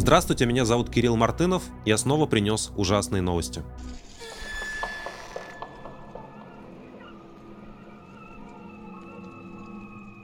Здравствуйте, 0.00 0.46
меня 0.46 0.64
зовут 0.64 0.88
Кирилл 0.88 1.14
Мартынов. 1.14 1.62
Я 1.84 1.98
снова 1.98 2.24
принес 2.24 2.72
ужасные 2.74 3.20
новости. 3.20 3.62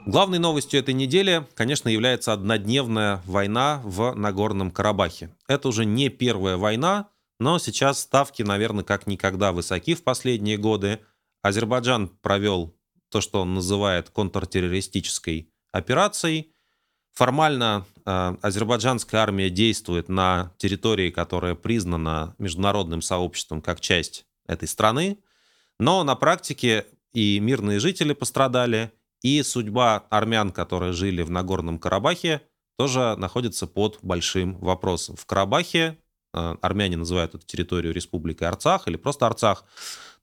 Главной 0.07 0.39
новостью 0.39 0.79
этой 0.79 0.95
недели, 0.95 1.47
конечно, 1.53 1.89
является 1.89 2.33
однодневная 2.33 3.21
война 3.27 3.83
в 3.85 4.15
Нагорном 4.15 4.71
Карабахе. 4.71 5.29
Это 5.47 5.67
уже 5.67 5.85
не 5.85 6.09
первая 6.09 6.57
война, 6.57 7.09
но 7.39 7.59
сейчас 7.59 7.99
ставки, 7.99 8.41
наверное, 8.41 8.83
как 8.83 9.05
никогда 9.05 9.51
высоки 9.51 9.93
в 9.93 10.03
последние 10.03 10.57
годы. 10.57 11.01
Азербайджан 11.43 12.07
провел 12.07 12.75
то, 13.11 13.21
что 13.21 13.41
он 13.41 13.53
называет 13.53 14.09
контртеррористической 14.09 15.51
операцией. 15.71 16.51
Формально 17.17 17.83
э, 18.05 18.35
азербайджанская 18.43 19.19
армия 19.19 19.49
действует 19.49 20.07
на 20.07 20.51
территории, 20.59 21.09
которая 21.09 21.55
признана 21.55 22.35
международным 22.37 23.01
сообществом 23.01 23.59
как 23.59 23.81
часть 23.81 24.27
этой 24.45 24.67
страны, 24.67 25.17
но 25.79 26.03
на 26.03 26.13
практике 26.13 26.85
и 27.13 27.39
мирные 27.39 27.79
жители 27.79 28.13
пострадали, 28.13 28.91
и 29.23 29.41
судьба 29.41 30.05
армян, 30.11 30.51
которые 30.51 30.93
жили 30.93 31.23
в 31.23 31.31
Нагорном 31.31 31.79
Карабахе, 31.79 32.43
тоже 32.77 33.15
находится 33.17 33.65
под 33.65 33.97
большим 34.03 34.59
вопросом. 34.59 35.15
В 35.15 35.25
Карабахе, 35.25 35.97
армяне 36.61 36.97
называют 36.97 37.35
эту 37.35 37.45
территорию 37.45 37.93
республикой 37.93 38.47
Арцах 38.47 38.87
или 38.87 38.97
просто 38.97 39.25
Арцах, 39.25 39.65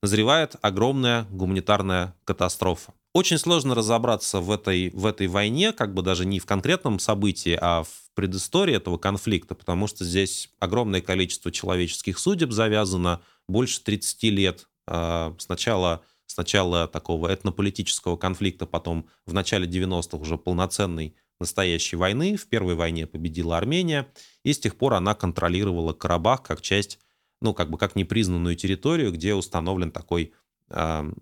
назревает 0.03 0.57
огромная 0.61 1.27
гуманитарная 1.31 2.15
катастрофа. 2.25 2.93
Очень 3.15 3.39
сложно 3.39 3.75
разобраться 3.75 4.41
в 4.41 4.51
этой, 4.51 4.91
в 4.91 5.07
этой 5.07 5.29
войне, 5.29 5.73
как 5.73 5.95
бы 5.95 6.03
даже 6.03 6.27
не 6.27 6.41
в 6.41 6.47
конкретном 6.47 6.99
событии, 6.99 7.57
а 7.61 7.85
в 7.85 7.89
предыстории 8.15 8.75
этого 8.75 8.99
конфликта, 8.99 9.55
потому 9.55 9.87
что 9.87 10.05
здесь 10.05 10.51
огромное 10.59 11.01
количество 11.01 11.51
человеческих 11.51 12.19
судеб 12.19 12.51
завязано, 12.51 13.21
больше 13.49 13.83
30 13.83 14.23
лет. 14.25 14.69
Э, 14.87 15.33
сначала 15.39 16.03
сначала 16.27 16.89
такого 16.89 17.33
этнополитического 17.33 18.17
конфликта, 18.17 18.67
потом 18.67 19.09
в 19.27 19.33
начале 19.33 19.67
90-х 19.67 20.17
уже 20.17 20.37
полноценной 20.37 21.15
настоящей 21.41 21.97
войны. 21.97 22.37
В 22.37 22.47
первой 22.47 22.75
войне 22.75 23.07
победила 23.07 23.57
Армения, 23.57 24.09
и 24.43 24.53
с 24.53 24.59
тех 24.59 24.77
пор 24.77 24.95
она 24.95 25.15
контролировала 25.15 25.93
Карабах 25.93 26.43
как 26.43 26.61
часть, 26.61 26.99
ну, 27.41 27.55
как 27.55 27.71
бы 27.71 27.79
как 27.79 27.97
непризнанную 27.97 28.57
территорию, 28.57 29.13
где 29.13 29.35
установлен 29.35 29.91
такой 29.91 30.33
э, 30.71 31.13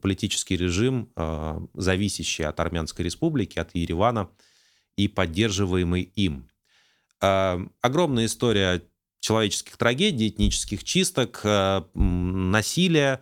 политический 0.00 0.56
режим, 0.56 1.10
э, 1.16 1.60
зависящий 1.74 2.44
от 2.44 2.60
Армянской 2.60 3.04
республики, 3.04 3.58
от 3.58 3.74
Еревана 3.74 4.30
и 4.96 5.08
поддерживаемый 5.08 6.02
им. 6.02 6.48
Э, 7.20 7.58
огромная 7.80 8.26
история 8.26 8.82
человеческих 9.20 9.76
трагедий, 9.76 10.28
этнических 10.28 10.84
чисток, 10.84 11.40
э, 11.44 11.82
насилия, 11.94 13.20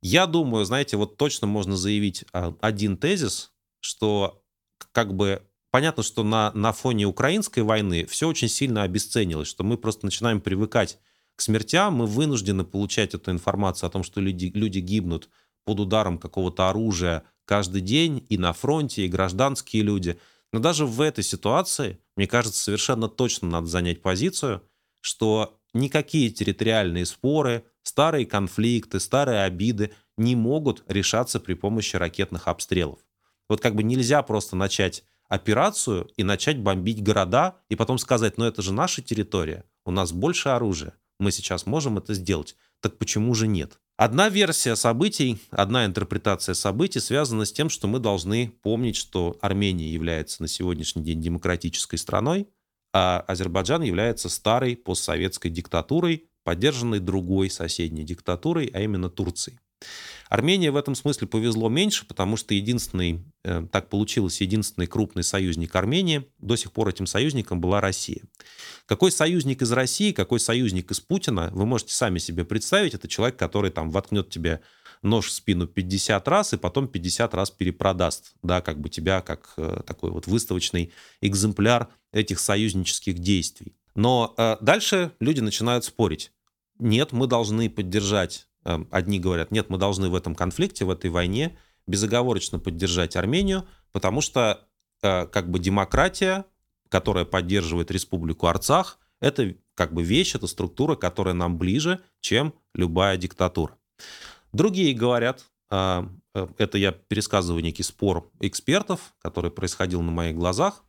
я 0.00 0.26
думаю, 0.26 0.64
знаете, 0.64 0.96
вот 0.96 1.16
точно 1.16 1.46
можно 1.46 1.76
заявить 1.76 2.24
один 2.32 2.96
тезис, 2.96 3.52
что 3.80 4.42
как 4.90 5.14
бы 5.14 5.42
понятно, 5.72 6.04
что 6.04 6.22
на, 6.22 6.52
на 6.52 6.72
фоне 6.72 7.06
украинской 7.06 7.60
войны 7.60 8.06
все 8.06 8.28
очень 8.28 8.48
сильно 8.48 8.84
обесценилось, 8.84 9.48
что 9.48 9.64
мы 9.64 9.76
просто 9.76 10.06
начинаем 10.06 10.40
привыкать 10.40 10.98
к 11.34 11.40
смертям, 11.40 11.94
мы 11.94 12.06
вынуждены 12.06 12.62
получать 12.62 13.14
эту 13.14 13.32
информацию 13.32 13.88
о 13.88 13.90
том, 13.90 14.04
что 14.04 14.20
люди, 14.20 14.52
люди 14.54 14.78
гибнут 14.78 15.30
под 15.64 15.80
ударом 15.80 16.18
какого-то 16.18 16.68
оружия 16.68 17.24
каждый 17.46 17.80
день 17.80 18.24
и 18.28 18.36
на 18.36 18.52
фронте, 18.52 19.06
и 19.06 19.08
гражданские 19.08 19.82
люди. 19.82 20.18
Но 20.52 20.60
даже 20.60 20.84
в 20.84 21.00
этой 21.00 21.24
ситуации, 21.24 21.98
мне 22.16 22.26
кажется, 22.26 22.62
совершенно 22.62 23.08
точно 23.08 23.48
надо 23.48 23.66
занять 23.66 24.02
позицию, 24.02 24.62
что 25.00 25.58
никакие 25.72 26.28
территориальные 26.28 27.06
споры, 27.06 27.64
старые 27.82 28.26
конфликты, 28.26 29.00
старые 29.00 29.44
обиды 29.44 29.92
не 30.18 30.36
могут 30.36 30.84
решаться 30.86 31.40
при 31.40 31.54
помощи 31.54 31.96
ракетных 31.96 32.46
обстрелов. 32.46 32.98
Вот 33.48 33.60
как 33.60 33.74
бы 33.74 33.82
нельзя 33.82 34.22
просто 34.22 34.54
начать 34.54 35.04
операцию 35.32 36.10
и 36.18 36.24
начать 36.24 36.58
бомбить 36.58 37.02
города, 37.02 37.56
и 37.70 37.74
потом 37.74 37.96
сказать, 37.96 38.36
ну 38.36 38.44
это 38.44 38.60
же 38.60 38.74
наша 38.74 39.00
территория, 39.00 39.64
у 39.86 39.90
нас 39.90 40.12
больше 40.12 40.50
оружия, 40.50 40.92
мы 41.18 41.32
сейчас 41.32 41.64
можем 41.64 41.96
это 41.96 42.12
сделать, 42.12 42.54
так 42.80 42.98
почему 42.98 43.34
же 43.34 43.46
нет? 43.46 43.80
Одна 43.96 44.28
версия 44.28 44.76
событий, 44.76 45.40
одна 45.50 45.86
интерпретация 45.86 46.54
событий 46.54 47.00
связана 47.00 47.46
с 47.46 47.52
тем, 47.52 47.70
что 47.70 47.88
мы 47.88 47.98
должны 47.98 48.52
помнить, 48.62 48.96
что 48.96 49.38
Армения 49.40 49.90
является 49.90 50.42
на 50.42 50.48
сегодняшний 50.48 51.02
день 51.02 51.22
демократической 51.22 51.96
страной, 51.96 52.48
а 52.92 53.24
Азербайджан 53.26 53.80
является 53.80 54.28
старой 54.28 54.76
постсоветской 54.76 55.50
диктатурой, 55.50 56.28
поддержанной 56.44 56.98
другой 56.98 57.48
соседней 57.48 58.04
диктатурой, 58.04 58.66
а 58.74 58.80
именно 58.82 59.08
Турцией. 59.08 59.60
Армения 60.32 60.70
в 60.70 60.76
этом 60.76 60.94
смысле 60.94 61.26
повезло 61.26 61.68
меньше, 61.68 62.06
потому 62.06 62.38
что 62.38 62.54
единственный, 62.54 63.22
э, 63.44 63.66
так 63.70 63.90
получилось, 63.90 64.40
единственный 64.40 64.86
крупный 64.86 65.22
союзник 65.22 65.76
Армении, 65.76 66.26
до 66.38 66.56
сих 66.56 66.72
пор 66.72 66.88
этим 66.88 67.04
союзником 67.04 67.60
была 67.60 67.82
Россия. 67.82 68.22
Какой 68.86 69.12
союзник 69.12 69.60
из 69.60 69.70
России, 69.72 70.10
какой 70.10 70.40
союзник 70.40 70.90
из 70.90 71.00
Путина, 71.00 71.50
вы 71.52 71.66
можете 71.66 71.92
сами 71.92 72.16
себе 72.16 72.46
представить, 72.46 72.94
это 72.94 73.08
человек, 73.08 73.36
который 73.36 73.70
там 73.70 73.90
воткнет 73.90 74.30
тебе 74.30 74.62
нож 75.02 75.26
в 75.26 75.32
спину 75.32 75.66
50 75.66 76.26
раз 76.26 76.54
и 76.54 76.56
потом 76.56 76.88
50 76.88 77.34
раз 77.34 77.50
перепродаст, 77.50 78.32
да, 78.42 78.62
как 78.62 78.80
бы 78.80 78.88
тебя 78.88 79.20
как 79.20 79.52
э, 79.58 79.82
такой 79.86 80.12
вот 80.12 80.26
выставочный 80.28 80.94
экземпляр 81.20 81.88
этих 82.10 82.40
союзнических 82.40 83.18
действий. 83.18 83.74
Но 83.94 84.32
э, 84.38 84.56
дальше 84.62 85.12
люди 85.20 85.40
начинают 85.40 85.84
спорить. 85.84 86.32
Нет, 86.78 87.12
мы 87.12 87.26
должны 87.26 87.68
поддержать, 87.68 88.46
одни 88.64 89.18
говорят, 89.18 89.50
нет, 89.50 89.70
мы 89.70 89.78
должны 89.78 90.08
в 90.08 90.14
этом 90.14 90.34
конфликте, 90.34 90.84
в 90.84 90.90
этой 90.90 91.10
войне 91.10 91.58
безоговорочно 91.86 92.58
поддержать 92.58 93.16
Армению, 93.16 93.66
потому 93.90 94.20
что 94.20 94.66
э, 95.02 95.26
как 95.26 95.50
бы 95.50 95.58
демократия, 95.58 96.44
которая 96.88 97.24
поддерживает 97.24 97.90
республику 97.90 98.46
Арцах, 98.46 98.98
это 99.20 99.54
как 99.74 99.92
бы 99.92 100.02
вещь, 100.02 100.34
это 100.34 100.46
структура, 100.46 100.94
которая 100.94 101.34
нам 101.34 101.58
ближе, 101.58 102.00
чем 102.20 102.54
любая 102.74 103.16
диктатура. 103.16 103.76
Другие 104.52 104.94
говорят, 104.94 105.44
э, 105.70 106.04
э 106.34 106.46
это 106.58 106.78
я 106.78 106.92
пересказываю 106.92 107.62
некий 107.62 107.82
спор 107.82 108.30
экспертов, 108.40 109.14
который 109.20 109.50
происходил 109.50 110.02
на 110.02 110.12
моих 110.12 110.36
глазах, 110.36 110.84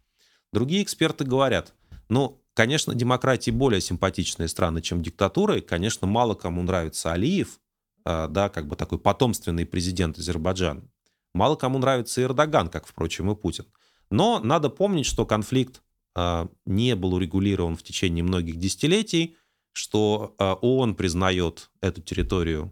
другие 0.51 0.83
эксперты 0.83 1.25
говорят, 1.25 1.73
ну, 2.09 2.43
Конечно, 2.53 2.93
демократии 2.93 3.49
более 3.49 3.81
симпатичные 3.81 4.47
страны, 4.47 4.81
чем 4.81 5.01
диктатуры. 5.01 5.61
Конечно, 5.61 6.05
мало 6.05 6.35
кому 6.35 6.61
нравится 6.61 7.11
Алиев, 7.11 7.59
да, 8.05 8.49
как 8.49 8.67
бы 8.67 8.75
такой 8.75 8.99
потомственный 8.99 9.65
президент 9.65 10.17
Азербайджана. 10.17 10.83
Мало 11.33 11.55
кому 11.55 11.79
нравится 11.79 12.21
Эрдоган, 12.21 12.69
как, 12.69 12.85
впрочем, 12.85 13.31
и 13.31 13.35
Путин. 13.35 13.65
Но 14.09 14.39
надо 14.39 14.69
помнить, 14.69 15.05
что 15.05 15.25
конфликт 15.25 15.81
а, 16.15 16.47
не 16.65 16.95
был 16.95 17.15
урегулирован 17.15 17.75
в 17.75 17.83
течение 17.83 18.23
многих 18.23 18.57
десятилетий, 18.57 19.35
что 19.71 20.35
а, 20.37 20.53
ООН 20.55 20.95
признает 20.95 21.71
эту 21.81 22.01
территорию 22.01 22.71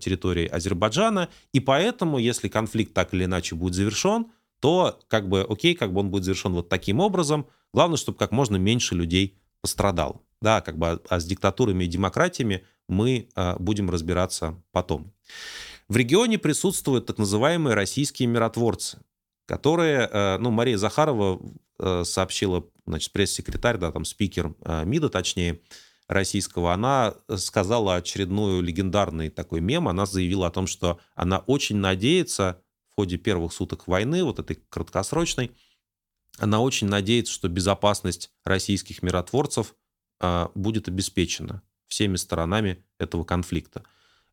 территорией 0.00 0.48
Азербайджана, 0.48 1.28
и 1.52 1.60
поэтому, 1.60 2.16
если 2.16 2.48
конфликт 2.48 2.94
так 2.94 3.12
или 3.12 3.24
иначе 3.24 3.54
будет 3.54 3.74
завершен, 3.74 4.28
то 4.60 4.98
как 5.08 5.28
бы 5.28 5.42
окей, 5.42 5.74
как 5.74 5.92
бы 5.92 6.00
он 6.00 6.10
будет 6.10 6.24
завершен 6.24 6.54
вот 6.54 6.70
таким 6.70 7.00
образом. 7.00 7.46
Главное, 7.74 7.98
чтобы 7.98 8.16
как 8.16 8.30
можно 8.30 8.56
меньше 8.56 8.94
людей 8.94 9.36
пострадало. 9.60 10.22
Да, 10.40 10.62
как 10.62 10.78
бы, 10.78 11.02
а 11.06 11.20
с 11.20 11.26
диктатурами 11.26 11.84
и 11.84 11.86
демократиями 11.86 12.64
мы 12.88 13.28
а, 13.34 13.56
будем 13.58 13.90
разбираться 13.90 14.62
потом. 14.72 15.12
В 15.88 15.96
регионе 15.96 16.38
присутствуют 16.38 17.06
так 17.06 17.18
называемые 17.18 17.74
российские 17.74 18.28
миротворцы, 18.28 18.98
которые, 19.46 20.08
а, 20.10 20.38
ну, 20.38 20.50
Мария 20.50 20.78
Захарова 20.78 21.40
а, 21.78 22.04
сообщила, 22.04 22.64
значит, 22.86 23.12
пресс-секретарь, 23.12 23.78
да, 23.78 23.92
там 23.92 24.04
спикер 24.04 24.54
а, 24.62 24.84
МИДа, 24.84 25.08
точнее, 25.08 25.60
российского, 26.08 26.72
она 26.72 27.14
сказала 27.36 27.96
очередную 27.96 28.62
легендарный 28.62 29.30
такой 29.30 29.60
мем, 29.60 29.88
она 29.88 30.06
заявила 30.06 30.46
о 30.46 30.50
том, 30.50 30.66
что 30.66 31.00
она 31.14 31.38
очень 31.38 31.76
надеется, 31.76 32.62
в 32.90 32.94
ходе 32.94 33.16
первых 33.16 33.52
суток 33.52 33.86
войны, 33.86 34.22
вот 34.22 34.38
этой 34.38 34.56
краткосрочной, 34.68 35.52
она 36.38 36.60
очень 36.60 36.86
надеется, 36.86 37.32
что 37.32 37.48
безопасность 37.48 38.30
российских 38.44 39.02
миротворцев 39.02 39.74
а, 40.20 40.50
будет 40.54 40.88
обеспечена 40.88 41.62
всеми 41.92 42.16
сторонами 42.16 42.82
этого 42.98 43.22
конфликта. 43.22 43.84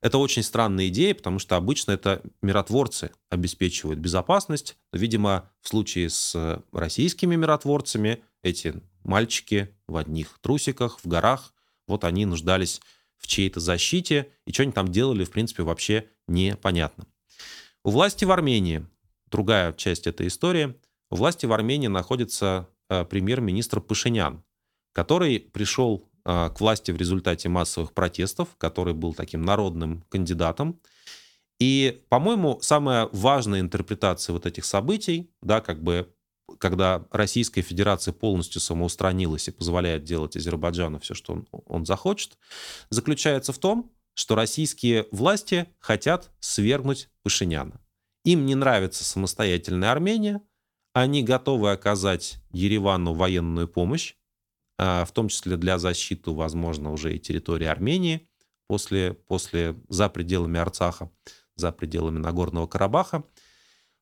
Это 0.02 0.18
очень 0.18 0.44
странная 0.44 0.88
идея, 0.88 1.14
потому 1.14 1.40
что 1.40 1.58
обычно 1.58 1.92
это 1.92 2.22
миротворцы 2.42 3.12
обеспечивают 3.30 4.00
безопасность. 4.00 4.78
Но, 4.94 5.00
видимо, 5.00 5.52
в 5.60 5.68
случае 5.68 6.10
с 6.10 6.64
российскими 6.72 7.36
миротворцами 7.36 8.24
эти 8.42 8.82
мальчики 9.04 9.76
в 9.88 9.98
одних 9.98 10.40
трусиках, 10.40 11.00
в 11.04 11.08
горах, 11.08 11.54
вот 11.86 12.06
они 12.06 12.26
нуждались 12.26 12.80
в 13.18 13.28
чьей-то 13.28 13.60
защите, 13.60 14.30
и 14.46 14.54
что 14.54 14.64
они 14.64 14.72
там 14.72 14.88
делали, 14.88 15.26
в 15.26 15.32
принципе, 15.32 15.64
вообще 15.64 16.08
непонятно. 16.30 17.06
У 17.84 17.90
власти 17.90 18.24
в 18.24 18.32
Армении, 18.32 18.86
другая 19.26 19.74
часть 19.74 20.08
этой 20.08 20.28
истории, 20.28 20.76
у 21.10 21.16
власти 21.18 21.46
в 21.46 21.52
Армении 21.52 21.88
находится 21.88 22.70
э, 22.90 23.04
премьер-министр 23.04 23.82
Пашинян, 23.82 24.46
который 24.94 25.42
пришел 25.42 26.09
к 26.24 26.56
власти 26.60 26.92
в 26.92 26.98
результате 26.98 27.50
массовых 27.50 27.94
протестов, 27.94 28.50
который 28.57 28.94
был 28.94 29.13
таким 29.13 29.44
народным 29.44 30.04
кандидатом. 30.10 30.80
И, 31.60 32.04
по-моему, 32.10 32.60
самая 32.62 33.10
важная 33.12 33.60
интерпретация 33.60 34.33
вот 34.33 34.45
этих 34.45 34.66
событий, 34.66 35.30
да, 35.42 35.62
как 35.62 35.83
бы 35.83 36.13
когда 36.57 37.06
Российская 37.12 37.62
Федерация 37.62 38.13
полностью 38.13 38.60
самоустранилась 38.62 39.48
и 39.48 39.51
позволяет 39.51 40.04
делать 40.04 40.36
Азербайджану 40.36 41.00
все, 41.00 41.13
что 41.13 41.33
он, 41.33 41.48
он 41.51 41.86
захочет, 41.86 42.38
заключается 42.89 43.54
в 43.54 43.60
том, 43.60 43.92
что 44.13 44.36
российские 44.36 45.07
власти 45.12 45.68
хотят 45.80 46.31
свергнуть 46.39 47.10
Пашиняна. 47.24 47.80
Им 48.25 48.45
не 48.45 48.56
нравится 48.56 49.04
самостоятельная 49.04 49.92
Армения, 49.92 50.42
они 50.94 51.24
готовы 51.24 51.71
оказать 51.71 52.38
Еревану 52.51 53.13
военную 53.13 53.68
помощь, 53.68 54.16
а, 54.16 54.19
в 54.80 55.10
том 55.14 55.28
числе 55.28 55.58
для 55.58 55.78
защиты, 55.78 56.31
возможно, 56.31 56.94
уже 56.94 57.14
и 57.14 57.20
территории 57.20 57.66
Армении 57.66 58.28
после, 58.68 59.14
после, 59.14 59.76
за 59.90 60.08
пределами 60.08 60.60
Арцаха, 60.60 61.12
за 61.56 61.72
пределами 61.72 62.20
Нагорного 62.20 62.66
Карабаха. 62.66 63.24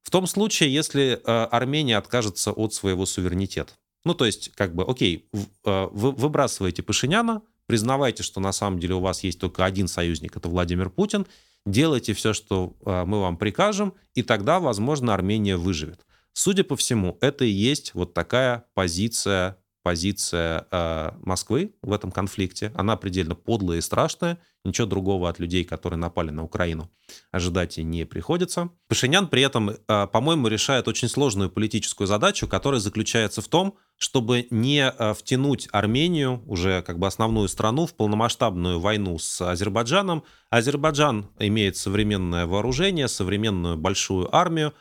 В 0.04 0.12
том 0.12 0.28
случае, 0.28 0.72
если 0.72 1.14
э, 1.14 1.18
Армения 1.26 1.98
откажется 1.98 2.52
от 2.52 2.74
своего 2.74 3.06
суверенитета. 3.06 3.74
Ну, 4.06 4.14
то 4.14 4.26
есть, 4.26 4.52
как 4.56 4.76
бы, 4.76 4.84
окей, 4.84 5.28
э, 5.34 5.88
вы 5.92 6.12
выбрасываете 6.12 6.84
Пашиняна, 6.84 7.42
признавайте, 7.66 8.24
что 8.24 8.40
на 8.40 8.52
самом 8.52 8.80
деле 8.80 8.96
у 8.96 9.00
вас 9.00 9.24
есть 9.24 9.40
только 9.40 9.66
один 9.66 9.88
союзник, 9.88 10.38
это 10.38 10.48
Владимир 10.48 10.90
Путин, 10.90 11.26
делайте 11.66 12.14
все, 12.14 12.32
что 12.34 12.78
мы 12.86 13.20
вам 13.20 13.36
прикажем, 13.36 13.94
и 14.14 14.24
тогда, 14.24 14.62
возможно, 14.62 15.14
Армения 15.14 15.58
выживет. 15.58 16.06
Судя 16.32 16.64
по 16.64 16.78
всему, 16.78 17.18
это 17.20 17.44
и 17.44 17.50
есть 17.50 17.94
вот 17.94 18.14
такая 18.14 18.66
позиция 18.76 19.58
позиция 19.88 20.68
э, 20.70 21.12
Москвы 21.22 21.74
в 21.82 21.94
этом 21.94 22.12
конфликте. 22.12 22.74
Она 22.76 22.98
предельно 22.98 23.36
подлая 23.36 23.78
и 23.78 23.82
страшная. 23.82 24.38
Ничего 24.66 24.86
другого 24.86 25.30
от 25.30 25.40
людей, 25.40 25.64
которые 25.64 25.98
напали 25.98 26.30
на 26.30 26.44
Украину, 26.44 26.92
ожидать 27.32 27.78
и 27.78 27.84
не 27.84 28.04
приходится. 28.04 28.70
Пашинян 28.90 29.30
при 29.30 29.44
этом, 29.44 29.70
э, 29.70 30.08
по-моему, 30.12 30.50
решает 30.50 30.90
очень 30.90 31.08
сложную 31.08 31.50
политическую 31.50 32.06
задачу, 32.06 32.50
которая 32.50 32.82
заключается 32.82 33.42
в 33.42 33.48
том, 33.48 33.78
чтобы 33.96 34.48
не 34.50 34.82
э, 34.82 35.14
втянуть 35.14 35.70
Армению, 35.72 36.44
уже 36.48 36.82
как 36.82 37.00
бы 37.00 37.08
основную 37.08 37.48
страну, 37.48 37.86
в 37.86 37.94
полномасштабную 37.94 38.82
войну 38.82 39.18
с 39.20 39.40
Азербайджаном. 39.40 40.26
Азербайджан 40.50 41.30
имеет 41.40 41.78
современное 41.78 42.46
вооружение, 42.46 43.08
современную 43.08 43.78
большую 43.78 44.36
армию, 44.36 44.74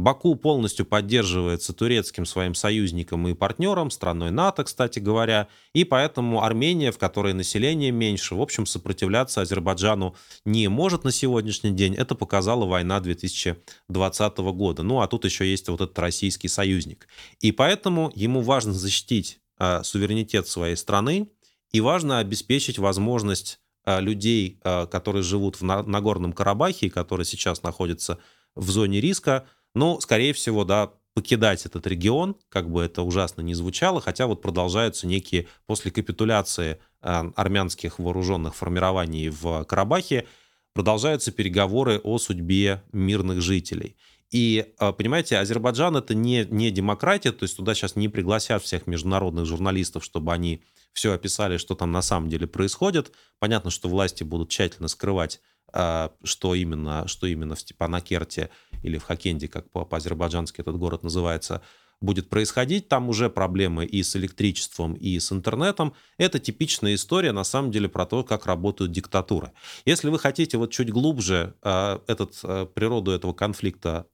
Баку 0.00 0.34
полностью 0.34 0.86
поддерживается 0.86 1.74
турецким 1.74 2.24
своим 2.24 2.54
союзником 2.54 3.28
и 3.28 3.34
партнером, 3.34 3.90
страной 3.90 4.30
НАТО, 4.30 4.64
кстати 4.64 4.98
говоря, 4.98 5.48
и 5.74 5.84
поэтому 5.84 6.42
Армения, 6.42 6.90
в 6.90 6.98
которой 6.98 7.34
население 7.34 7.90
меньше, 7.90 8.34
в 8.34 8.40
общем, 8.40 8.64
сопротивляться 8.64 9.42
Азербайджану 9.42 10.16
не 10.46 10.68
может 10.68 11.04
на 11.04 11.12
сегодняшний 11.12 11.70
день. 11.70 11.94
Это 11.94 12.14
показала 12.14 12.64
война 12.64 12.98
2020 13.00 14.38
года. 14.38 14.82
Ну, 14.82 15.02
а 15.02 15.06
тут 15.06 15.26
еще 15.26 15.48
есть 15.48 15.68
вот 15.68 15.82
этот 15.82 15.98
российский 15.98 16.48
союзник. 16.48 17.06
И 17.40 17.52
поэтому 17.52 18.10
ему 18.14 18.40
важно 18.40 18.72
защитить 18.72 19.38
э, 19.58 19.82
суверенитет 19.82 20.48
своей 20.48 20.76
страны, 20.76 21.28
и 21.72 21.80
важно 21.80 22.18
обеспечить 22.18 22.78
возможность 22.78 23.60
э, 23.84 24.00
людей, 24.00 24.60
э, 24.64 24.86
которые 24.86 25.22
живут 25.22 25.60
в 25.60 25.62
Нагорном 25.62 26.32
Карабахе, 26.32 26.88
которые 26.88 27.26
сейчас 27.26 27.62
находятся 27.62 28.18
в 28.56 28.68
зоне 28.70 29.00
риска, 29.00 29.46
ну, 29.74 30.00
скорее 30.00 30.32
всего, 30.32 30.64
да, 30.64 30.92
покидать 31.14 31.66
этот 31.66 31.86
регион, 31.86 32.36
как 32.48 32.70
бы 32.70 32.82
это 32.82 33.02
ужасно 33.02 33.42
не 33.42 33.54
звучало, 33.54 34.00
хотя 34.00 34.26
вот 34.26 34.42
продолжаются 34.42 35.06
некие, 35.06 35.48
после 35.66 35.90
капитуляции 35.90 36.78
э, 37.02 37.32
армянских 37.34 37.98
вооруженных 37.98 38.54
формирований 38.54 39.28
в 39.28 39.64
Карабахе, 39.64 40.26
продолжаются 40.72 41.32
переговоры 41.32 41.98
о 41.98 42.18
судьбе 42.18 42.82
мирных 42.92 43.40
жителей. 43.40 43.96
И, 44.30 44.72
э, 44.78 44.92
понимаете, 44.92 45.38
Азербайджан 45.38 45.96
это 45.96 46.14
не, 46.14 46.46
не 46.48 46.70
демократия, 46.70 47.32
то 47.32 47.42
есть 47.42 47.56
туда 47.56 47.74
сейчас 47.74 47.96
не 47.96 48.08
пригласят 48.08 48.62
всех 48.62 48.86
международных 48.86 49.44
журналистов, 49.46 50.04
чтобы 50.04 50.32
они 50.32 50.62
все 50.92 51.12
описали, 51.12 51.56
что 51.56 51.74
там 51.74 51.90
на 51.90 52.02
самом 52.02 52.28
деле 52.28 52.46
происходит. 52.46 53.12
Понятно, 53.40 53.70
что 53.70 53.88
власти 53.88 54.22
будут 54.22 54.50
тщательно 54.50 54.88
скрывать 54.88 55.40
что 55.72 56.54
именно, 56.54 57.06
что 57.06 57.26
именно 57.26 57.54
в 57.54 57.60
Степанакерте 57.60 58.50
или 58.82 58.98
в 58.98 59.04
Хакенде, 59.04 59.48
как 59.48 59.70
по-азербайджански 59.70 60.60
этот 60.60 60.76
город 60.76 61.02
называется, 61.02 61.62
будет 62.00 62.28
происходить. 62.28 62.88
Там 62.88 63.08
уже 63.08 63.28
проблемы 63.28 63.84
и 63.84 64.02
с 64.02 64.16
электричеством, 64.16 64.94
и 64.94 65.18
с 65.18 65.32
интернетом. 65.32 65.94
Это 66.16 66.38
типичная 66.38 66.94
история, 66.94 67.32
на 67.32 67.44
самом 67.44 67.70
деле, 67.70 67.88
про 67.88 68.06
то, 68.06 68.24
как 68.24 68.46
работают 68.46 68.92
диктатуры. 68.92 69.52
Если 69.84 70.08
вы 70.08 70.18
хотите 70.18 70.56
вот 70.56 70.70
чуть 70.72 70.90
глубже 70.90 71.54
э, 71.62 71.98
этот, 72.06 72.38
э, 72.42 72.66
природу 72.72 73.10
этого 73.10 73.32
конфликта 73.32 74.06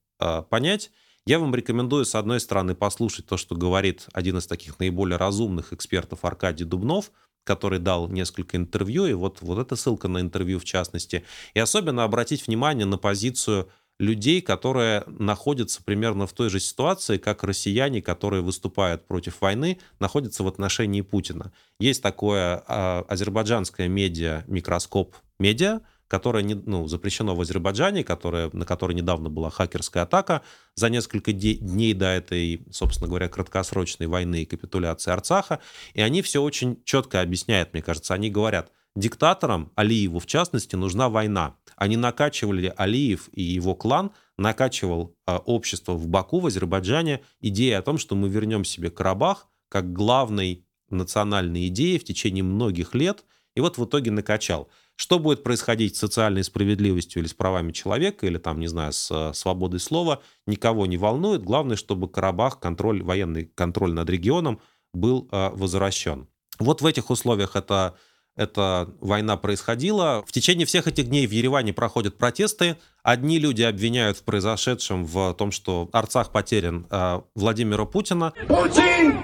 понять, 0.49 0.89
я 1.27 1.37
вам 1.37 1.53
рекомендую, 1.53 2.05
с 2.05 2.15
одной 2.15 2.39
стороны, 2.39 2.73
послушать 2.73 3.27
то, 3.27 3.37
что 3.37 3.53
говорит 3.55 4.07
один 4.13 4.37
из 4.39 4.47
таких 4.47 4.79
наиболее 4.79 5.17
разумных 5.17 5.73
экспертов 5.73 6.25
Аркадий 6.25 6.63
Дубнов– 6.63 7.11
который 7.47 7.79
дал 7.79 8.09
несколько 8.09 8.57
интервью, 8.57 9.05
и 9.05 9.13
вот, 9.13 9.41
вот 9.41 9.57
эта 9.57 9.75
ссылка 9.75 10.07
на 10.07 10.19
интервью 10.19 10.59
в 10.59 10.65
частности. 10.65 11.23
И 11.55 11.59
особенно 11.59 12.03
обратить 12.03 12.45
внимание 12.45 12.85
на 12.85 12.97
позицию 12.97 13.69
людей, 13.99 14.41
которые 14.41 15.03
находятся 15.07 15.81
примерно 15.83 16.27
в 16.27 16.33
той 16.33 16.49
же 16.49 16.59
ситуации, 16.59 17.17
как 17.17 17.43
россияне, 17.43 18.01
которые 18.01 18.43
выступают 18.43 19.07
против 19.07 19.41
войны, 19.41 19.79
находятся 19.99 20.43
в 20.43 20.47
отношении 20.47 21.01
Путина. 21.01 21.51
Есть 21.79 22.03
такое 22.03 22.63
а, 22.67 23.05
азербайджанское 23.07 23.87
медиа 23.87 24.43
«Микроскоп 24.47 25.15
медиа», 25.39 25.81
которое 26.07 26.43
не, 26.43 26.55
ну, 26.55 26.87
запрещено 26.87 27.35
в 27.35 27.41
Азербайджане, 27.41 28.03
которое, 28.03 28.49
на 28.53 28.65
которое 28.65 28.93
недавно 28.93 29.29
была 29.29 29.49
хакерская 29.49 30.03
атака 30.03 30.41
за 30.75 30.89
несколько 30.89 31.33
дней 31.33 31.93
до 31.93 32.07
этой, 32.07 32.65
собственно 32.71 33.07
говоря, 33.07 33.29
краткосрочной 33.29 34.07
войны 34.07 34.43
и 34.43 34.45
капитуляции 34.45 35.11
Арцаха. 35.11 35.59
И 35.93 36.01
они 36.01 36.21
все 36.21 36.41
очень 36.41 36.81
четко 36.83 37.21
объясняют, 37.21 37.73
мне 37.73 37.81
кажется. 37.81 38.13
Они 38.13 38.29
говорят, 38.29 38.71
диктаторам, 38.95 39.71
Алиеву 39.75 40.19
в 40.19 40.25
частности, 40.25 40.75
нужна 40.75 41.09
война. 41.09 41.55
Они 41.75 41.97
накачивали 41.97 42.73
Алиев 42.75 43.29
и 43.31 43.41
его 43.41 43.75
клан, 43.75 44.11
накачивал 44.37 45.15
э, 45.27 45.35
общество 45.35 45.93
в 45.93 46.07
Баку, 46.07 46.39
в 46.39 46.47
Азербайджане, 46.47 47.21
идея 47.41 47.79
о 47.79 47.81
том, 47.83 47.97
что 47.97 48.15
мы 48.15 48.29
вернем 48.29 48.65
себе 48.65 48.89
Карабах 48.89 49.47
как 49.69 49.91
главной 49.93 50.65
национальной 50.89 51.67
идеей 51.67 51.99
в 51.99 52.05
течение 52.05 52.43
многих 52.43 52.95
лет, 52.95 53.25
и 53.57 53.59
вот 53.59 53.79
в 53.79 53.85
итоге 53.85 54.11
накачал. 54.11 54.69
Что 54.95 55.17
будет 55.17 55.41
происходить 55.41 55.95
с 55.95 55.99
социальной 55.99 56.43
справедливостью 56.43 57.23
или 57.23 57.27
с 57.27 57.33
правами 57.33 57.71
человека, 57.71 58.27
или 58.27 58.37
там, 58.37 58.59
не 58.59 58.67
знаю, 58.67 58.93
с 58.93 59.09
э, 59.09 59.33
свободой 59.33 59.79
слова, 59.79 60.21
никого 60.45 60.85
не 60.85 60.97
волнует. 60.97 61.41
Главное, 61.41 61.75
чтобы 61.75 62.07
Карабах, 62.07 62.59
контроль, 62.59 63.01
военный 63.01 63.49
контроль 63.55 63.93
над 63.93 64.07
регионом 64.11 64.61
был 64.93 65.27
э, 65.31 65.49
возвращен. 65.55 66.27
Вот 66.59 66.81
в 66.81 66.85
этих 66.85 67.09
условиях 67.09 67.55
это 67.55 67.95
эта 68.35 68.89
война 69.01 69.37
происходила. 69.37 70.23
В 70.27 70.31
течение 70.31 70.67
всех 70.67 70.87
этих 70.87 71.07
дней 71.07 71.25
в 71.25 71.31
Ереване 71.31 71.73
проходят 71.73 72.19
протесты. 72.19 72.77
Одни 73.01 73.39
люди 73.39 73.63
обвиняют 73.63 74.17
в 74.17 74.23
произошедшем 74.23 75.03
в 75.03 75.33
том, 75.33 75.51
что 75.51 75.89
Арцах 75.93 76.31
потерян 76.31 76.85
э, 76.91 77.21
Владимира 77.33 77.85
Путина. 77.85 78.33
Путин! 78.47 79.17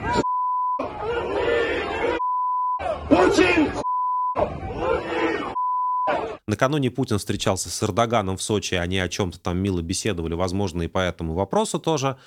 Путин! 3.08 3.83
Накануне 6.48 6.92
Путин 6.92 7.20
встречался 7.20 7.70
с 7.70 7.84
Эрдоганом 7.84 8.38
в 8.38 8.42
Сочи, 8.42 8.76
они 8.76 9.00
о 9.00 9.08
чем-то 9.08 9.40
там 9.40 9.58
мило 9.58 9.82
беседовали, 9.82 10.34
возможно, 10.34 10.82
и 10.82 10.88
по 10.88 11.00
этому 11.00 11.34
вопросу 11.34 11.80
тоже. 11.80 12.18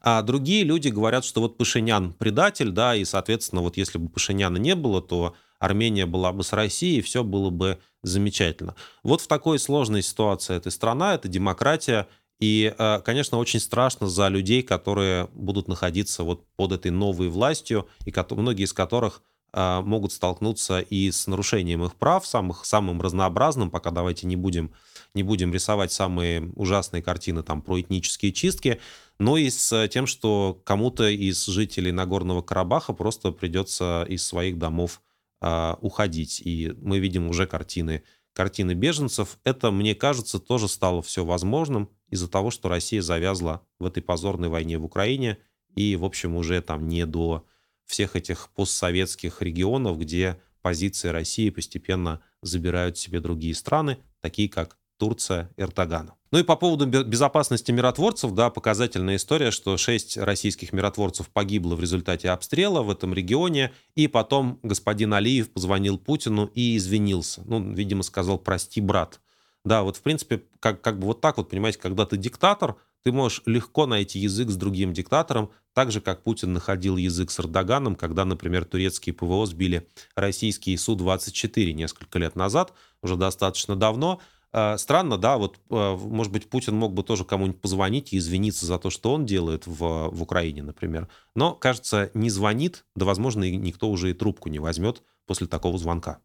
А 0.00 0.22
другие 0.22 0.64
люди 0.64 0.88
говорят, 0.88 1.24
что 1.24 1.40
вот 1.40 1.56
Пашинян 1.56 2.12
предатель, 2.12 2.70
да, 2.70 2.94
и, 2.94 3.04
соответственно, 3.04 3.62
вот 3.62 3.76
если 3.76 3.98
бы 3.98 4.08
Пашиняна 4.08 4.58
не 4.58 4.74
было, 4.74 5.00
то 5.00 5.34
Армения 5.58 6.06
была 6.06 6.32
бы 6.32 6.44
с 6.44 6.52
Россией, 6.52 6.98
и 6.98 7.02
все 7.02 7.24
было 7.24 7.50
бы 7.50 7.78
замечательно. 8.02 8.74
Вот 9.02 9.22
в 9.22 9.26
такой 9.26 9.58
сложной 9.58 10.02
ситуации 10.02 10.56
эта 10.56 10.70
страна, 10.70 11.14
это 11.14 11.26
демократия, 11.28 12.06
и, 12.38 12.74
э, 12.76 13.00
конечно, 13.00 13.38
очень 13.38 13.60
страшно 13.60 14.06
за 14.06 14.28
людей, 14.28 14.62
которые 14.62 15.28
будут 15.32 15.68
находиться 15.68 16.22
вот 16.22 16.44
под 16.56 16.72
этой 16.72 16.90
новой 16.90 17.28
властью, 17.28 17.88
и 18.04 18.12
многие 18.30 18.64
из 18.64 18.72
которых 18.72 19.22
могут 19.56 20.12
столкнуться 20.12 20.80
и 20.80 21.10
с 21.10 21.26
нарушением 21.26 21.84
их 21.84 21.94
прав, 21.94 22.26
самых, 22.26 22.64
самым 22.64 23.00
разнообразным, 23.00 23.70
пока 23.70 23.90
давайте 23.90 24.26
не 24.26 24.36
будем, 24.36 24.72
не 25.14 25.22
будем 25.22 25.52
рисовать 25.52 25.92
самые 25.92 26.50
ужасные 26.56 27.02
картины 27.02 27.42
там, 27.42 27.62
про 27.62 27.80
этнические 27.80 28.32
чистки, 28.32 28.80
но 29.18 29.36
и 29.36 29.48
с 29.48 29.88
тем, 29.88 30.06
что 30.06 30.60
кому-то 30.64 31.08
из 31.08 31.44
жителей 31.46 31.92
Нагорного 31.92 32.42
Карабаха 32.42 32.92
просто 32.92 33.30
придется 33.30 34.04
из 34.08 34.26
своих 34.26 34.58
домов 34.58 35.00
э, 35.40 35.74
уходить. 35.80 36.42
И 36.44 36.74
мы 36.80 36.98
видим 36.98 37.28
уже 37.28 37.46
картины, 37.46 38.02
картины 38.32 38.72
беженцев. 38.72 39.38
Это, 39.44 39.70
мне 39.70 39.94
кажется, 39.94 40.40
тоже 40.40 40.68
стало 40.68 41.02
все 41.02 41.24
возможным 41.24 41.90
из-за 42.10 42.28
того, 42.28 42.50
что 42.50 42.68
Россия 42.68 43.02
завязла 43.02 43.62
в 43.78 43.86
этой 43.86 44.02
позорной 44.02 44.48
войне 44.48 44.78
в 44.78 44.84
Украине 44.84 45.38
и, 45.76 45.96
в 45.96 46.04
общем, 46.04 46.36
уже 46.36 46.60
там 46.60 46.88
не 46.88 47.06
до 47.06 47.46
всех 47.86 48.16
этих 48.16 48.50
постсоветских 48.54 49.42
регионов, 49.42 49.98
где 49.98 50.40
позиции 50.62 51.08
России 51.08 51.50
постепенно 51.50 52.20
забирают 52.42 52.96
себе 52.98 53.20
другие 53.20 53.54
страны, 53.54 53.98
такие 54.20 54.48
как 54.48 54.78
Турция 54.98 55.50
Эрдогана. 55.56 56.14
Ну 56.30 56.38
и 56.38 56.42
по 56.42 56.56
поводу 56.56 56.86
безопасности 56.86 57.70
миротворцев, 57.70 58.32
да, 58.32 58.50
показательная 58.50 59.16
история, 59.16 59.50
что 59.50 59.76
шесть 59.76 60.16
российских 60.16 60.72
миротворцев 60.72 61.28
погибло 61.28 61.76
в 61.76 61.80
результате 61.80 62.30
обстрела 62.30 62.82
в 62.82 62.90
этом 62.90 63.14
регионе, 63.14 63.72
и 63.94 64.08
потом 64.08 64.58
господин 64.62 65.14
Алиев 65.14 65.52
позвонил 65.52 65.98
Путину 65.98 66.50
и 66.54 66.76
извинился. 66.76 67.42
Ну, 67.44 67.72
видимо, 67.72 68.02
сказал 68.02 68.38
«прости, 68.38 68.80
брат». 68.80 69.20
Да, 69.64 69.82
вот 69.82 69.96
в 69.96 70.02
принципе, 70.02 70.42
как, 70.60 70.80
как 70.80 70.98
бы 70.98 71.06
вот 71.06 71.20
так 71.20 71.36
вот, 71.38 71.48
понимаете, 71.50 71.78
когда 71.78 72.06
ты 72.06 72.16
диктатор, 72.16 72.76
ты 73.02 73.12
можешь 73.12 73.42
легко 73.46 73.86
найти 73.86 74.18
язык 74.18 74.50
с 74.50 74.56
другим 74.56 74.92
диктатором, 74.92 75.50
так 75.72 75.90
же, 75.90 76.00
как 76.00 76.22
Путин 76.22 76.52
находил 76.52 76.96
язык 76.96 77.30
с 77.30 77.40
Эрдоганом, 77.40 77.96
когда, 77.96 78.24
например, 78.24 78.64
турецкие 78.64 79.14
ПВО 79.14 79.44
сбили 79.46 79.88
российские 80.14 80.78
Су-24 80.78 81.72
несколько 81.72 82.18
лет 82.18 82.36
назад, 82.36 82.72
уже 83.02 83.16
достаточно 83.16 83.76
давно, 83.76 84.20
Э, 84.54 84.78
странно, 84.78 85.18
да, 85.18 85.36
вот, 85.36 85.58
э, 85.68 85.96
может 85.96 86.32
быть, 86.32 86.48
Путин 86.48 86.76
мог 86.76 86.94
бы 86.94 87.02
тоже 87.02 87.24
кому-нибудь 87.24 87.60
позвонить 87.60 88.12
и 88.12 88.18
извиниться 88.18 88.66
за 88.66 88.78
то, 88.78 88.88
что 88.88 89.12
он 89.12 89.26
делает 89.26 89.66
в, 89.66 90.10
в 90.10 90.22
Украине, 90.22 90.62
например. 90.62 91.08
Но, 91.34 91.54
кажется, 91.54 92.12
не 92.14 92.30
звонит, 92.30 92.84
да, 92.94 93.04
возможно, 93.04 93.42
и 93.42 93.56
никто 93.56 93.90
уже 93.90 94.10
и 94.10 94.14
трубку 94.14 94.48
не 94.48 94.60
возьмет 94.60 95.02
после 95.26 95.48
такого 95.48 95.76
звонка. 95.76 96.20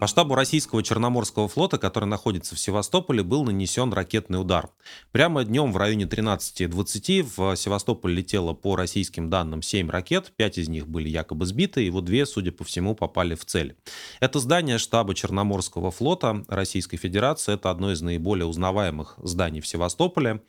По 0.00 0.06
штабу 0.06 0.34
российского 0.34 0.82
Черноморского 0.82 1.46
флота, 1.46 1.76
который 1.76 2.06
находится 2.06 2.54
в 2.54 2.58
Севастополе, 2.58 3.22
был 3.22 3.44
нанесен 3.44 3.92
ракетный 3.92 4.40
удар. 4.40 4.70
Прямо 5.12 5.44
днем 5.44 5.74
в 5.74 5.76
районе 5.76 6.06
13.20 6.06 7.28
в 7.36 7.54
Севастополь 7.54 8.14
летело 8.14 8.54
по 8.54 8.76
российским 8.76 9.28
данным 9.28 9.60
7 9.60 9.90
ракет, 9.90 10.32
5 10.34 10.56
из 10.56 10.70
них 10.70 10.88
были 10.88 11.10
якобы 11.10 11.44
сбиты, 11.44 11.84
и 11.84 11.90
вот 11.90 12.06
две, 12.06 12.24
судя 12.24 12.50
по 12.50 12.64
всему, 12.64 12.94
попали 12.94 13.34
в 13.34 13.44
цель. 13.44 13.76
Это 14.20 14.38
здание 14.38 14.78
штаба 14.78 15.14
Черноморского 15.14 15.90
флота 15.90 16.46
Российской 16.48 16.96
Федерации, 16.96 17.52
это 17.52 17.68
одно 17.68 17.92
из 17.92 18.00
наиболее 18.00 18.46
узнаваемых 18.46 19.16
зданий 19.22 19.60
в 19.60 19.66
Севастополе 19.66 20.40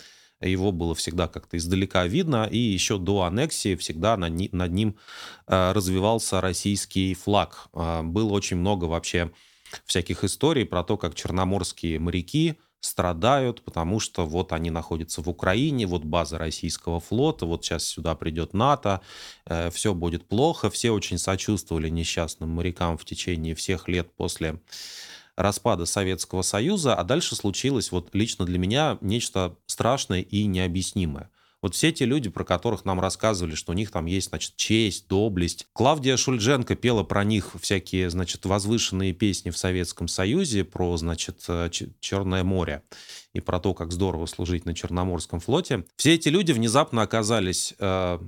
его 0.49 0.71
было 0.71 0.95
всегда 0.95 1.27
как-то 1.27 1.57
издалека 1.57 2.05
видно, 2.07 2.47
и 2.49 2.57
еще 2.57 2.97
до 2.97 3.23
аннексии 3.23 3.75
всегда 3.75 4.17
над 4.17 4.71
ним 4.71 4.97
э, 5.47 5.71
развивался 5.71 6.41
российский 6.41 7.13
флаг. 7.13 7.67
Э, 7.73 8.01
было 8.03 8.31
очень 8.31 8.57
много 8.57 8.85
вообще 8.85 9.31
всяких 9.85 10.23
историй 10.23 10.65
про 10.65 10.83
то, 10.83 10.97
как 10.97 11.15
черноморские 11.15 11.99
моряки 11.99 12.57
страдают, 12.81 13.61
потому 13.61 13.99
что 13.99 14.25
вот 14.25 14.53
они 14.53 14.71
находятся 14.71 15.21
в 15.21 15.29
Украине, 15.29 15.85
вот 15.85 16.03
база 16.03 16.37
российского 16.37 16.99
флота, 16.99 17.45
вот 17.45 17.63
сейчас 17.63 17.85
сюда 17.85 18.15
придет 18.15 18.53
НАТО, 18.53 19.01
э, 19.45 19.69
все 19.69 19.93
будет 19.93 20.27
плохо. 20.27 20.69
Все 20.69 20.91
очень 20.91 21.17
сочувствовали 21.17 21.89
несчастным 21.89 22.49
морякам 22.49 22.97
в 22.97 23.05
течение 23.05 23.55
всех 23.55 23.87
лет 23.87 24.11
после 24.15 24.59
распада 25.35 25.85
Советского 25.85 26.41
Союза, 26.41 26.95
а 26.95 27.03
дальше 27.03 27.35
случилось 27.35 27.91
вот 27.91 28.09
лично 28.13 28.45
для 28.45 28.59
меня 28.59 28.97
нечто 29.01 29.55
страшное 29.65 30.21
и 30.21 30.45
необъяснимое. 30.45 31.29
Вот 31.61 31.75
все 31.75 31.91
те 31.91 32.05
люди, 32.05 32.29
про 32.29 32.43
которых 32.43 32.85
нам 32.85 32.99
рассказывали, 32.99 33.53
что 33.53 33.71
у 33.71 33.75
них 33.75 33.91
там 33.91 34.07
есть, 34.07 34.29
значит, 34.29 34.55
честь, 34.55 35.07
доблесть. 35.07 35.67
Клавдия 35.73 36.17
Шульдженко 36.17 36.75
пела 36.75 37.03
про 37.03 37.23
них 37.23 37.51
всякие, 37.61 38.09
значит, 38.09 38.45
возвышенные 38.45 39.13
песни 39.13 39.51
в 39.51 39.57
Советском 39.57 40.07
Союзе, 40.07 40.63
про, 40.63 40.97
значит, 40.97 41.43
э, 41.47 41.69
Черное 41.99 42.43
море 42.43 42.81
и 43.33 43.41
про 43.41 43.59
то, 43.59 43.75
как 43.75 43.91
здорово 43.91 44.25
служить 44.25 44.65
на 44.65 44.73
Черноморском 44.73 45.39
флоте. 45.39 45.85
Все 45.97 46.15
эти 46.15 46.29
люди 46.29 46.51
внезапно 46.51 47.03
оказались 47.03 47.75
э, 47.77 48.19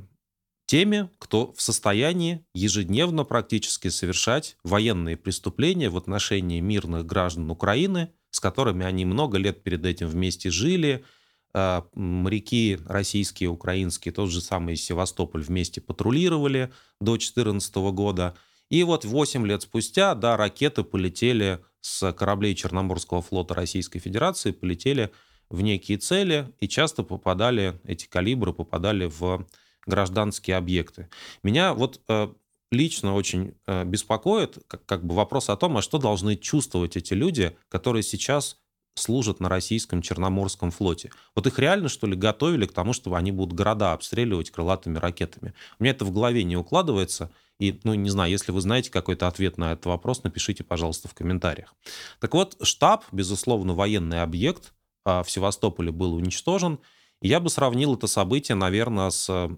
теми, 0.73 1.07
кто 1.19 1.53
в 1.53 1.61
состоянии 1.61 2.43
ежедневно 2.55 3.25
практически 3.25 3.89
совершать 3.89 4.57
военные 4.63 5.15
преступления 5.15 5.87
в 5.91 5.97
отношении 5.97 6.61
мирных 6.61 7.05
граждан 7.05 7.51
Украины, 7.51 8.09
с 8.31 8.39
которыми 8.39 8.83
они 8.83 9.05
много 9.05 9.37
лет 9.37 9.61
перед 9.61 9.85
этим 9.85 10.07
вместе 10.07 10.49
жили. 10.49 11.05
А, 11.53 11.85
моряки 11.93 12.79
российские, 12.87 13.49
украинские, 13.49 14.11
тот 14.15 14.31
же 14.31 14.41
самый 14.41 14.75
Севастополь 14.75 15.43
вместе 15.43 15.79
патрулировали 15.79 16.73
до 16.99 17.11
2014 17.11 17.75
года. 17.93 18.33
И 18.71 18.81
вот 18.81 19.05
8 19.05 19.45
лет 19.45 19.61
спустя, 19.61 20.15
да, 20.15 20.37
ракеты 20.37 20.83
полетели 20.83 21.59
с 21.81 22.11
кораблей 22.13 22.55
Черноморского 22.55 23.21
флота 23.21 23.53
Российской 23.53 23.99
Федерации, 23.99 24.49
полетели 24.49 25.11
в 25.51 25.61
некие 25.61 25.99
цели, 25.99 26.51
и 26.59 26.67
часто 26.67 27.03
попадали, 27.03 27.79
эти 27.83 28.07
калибры 28.07 28.53
попадали 28.53 29.05
в 29.05 29.45
гражданские 29.85 30.57
объекты. 30.57 31.09
Меня 31.43 31.73
вот 31.73 32.01
э, 32.07 32.29
лично 32.71 33.15
очень 33.15 33.55
э, 33.67 33.83
беспокоит 33.85 34.57
как, 34.67 34.85
как 34.85 35.05
бы 35.05 35.15
вопрос 35.15 35.49
о 35.49 35.55
том, 35.55 35.77
а 35.77 35.81
что 35.81 35.97
должны 35.97 36.35
чувствовать 36.35 36.97
эти 36.97 37.13
люди, 37.13 37.55
которые 37.69 38.03
сейчас 38.03 38.57
служат 38.95 39.39
на 39.39 39.49
российском 39.49 40.01
Черноморском 40.01 40.71
флоте. 40.71 41.11
Вот 41.35 41.47
их 41.47 41.57
реально, 41.59 41.89
что 41.89 42.07
ли, 42.07 42.15
готовили 42.15 42.65
к 42.65 42.73
тому, 42.73 42.93
чтобы 42.93 43.17
они 43.17 43.31
будут 43.31 43.55
города 43.55 43.93
обстреливать 43.93 44.51
крылатыми 44.51 44.97
ракетами? 44.97 45.53
У 45.79 45.83
меня 45.83 45.91
это 45.91 46.05
в 46.05 46.11
голове 46.11 46.43
не 46.43 46.55
укладывается. 46.55 47.31
И, 47.59 47.79
ну, 47.83 47.93
не 47.93 48.09
знаю, 48.09 48.31
если 48.31 48.51
вы 48.51 48.61
знаете 48.61 48.91
какой-то 48.91 49.27
ответ 49.27 49.57
на 49.57 49.73
этот 49.73 49.85
вопрос, 49.85 50.23
напишите, 50.23 50.63
пожалуйста, 50.63 51.07
в 51.07 51.13
комментариях. 51.13 51.73
Так 52.19 52.33
вот, 52.33 52.57
штаб, 52.61 53.05
безусловно, 53.11 53.73
военный 53.73 54.21
объект 54.21 54.73
а, 55.05 55.23
в 55.23 55.31
Севастополе 55.31 55.91
был 55.91 56.13
уничтожен. 56.13 56.79
Я 57.21 57.39
бы 57.39 57.49
сравнил 57.49 57.95
это 57.95 58.07
событие, 58.07 58.55
наверное, 58.55 59.09
с 59.11 59.49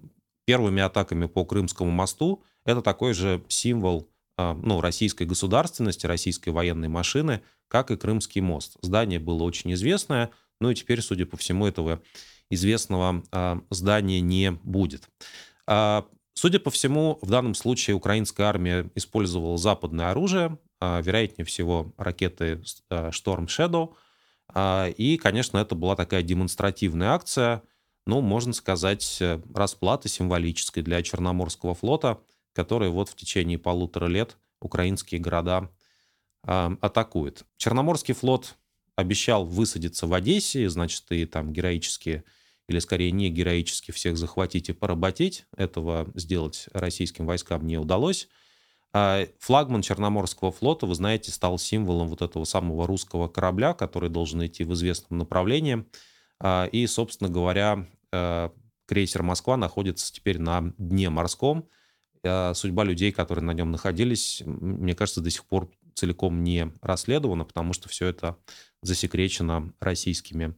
первыми 0.46 0.82
атаками 0.82 1.25
по 1.25 1.44
Крымскому 1.46 1.92
мосту. 1.92 2.44
Это 2.66 2.82
такой 2.82 3.14
же 3.14 3.44
символ 3.48 4.10
а, 4.38 4.54
ну, 4.54 4.82
российской 4.82 5.24
государственности, 5.24 6.06
российской 6.06 6.50
военной 6.50 6.88
машины, 6.88 7.42
как 7.68 7.92
и 7.92 7.98
Крымский 7.98 8.42
мост. 8.42 8.78
Здание 8.82 9.20
было 9.20 9.44
очень 9.44 9.74
известное, 9.74 10.30
ну 10.62 10.70
и 10.70 10.75
теперь, 10.75 11.02
судя 11.02 11.25
по 11.25 11.38
всему, 11.38 11.68
этого 11.68 12.02
известного 12.50 13.24
а, 13.32 13.62
здания 13.70 14.22
не 14.22 14.52
будет. 14.52 15.10
А, 15.68 16.06
судя 16.34 16.60
по 16.60 16.70
всему, 16.70 17.20
в 17.22 17.30
данном 17.30 17.56
случае 17.56 17.96
украинская 17.96 18.48
армия 18.48 18.90
использовала 18.96 19.58
западное 19.58 20.12
оружие, 20.12 20.58
вероятнее 20.82 21.46
всего 21.46 21.94
ракеты 21.98 22.62
Storm 22.92 23.48
Shadow, 23.48 23.96
и, 24.98 25.18
конечно, 25.18 25.58
это 25.58 25.74
была 25.74 25.96
такая 25.96 26.22
демонстративная 26.22 27.10
акция– 27.10 27.64
ну, 28.06 28.22
можно 28.22 28.54
сказать, 28.54 29.18
э, 29.22 29.42
расплата 29.54 30.08
символической 30.08 30.84
для 30.84 31.02
Черноморского 31.02 31.74
флота, 31.74 32.20
который 32.54 32.90
вот 32.90 33.10
в 33.10 33.16
течение 33.16 33.58
полутора 33.58 34.08
лет 34.08 34.38
украинские 34.62 35.20
города 35.20 35.70
э, 36.48 36.76
атакует. 36.82 37.46
Черноморский 37.58 38.14
флот 38.14 38.56
обещал 38.96 39.46
высадиться 39.46 40.08
в 40.08 40.14
Одессе, 40.14 40.70
значит, 40.70 41.04
и 41.10 41.26
там 41.26 41.52
героически, 41.52 42.24
или 42.68 42.80
скорее 42.80 43.12
не 43.12 43.30
героически 43.30 43.92
всех 43.92 44.18
захватить 44.18 44.70
и 44.70 44.74
поработить. 44.74 45.46
Этого 45.58 46.08
сделать 46.16 46.68
российским 46.74 47.26
войскам 47.26 47.66
не 47.68 47.78
удалось. 47.78 48.30
А 48.94 49.28
флагман 49.40 49.82
Черноморского 49.82 50.54
флота, 50.54 50.86
вы 50.86 50.96
знаете, 50.96 51.32
стал 51.32 51.60
символом 51.60 52.08
вот 52.08 52.22
этого 52.22 52.46
самого 52.46 52.88
русского 52.88 53.28
корабля, 53.28 53.74
который 53.74 54.10
должен 54.10 54.46
идти 54.46 54.64
в 54.64 54.74
известном 54.74 55.20
направлении. 55.20 55.86
А, 56.40 56.66
и, 56.72 56.88
собственно 56.88 57.30
говоря, 57.30 57.88
крейсер 58.86 59.24
«Москва» 59.24 59.58
находится 59.58 60.12
теперь 60.12 60.40
на 60.40 60.74
дне 60.78 61.10
морском. 61.10 61.68
Э, 62.24 62.54
судьба 62.54 62.84
людей, 62.84 63.12
которые 63.12 63.44
на 63.44 63.52
нем 63.52 63.72
находились, 63.72 64.42
мне 64.46 64.96
кажется, 64.96 65.22
до 65.22 65.30
сих 65.30 65.46
пор 65.46 65.70
целиком 65.94 66.44
не 66.44 66.72
расследована, 66.82 67.46
потому 67.46 67.74
что 67.74 67.88
все 67.90 68.08
это 68.08 68.38
засекречено 68.82 69.74
российскими 69.80 70.56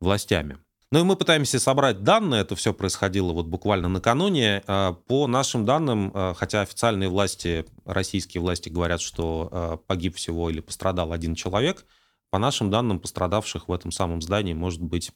властями. 0.00 0.58
Ну 0.92 1.00
и 1.00 1.02
мы 1.04 1.14
пытаемся 1.14 1.60
собрать 1.60 2.02
данные, 2.02 2.40
это 2.40 2.56
все 2.56 2.74
происходило 2.74 3.32
вот 3.32 3.46
буквально 3.46 3.88
накануне. 3.88 4.62
Э, 4.66 4.94
по 5.06 5.26
нашим 5.26 5.64
данным, 5.64 6.12
хотя 6.34 6.62
официальные 6.62 7.08
власти, 7.08 7.66
российские 7.84 8.40
власти 8.40 8.68
говорят, 8.68 9.00
что 9.00 9.82
погиб 9.86 10.16
всего 10.16 10.50
или 10.50 10.60
пострадал 10.60 11.12
один 11.12 11.34
человек– 11.34 11.86
по 12.30 12.38
нашим 12.38 12.70
данным, 12.70 13.00
пострадавших 13.00 13.68
в 13.68 13.72
этом 13.72 13.90
самом 13.90 14.22
здании 14.22 14.54
может 14.54 14.80
быть 14.80 15.10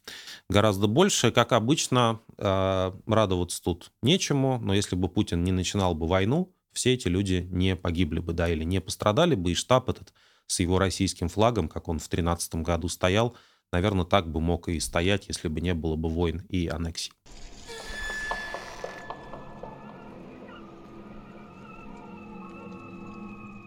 гораздо 0.48 0.86
больше. 0.86 1.30
Как 1.30 1.52
обычно, 1.52 2.20
э, 2.36 2.92
радоваться 3.06 3.62
тут 3.62 3.92
нечему, 4.02 4.58
но 4.60 4.74
если 4.74 4.96
бы 4.96 5.08
Путин 5.08 5.44
не 5.44 5.52
начинал 5.52 5.94
бы 5.94 6.06
войну, 6.06 6.52
все 6.72 6.92
эти 6.94 7.06
люди 7.08 7.46
не 7.50 7.76
погибли 7.76 8.18
бы, 8.18 8.32
да, 8.32 8.48
или 8.48 8.64
не 8.64 8.80
пострадали 8.80 9.36
бы, 9.36 9.52
и 9.52 9.54
штаб 9.54 9.88
этот 9.88 10.12
с 10.46 10.60
его 10.60 10.78
российским 10.78 11.28
флагом, 11.28 11.68
как 11.68 11.88
он 11.88 11.98
в 11.98 12.08
2013 12.08 12.56
году 12.56 12.88
стоял, 12.88 13.36
наверное, 13.72 14.04
так 14.04 14.30
бы 14.30 14.40
мог 14.40 14.68
и 14.68 14.78
стоять, 14.80 15.28
если 15.28 15.48
бы 15.48 15.60
не 15.60 15.72
было 15.72 15.96
бы 15.96 16.08
войн 16.08 16.42
и 16.48 16.66
аннексий. 16.66 17.12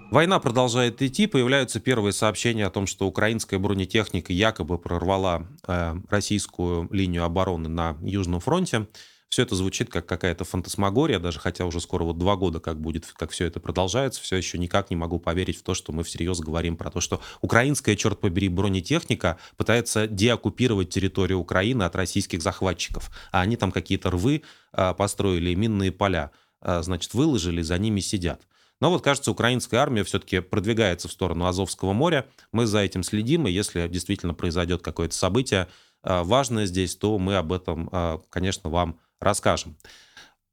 Война 0.10 0.40
продолжает 0.40 1.02
идти, 1.02 1.28
появляются 1.28 1.82
первые 1.82 2.14
сообщения 2.14 2.66
о 2.66 2.70
том, 2.70 2.88
что 2.88 3.06
украинская 3.08 3.60
бронетехника 3.60 4.32
якобы 4.32 4.78
прорвала 4.78 5.46
э, 5.68 5.96
российскую 6.10 6.88
линию 6.94 7.26
обороны 7.26 7.68
на 7.68 7.98
Южном 8.02 8.40
фронте. 8.40 8.88
Все 9.28 9.44
это 9.44 9.56
звучит 9.56 9.90
как 9.90 10.06
какая-то 10.06 10.46
фантасмагория, 10.46 11.20
даже 11.20 11.40
хотя 11.40 11.66
уже 11.66 11.82
скоро 11.82 12.06
вот 12.06 12.18
два 12.18 12.38
года 12.38 12.62
как 12.62 12.80
будет, 12.80 13.06
как 13.18 13.32
все 13.32 13.46
это 13.46 13.60
продолжается, 13.60 14.22
все 14.22 14.38
еще 14.38 14.58
никак 14.58 14.90
не 14.90 14.96
могу 14.96 15.20
поверить 15.20 15.58
в 15.58 15.64
то, 15.64 15.74
что 15.74 15.92
мы 15.92 16.06
всерьез 16.06 16.40
говорим 16.40 16.78
про 16.78 16.90
то, 16.90 17.02
что 17.02 17.20
украинская, 17.42 17.98
черт 17.98 18.22
побери, 18.22 18.48
бронетехника 18.48 19.38
пытается 19.58 20.08
деоккупировать 20.08 20.90
территорию 20.90 21.40
Украины 21.40 21.84
от 21.84 21.98
российских 21.98 22.42
захватчиков, 22.42 23.12
а 23.34 23.42
они 23.42 23.58
там 23.58 23.74
какие-то 23.74 24.10
рвы 24.12 24.44
э, 24.72 24.94
построили, 24.94 25.54
минные 25.54 25.92
поля, 25.92 26.32
э, 26.62 26.82
значит, 26.82 27.14
выложили, 27.14 27.62
за 27.62 27.78
ними 27.78 28.00
сидят. 28.00 28.48
Но 28.79 28.91
вот, 28.91 29.01
кажется, 29.01 29.31
украинская 29.31 29.79
армия 29.79 30.03
все-таки 30.03 30.39
продвигается 30.39 31.07
в 31.07 31.12
сторону 31.12 31.46
Азовского 31.46 31.93
моря. 31.93 32.27
Мы 32.51 32.65
за 32.65 32.79
этим 32.79 33.03
следим, 33.03 33.48
и 33.48 33.51
если 33.51 33.88
действительно 33.88 34.34
произойдет 34.34 34.81
какое-то 34.81 35.15
событие 35.15 35.67
а, 36.03 36.24
важное 36.24 36.65
здесь, 36.65 36.96
то 36.96 37.17
мы 37.17 37.36
об 37.36 37.53
этом, 37.53 37.89
а, 37.91 38.19
конечно, 38.29 38.69
вам 38.69 39.00
расскажем. 39.19 39.77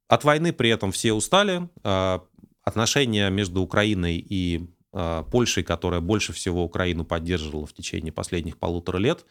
От 0.09 0.25
войны 0.25 0.53
при 0.53 0.71
этом 0.71 0.91
все 0.91 1.13
устали. 1.13 1.69
А, 1.83 2.25
отношения 2.63 3.29
между 3.31 3.61
Украиной 3.61 4.17
и 4.17 4.67
Польшей, 5.33 5.65
которая 5.65 6.01
больше 6.01 6.33
всего 6.33 6.63
Украину 6.63 7.05
поддерживала 7.05 7.67
в 7.67 7.73
течение 7.73 8.13
последних 8.13 8.57
полутора 8.59 8.99
лет, 8.99 9.27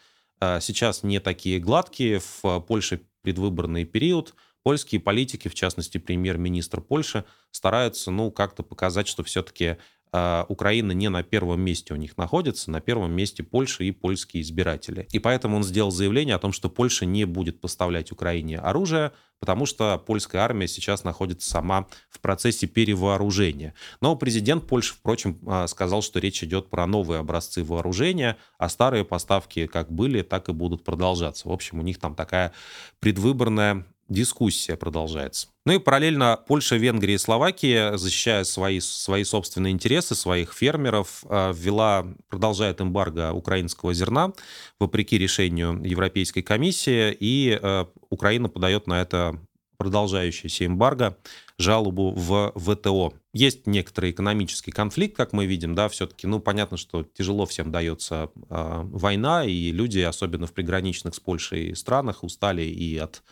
сейчас 0.60 1.02
не 1.02 1.20
такие 1.20 1.58
гладкие. 1.58 2.20
В 2.20 2.60
Польше 2.60 3.00
предвыборный 3.22 3.86
период 3.86 4.34
польские 4.64 5.00
политики, 5.00 5.46
в 5.46 5.54
частности 5.54 5.98
премьер-министр 5.98 6.80
Польши, 6.80 7.24
стараются, 7.52 8.10
ну, 8.10 8.32
как-то 8.32 8.64
показать, 8.64 9.06
что 9.06 9.22
все-таки 9.22 9.76
э, 10.12 10.44
Украина 10.48 10.92
не 10.92 11.10
на 11.10 11.22
первом 11.22 11.60
месте 11.60 11.92
у 11.92 11.96
них 11.96 12.16
находится, 12.16 12.70
на 12.70 12.80
первом 12.80 13.12
месте 13.12 13.42
Польша 13.42 13.84
и 13.84 13.92
польские 13.92 14.42
избиратели. 14.42 15.06
И 15.12 15.18
поэтому 15.18 15.56
он 15.56 15.64
сделал 15.64 15.90
заявление 15.90 16.34
о 16.34 16.38
том, 16.38 16.52
что 16.52 16.70
Польша 16.70 17.04
не 17.04 17.26
будет 17.26 17.60
поставлять 17.60 18.10
Украине 18.10 18.58
оружие, 18.58 19.12
потому 19.38 19.66
что 19.66 19.98
польская 19.98 20.38
армия 20.38 20.66
сейчас 20.66 21.04
находится 21.04 21.50
сама 21.50 21.86
в 22.08 22.20
процессе 22.20 22.66
перевооружения. 22.66 23.74
Но 24.00 24.16
президент 24.16 24.66
Польши, 24.66 24.94
впрочем, 24.94 25.38
а, 25.46 25.66
сказал, 25.66 26.00
что 26.00 26.20
речь 26.20 26.42
идет 26.42 26.70
про 26.70 26.86
новые 26.86 27.20
образцы 27.20 27.62
вооружения, 27.62 28.38
а 28.56 28.70
старые 28.70 29.04
поставки 29.04 29.66
как 29.66 29.92
были, 29.92 30.22
так 30.22 30.48
и 30.48 30.52
будут 30.52 30.84
продолжаться. 30.84 31.48
В 31.48 31.52
общем, 31.52 31.80
у 31.80 31.82
них 31.82 31.98
там 31.98 32.14
такая 32.14 32.52
предвыборная 33.00 33.84
дискуссия 34.08 34.76
продолжается. 34.76 35.48
Ну 35.66 35.72
и 35.72 35.78
параллельно 35.78 36.38
Польша, 36.46 36.76
Венгрия 36.76 37.14
и 37.14 37.18
Словакия, 37.18 37.96
защищая 37.96 38.44
свои, 38.44 38.80
свои 38.80 39.24
собственные 39.24 39.72
интересы, 39.72 40.14
своих 40.14 40.52
фермеров, 40.52 41.24
а, 41.28 41.52
ввела, 41.52 42.06
продолжает 42.28 42.80
эмбарго 42.80 43.32
украинского 43.32 43.94
зерна, 43.94 44.32
вопреки 44.78 45.16
решению 45.16 45.82
Европейской 45.84 46.42
комиссии, 46.42 47.16
и 47.18 47.58
а, 47.60 47.88
Украина 48.10 48.48
подает 48.48 48.86
на 48.86 49.00
это 49.00 49.40
продолжающееся 49.78 50.66
эмбарго 50.66 51.16
жалобу 51.58 52.10
в 52.10 52.52
ВТО. 52.56 53.14
Есть 53.34 53.66
некоторый 53.66 54.12
экономический 54.12 54.70
конфликт, 54.70 55.16
как 55.16 55.32
мы 55.32 55.46
видим, 55.46 55.74
да, 55.74 55.88
все-таки, 55.88 56.28
ну, 56.28 56.38
понятно, 56.38 56.76
что 56.76 57.02
тяжело 57.02 57.46
всем 57.46 57.72
дается 57.72 58.30
э, 58.48 58.80
война, 58.84 59.44
и 59.44 59.72
люди, 59.72 59.98
особенно 59.98 60.46
в 60.46 60.52
приграничных 60.52 61.16
с 61.16 61.20
Польшей 61.20 61.74
странах, 61.74 62.22
устали 62.22 62.62
и 62.62 62.96
от 62.96 63.24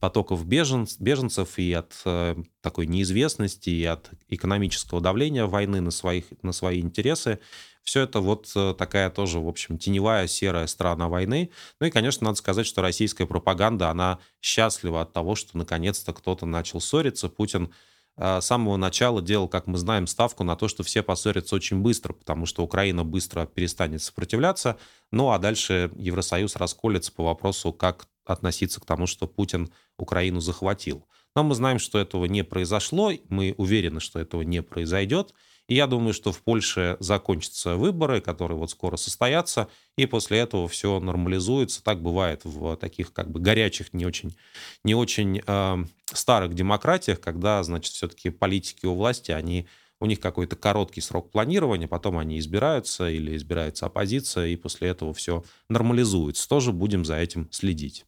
потоков 0.00 0.44
беженц, 0.44 0.96
беженцев, 0.98 1.56
и 1.56 1.72
от 1.72 1.94
э, 2.04 2.34
такой 2.62 2.88
неизвестности, 2.88 3.70
и 3.70 3.84
от 3.84 4.10
экономического 4.28 5.00
давления 5.00 5.46
войны 5.46 5.80
на, 5.80 5.92
своих, 5.92 6.24
на 6.42 6.50
свои 6.50 6.80
интересы. 6.80 7.38
Все 7.84 8.00
это 8.00 8.18
вот 8.18 8.50
э, 8.56 8.74
такая 8.76 9.08
тоже, 9.08 9.38
в 9.38 9.46
общем, 9.46 9.78
теневая 9.78 10.26
серая 10.26 10.66
страна 10.66 11.08
войны. 11.08 11.50
Ну 11.78 11.86
и, 11.86 11.90
конечно, 11.92 12.24
надо 12.24 12.38
сказать, 12.38 12.66
что 12.66 12.82
российская 12.82 13.26
пропаганда, 13.26 13.90
она 13.90 14.18
счастлива 14.42 15.02
от 15.02 15.12
того, 15.12 15.36
что 15.36 15.56
наконец-то 15.56 16.12
кто-то 16.12 16.44
начал 16.44 16.80
ссориться. 16.80 17.28
Путин 17.28 17.72
с 18.16 18.40
самого 18.42 18.76
начала 18.76 19.20
делал, 19.20 19.48
как 19.48 19.66
мы 19.66 19.76
знаем, 19.78 20.06
ставку 20.06 20.44
на 20.44 20.56
то, 20.56 20.68
что 20.68 20.82
все 20.82 21.02
поссорятся 21.02 21.56
очень 21.56 21.80
быстро, 21.80 22.12
потому 22.12 22.46
что 22.46 22.62
Украина 22.62 23.04
быстро 23.04 23.46
перестанет 23.46 24.02
сопротивляться, 24.02 24.76
ну 25.10 25.30
а 25.30 25.38
дальше 25.38 25.90
Евросоюз 25.96 26.56
расколется 26.56 27.12
по 27.12 27.24
вопросу, 27.24 27.72
как 27.72 28.06
относиться 28.24 28.80
к 28.80 28.86
тому, 28.86 29.06
что 29.06 29.26
Путин 29.26 29.70
Украину 29.98 30.40
захватил. 30.40 31.06
Но 31.34 31.42
мы 31.42 31.54
знаем, 31.54 31.78
что 31.78 31.98
этого 31.98 32.26
не 32.26 32.44
произошло, 32.44 33.12
мы 33.28 33.54
уверены, 33.58 34.00
что 34.00 34.20
этого 34.20 34.42
не 34.42 34.62
произойдет. 34.62 35.34
И 35.68 35.74
я 35.74 35.86
думаю, 35.86 36.12
что 36.12 36.30
в 36.30 36.42
Польше 36.42 36.96
закончатся 37.00 37.76
выборы, 37.76 38.20
которые 38.20 38.58
вот 38.58 38.70
скоро 38.70 38.96
состоятся, 38.96 39.68
и 39.96 40.04
после 40.06 40.38
этого 40.38 40.68
все 40.68 41.00
нормализуется. 41.00 41.82
Так 41.82 42.02
бывает 42.02 42.42
в 42.44 42.76
таких 42.76 43.12
как 43.12 43.30
бы 43.30 43.40
горячих, 43.40 43.94
не 43.94 44.04
очень, 44.04 44.36
не 44.84 44.94
очень 44.94 45.40
э, 45.46 45.84
старых 46.04 46.54
демократиях, 46.54 47.20
когда, 47.20 47.62
значит, 47.62 47.94
все-таки 47.94 48.30
политики 48.30 48.84
у 48.84 48.94
власти, 48.94 49.32
они 49.32 49.66
у 50.00 50.06
них 50.06 50.20
какой-то 50.20 50.56
короткий 50.56 51.00
срок 51.00 51.30
планирования, 51.30 51.88
потом 51.88 52.18
они 52.18 52.38
избираются 52.38 53.08
или 53.08 53.34
избирается 53.36 53.86
оппозиция, 53.86 54.48
и 54.48 54.56
после 54.56 54.88
этого 54.88 55.14
все 55.14 55.44
нормализуется. 55.70 56.46
Тоже 56.48 56.72
будем 56.72 57.04
за 57.06 57.16
этим 57.16 57.48
следить. 57.50 58.04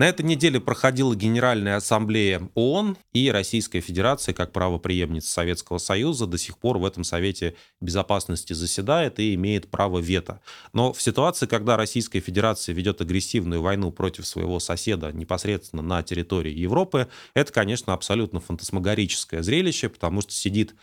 На 0.00 0.08
этой 0.08 0.22
неделе 0.22 0.60
проходила 0.60 1.14
Генеральная 1.14 1.76
Ассамблея 1.76 2.48
ООН, 2.54 2.96
и 3.12 3.30
Российская 3.30 3.82
Федерация, 3.82 4.32
как 4.32 4.50
правоприемница 4.50 5.30
Советского 5.30 5.76
Союза, 5.76 6.26
до 6.26 6.38
сих 6.38 6.56
пор 6.56 6.78
в 6.78 6.86
этом 6.86 7.04
Совете 7.04 7.54
Безопасности 7.82 8.54
заседает 8.54 9.20
и 9.20 9.34
имеет 9.34 9.70
право 9.70 9.98
вето. 9.98 10.40
Но 10.72 10.94
в 10.94 11.02
ситуации, 11.02 11.44
когда 11.44 11.76
Российская 11.76 12.20
Федерация 12.20 12.74
ведет 12.74 13.02
агрессивную 13.02 13.60
войну 13.60 13.92
против 13.92 14.26
своего 14.26 14.58
соседа 14.58 15.12
непосредственно 15.12 15.82
на 15.82 16.02
территории 16.02 16.58
Европы, 16.58 17.08
это, 17.34 17.52
конечно, 17.52 17.92
абсолютно 17.92 18.40
фантасмагорическое 18.40 19.42
зрелище, 19.42 19.90
потому 19.90 20.22
что 20.22 20.32
сидит 20.32 20.74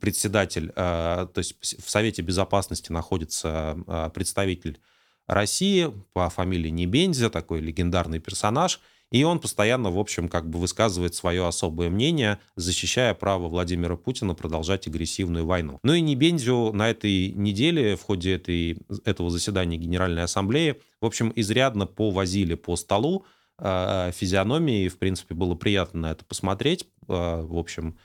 председатель, 0.00 0.70
э, 0.76 1.26
то 1.32 1.38
есть 1.38 1.56
в 1.82 1.90
Совете 1.90 2.20
Безопасности 2.20 2.92
находится 2.92 3.78
э, 3.86 4.10
представитель 4.12 4.78
России 5.26 5.92
по 6.12 6.30
фамилии 6.30 6.70
Небензя, 6.70 7.30
такой 7.30 7.60
легендарный 7.60 8.18
персонаж, 8.18 8.80
и 9.12 9.22
он 9.22 9.38
постоянно, 9.38 9.90
в 9.90 9.98
общем, 9.98 10.28
как 10.28 10.50
бы 10.50 10.58
высказывает 10.58 11.14
свое 11.14 11.46
особое 11.46 11.90
мнение, 11.90 12.38
защищая 12.56 13.14
право 13.14 13.48
Владимира 13.48 13.96
Путина 13.96 14.34
продолжать 14.34 14.88
агрессивную 14.88 15.46
войну. 15.46 15.78
Ну 15.84 15.94
и 15.94 16.00
Небензю 16.00 16.72
на 16.72 16.90
этой 16.90 17.30
неделе 17.30 17.96
в 17.96 18.02
ходе 18.02 18.34
этой, 18.34 18.78
этого 19.04 19.30
заседания 19.30 19.76
Генеральной 19.76 20.24
Ассамблеи, 20.24 20.80
в 21.00 21.06
общем, 21.06 21.32
изрядно 21.36 21.86
повозили 21.86 22.54
по 22.54 22.74
столу 22.74 23.24
э, 23.58 24.10
физиономии, 24.12 24.84
и, 24.84 24.88
в 24.88 24.98
принципе, 24.98 25.34
было 25.34 25.54
приятно 25.54 26.00
на 26.00 26.10
это 26.10 26.24
посмотреть. 26.24 26.86
Э, 27.08 27.42
в 27.42 27.56
общем, 27.56 27.96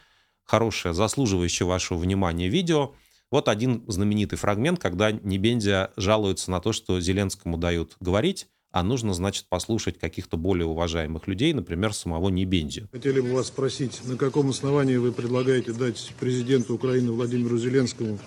хорошее, 0.43 0.93
заслуживающее 0.93 1.65
вашего 1.65 1.97
внимания 1.97 2.47
видео– 2.47 2.93
вот 3.31 3.47
один 3.47 3.83
знаменитый 3.87 4.37
фрагмент, 4.37 4.79
когда 4.79 5.11
Небензя 5.11 5.91
жалуется 5.95 6.51
на 6.51 6.59
то, 6.59 6.73
что 6.73 6.99
Зеленскому 6.99 7.57
дают 7.57 7.95
говорить, 7.99 8.47
а 8.71 8.83
нужно, 8.83 9.13
значит, 9.13 9.45
послушать 9.49 9.99
каких-то 9.99 10.37
более 10.37 10.65
уважаемых 10.65 11.27
людей, 11.27 11.53
например, 11.53 11.93
самого 11.93 12.29
Небензию. 12.29 12.87
Хотели 12.91 13.19
бы 13.19 13.33
вас 13.33 13.47
спросить, 13.47 14.01
на 14.05 14.15
каком 14.15 14.49
основании 14.49 14.97
вы 14.97 15.11
предлагаете 15.11 15.73
дать 15.73 16.13
президенту 16.19 16.75
Украины 16.75 17.11
Владимиру 17.11 17.57
Зеленскому 17.57 18.19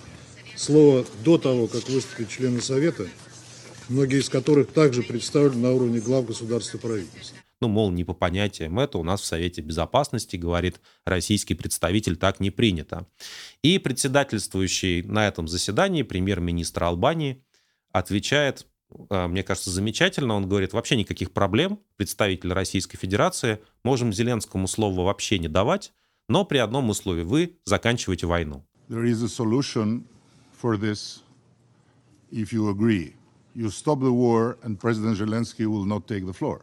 слово 0.55 1.05
до 1.23 1.37
того, 1.37 1.67
как 1.67 1.87
выступят 1.89 2.29
члены 2.29 2.61
Совета, 2.61 3.07
многие 3.89 4.19
из 4.19 4.29
которых 4.29 4.71
также 4.71 5.03
представлены 5.03 5.63
на 5.63 5.71
уровне 5.73 5.99
глав 5.99 6.25
государства 6.25 6.77
правительства? 6.77 7.37
Ну, 7.65 7.69
мол, 7.69 7.89
не 7.89 8.03
по 8.03 8.13
понятиям 8.13 8.77
это 8.77 8.99
у 8.99 9.03
нас 9.03 9.21
в 9.21 9.25
Совете 9.25 9.59
Безопасности, 9.61 10.35
говорит 10.35 10.79
российский 11.03 11.55
представитель, 11.55 12.15
так 12.15 12.39
не 12.39 12.51
принято. 12.51 13.07
И 13.63 13.79
председательствующий 13.79 15.01
на 15.01 15.27
этом 15.27 15.47
заседании 15.47 16.03
премьер-министр 16.03 16.83
Албании 16.83 17.43
отвечает, 17.91 18.67
э, 19.09 19.25
мне 19.25 19.41
кажется, 19.41 19.71
замечательно. 19.71 20.35
Он 20.35 20.47
говорит, 20.47 20.73
вообще 20.73 20.95
никаких 20.95 21.31
проблем, 21.31 21.79
представитель 21.95 22.53
Российской 22.53 22.99
Федерации, 22.99 23.57
можем 23.83 24.13
Зеленскому 24.13 24.67
слово 24.67 25.01
вообще 25.01 25.39
не 25.39 25.47
давать, 25.47 25.91
но 26.29 26.45
при 26.45 26.59
одном 26.59 26.91
условии, 26.91 27.23
вы 27.23 27.57
заканчиваете 27.65 28.27
войну. 28.27 28.63
There 28.89 29.05
is 29.05 29.23
a 29.23 29.27
solution 29.27 30.03
for 30.61 30.77
this 30.77 31.23
if 32.31 32.53
you 32.53 32.69
agree. 32.69 33.15
You 33.55 33.71
stop 33.71 34.01
the 34.01 34.13
war 34.13 34.59
and 34.61 34.79
President 34.79 35.17
Zelensky 35.17 35.65
will 35.65 35.85
not 35.85 36.05
take 36.05 36.27
the 36.27 36.33
floor. 36.33 36.61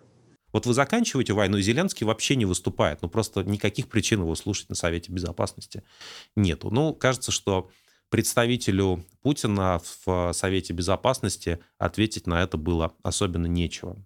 Вот 0.53 0.67
вы 0.67 0.75
заканчиваете 0.75 1.33
войну, 1.33 1.57
и 1.57 1.63
Зеленский 1.63 2.07
вообще 2.07 2.37
не 2.37 2.45
выступает. 2.45 3.01
Ну, 3.03 3.09
просто 3.09 3.43
никаких 3.43 3.89
причин 3.89 4.21
его 4.21 4.35
слушать 4.35 4.69
на 4.69 4.75
Совете 4.75 5.11
Безопасности 5.11 5.83
нету. 6.37 6.71
Ну, 6.71 6.95
кажется, 6.95 7.33
что 7.33 7.71
представителю 8.11 9.05
Путина 9.23 9.81
в 10.05 10.33
Совете 10.33 10.75
Безопасности 10.75 11.59
ответить 11.79 12.27
на 12.27 12.43
это 12.43 12.59
было 12.59 12.95
особенно 13.03 13.47
нечего. 13.47 13.97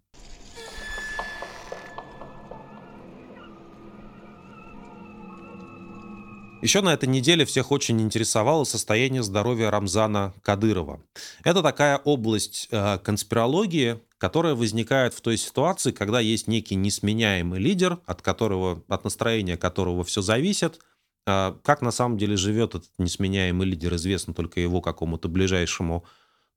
Еще 6.63 6.81
на 6.81 6.95
этой 6.95 7.09
неделе 7.09 7.45
всех 7.45 7.71
очень 7.71 8.01
интересовало 8.01 8.65
состояние 8.65 9.23
здоровья 9.23 9.71
Рамзана 9.71 10.35
Кадырова. 10.43 11.01
Это 11.45 11.63
такая 11.63 11.99
область 11.99 12.69
э, 12.71 12.99
конспирологии, 12.99 14.01
которая 14.19 14.55
возникает 14.55 15.15
в 15.15 15.21
той 15.21 15.37
ситуации, 15.37 15.93
когда 15.93 16.21
есть 16.21 16.49
некий 16.49 16.75
несменяемый 16.75 17.61
лидер, 17.61 18.01
от 18.07 18.23
которого, 18.23 18.83
от 18.89 19.05
настроения 19.05 19.57
которого 19.57 20.05
все 20.05 20.23
зависит. 20.23 20.81
Э, 21.27 21.55
как 21.63 21.83
на 21.83 21.91
самом 21.91 22.17
деле 22.17 22.37
живет 22.37 22.75
этот 22.75 22.91
несменяемый 22.99 23.67
лидер, 23.67 23.95
известно 23.97 24.33
только 24.33 24.61
его 24.61 24.81
какому-то 24.81 25.29
ближайшему 25.29 26.05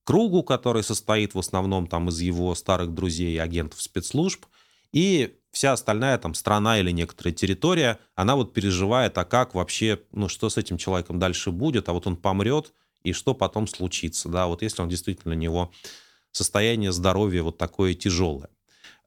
кругу, 0.03 0.43
который 0.43 0.83
состоит 0.83 1.33
в 1.33 1.39
основном 1.39 1.87
там 1.87 2.09
из 2.09 2.19
его 2.19 2.55
старых 2.55 2.93
друзей 2.93 3.35
и 3.35 3.39
агентов 3.39 3.81
спецслужб. 3.81 4.45
И 4.91 5.35
вся 5.51 5.73
остальная 5.73 6.17
там 6.17 6.33
страна 6.33 6.79
или 6.79 6.91
некоторая 6.91 7.33
территория, 7.33 7.99
она 8.15 8.35
вот 8.35 8.53
переживает, 8.53 9.17
а 9.17 9.25
как 9.25 9.53
вообще, 9.53 9.99
ну 10.11 10.29
что 10.29 10.49
с 10.49 10.57
этим 10.57 10.77
человеком 10.77 11.19
дальше 11.19 11.51
будет, 11.51 11.89
а 11.89 11.93
вот 11.93 12.07
он 12.07 12.15
помрет, 12.15 12.73
и 13.03 13.13
что 13.13 13.33
потом 13.33 13.67
случится, 13.67 14.29
да, 14.29 14.47
вот 14.47 14.61
если 14.61 14.81
он 14.81 14.89
действительно 14.89 15.33
у 15.33 15.37
него 15.37 15.71
состояние 16.31 16.91
здоровья 16.91 17.43
вот 17.43 17.57
такое 17.57 17.93
тяжелое. 17.93 18.49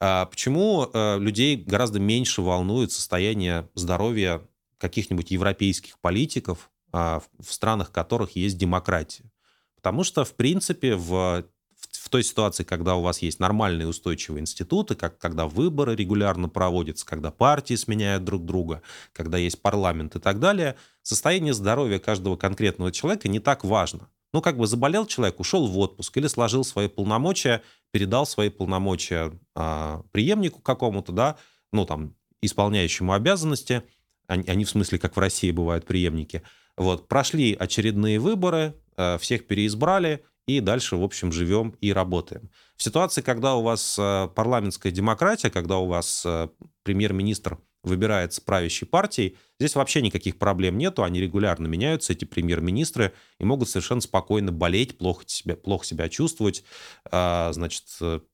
А 0.01 0.27
почему 0.27 0.89
э, 0.93 1.19
людей 1.19 1.57
гораздо 1.57 2.01
меньше 2.01 2.43
волнует 2.43 2.93
состояние 2.93 3.69
здоровья 3.75 4.43
каких-нибудь 4.79 5.31
европейских 5.31 5.99
политиков 6.01 6.71
а, 6.91 7.23
в 7.39 7.53
странах 7.53 7.93
которых 7.93 8.35
есть 8.35 8.59
демократия? 8.59 9.31
Потому 9.77 10.03
что, 10.03 10.25
в 10.25 10.35
принципе, 10.35 10.97
в 10.97 11.45
в 11.91 12.09
той 12.09 12.23
ситуации, 12.23 12.65
когда 12.65 12.97
у 12.97 13.03
вас 13.03 13.23
есть 13.23 13.41
нормальные 13.41 13.89
устойчивые 13.89 14.41
институты, 14.41 14.95
как 14.95 15.19
когда 15.19 15.47
выборы 15.47 15.97
регулярно 15.97 16.49
проводятся, 16.49 17.07
когда 17.07 17.31
партии 17.31 17.75
сменяют 17.75 18.25
друг 18.25 18.45
друга, 18.45 18.83
когда 19.13 19.39
есть 19.39 19.61
парламент 19.61 20.17
и 20.17 20.21
так 20.21 20.39
далее, 20.39 20.77
состояние 21.03 21.55
здоровья 21.55 21.99
каждого 21.99 22.37
конкретного 22.37 22.93
человека 22.93 23.29
не 23.29 23.41
так 23.41 23.65
важно. 23.65 24.09
Ну, 24.33 24.41
как 24.41 24.57
бы 24.57 24.67
заболел 24.67 25.07
человек, 25.07 25.41
ушел 25.41 25.67
в 25.67 25.79
отпуск 25.79 26.17
или 26.17 26.27
сложил 26.27 26.65
свои 26.65 26.89
полномочия, 26.89 27.63
передал 27.91 28.27
свои 28.27 28.49
полномочия 28.49 29.33
а, 29.55 30.03
преемнику 30.11 30.61
какому-то, 30.61 31.13
да, 31.13 31.37
ну, 31.73 31.85
там, 31.85 32.15
исполняющему 32.41 33.13
обязанности, 33.13 33.83
они, 34.27 34.45
они 34.49 34.65
в 34.65 34.71
смысле, 34.71 34.99
как 34.99 35.17
в 35.17 35.21
России 35.21 35.51
бывают 35.51 35.85
преемники. 35.85 36.43
Вот, 36.77 37.09
прошли 37.09 37.55
очередные 37.55 38.19
выборы, 38.19 38.75
а, 38.97 39.19
всех 39.19 39.47
переизбрали, 39.47 40.25
и 40.47 40.61
дальше, 40.61 40.97
в 40.97 41.05
общем, 41.05 41.31
живем 41.31 41.75
и 41.81 41.93
работаем. 41.93 42.51
В 42.77 42.83
ситуации, 42.83 43.23
когда 43.23 43.55
у 43.55 43.63
вас 43.63 43.97
э, 43.97 44.29
парламентская 44.35 44.91
демократия, 44.91 45.51
когда 45.51 45.79
у 45.79 45.87
вас 45.87 46.25
э, 46.27 46.49
премьер-министр 46.83 47.59
выбирается 47.83 48.41
правящей 48.41 48.87
партией, 48.87 49.37
здесь 49.59 49.75
вообще 49.75 50.03
никаких 50.03 50.39
проблем 50.39 50.79
нету, 50.79 51.03
они 51.03 51.21
регулярно 51.21 51.67
меняются, 51.67 52.13
эти 52.13 52.25
премьер-министры, 52.25 53.13
и 53.39 53.45
могут 53.45 53.69
совершенно 53.69 54.01
спокойно 54.01 54.53
болеть, 54.53 54.99
плохо 54.99 55.25
себя, 55.27 55.57
плохо 55.57 55.85
себя 55.85 56.09
чувствовать, 56.09 56.65
э, 57.11 57.51
значит, 57.53 57.85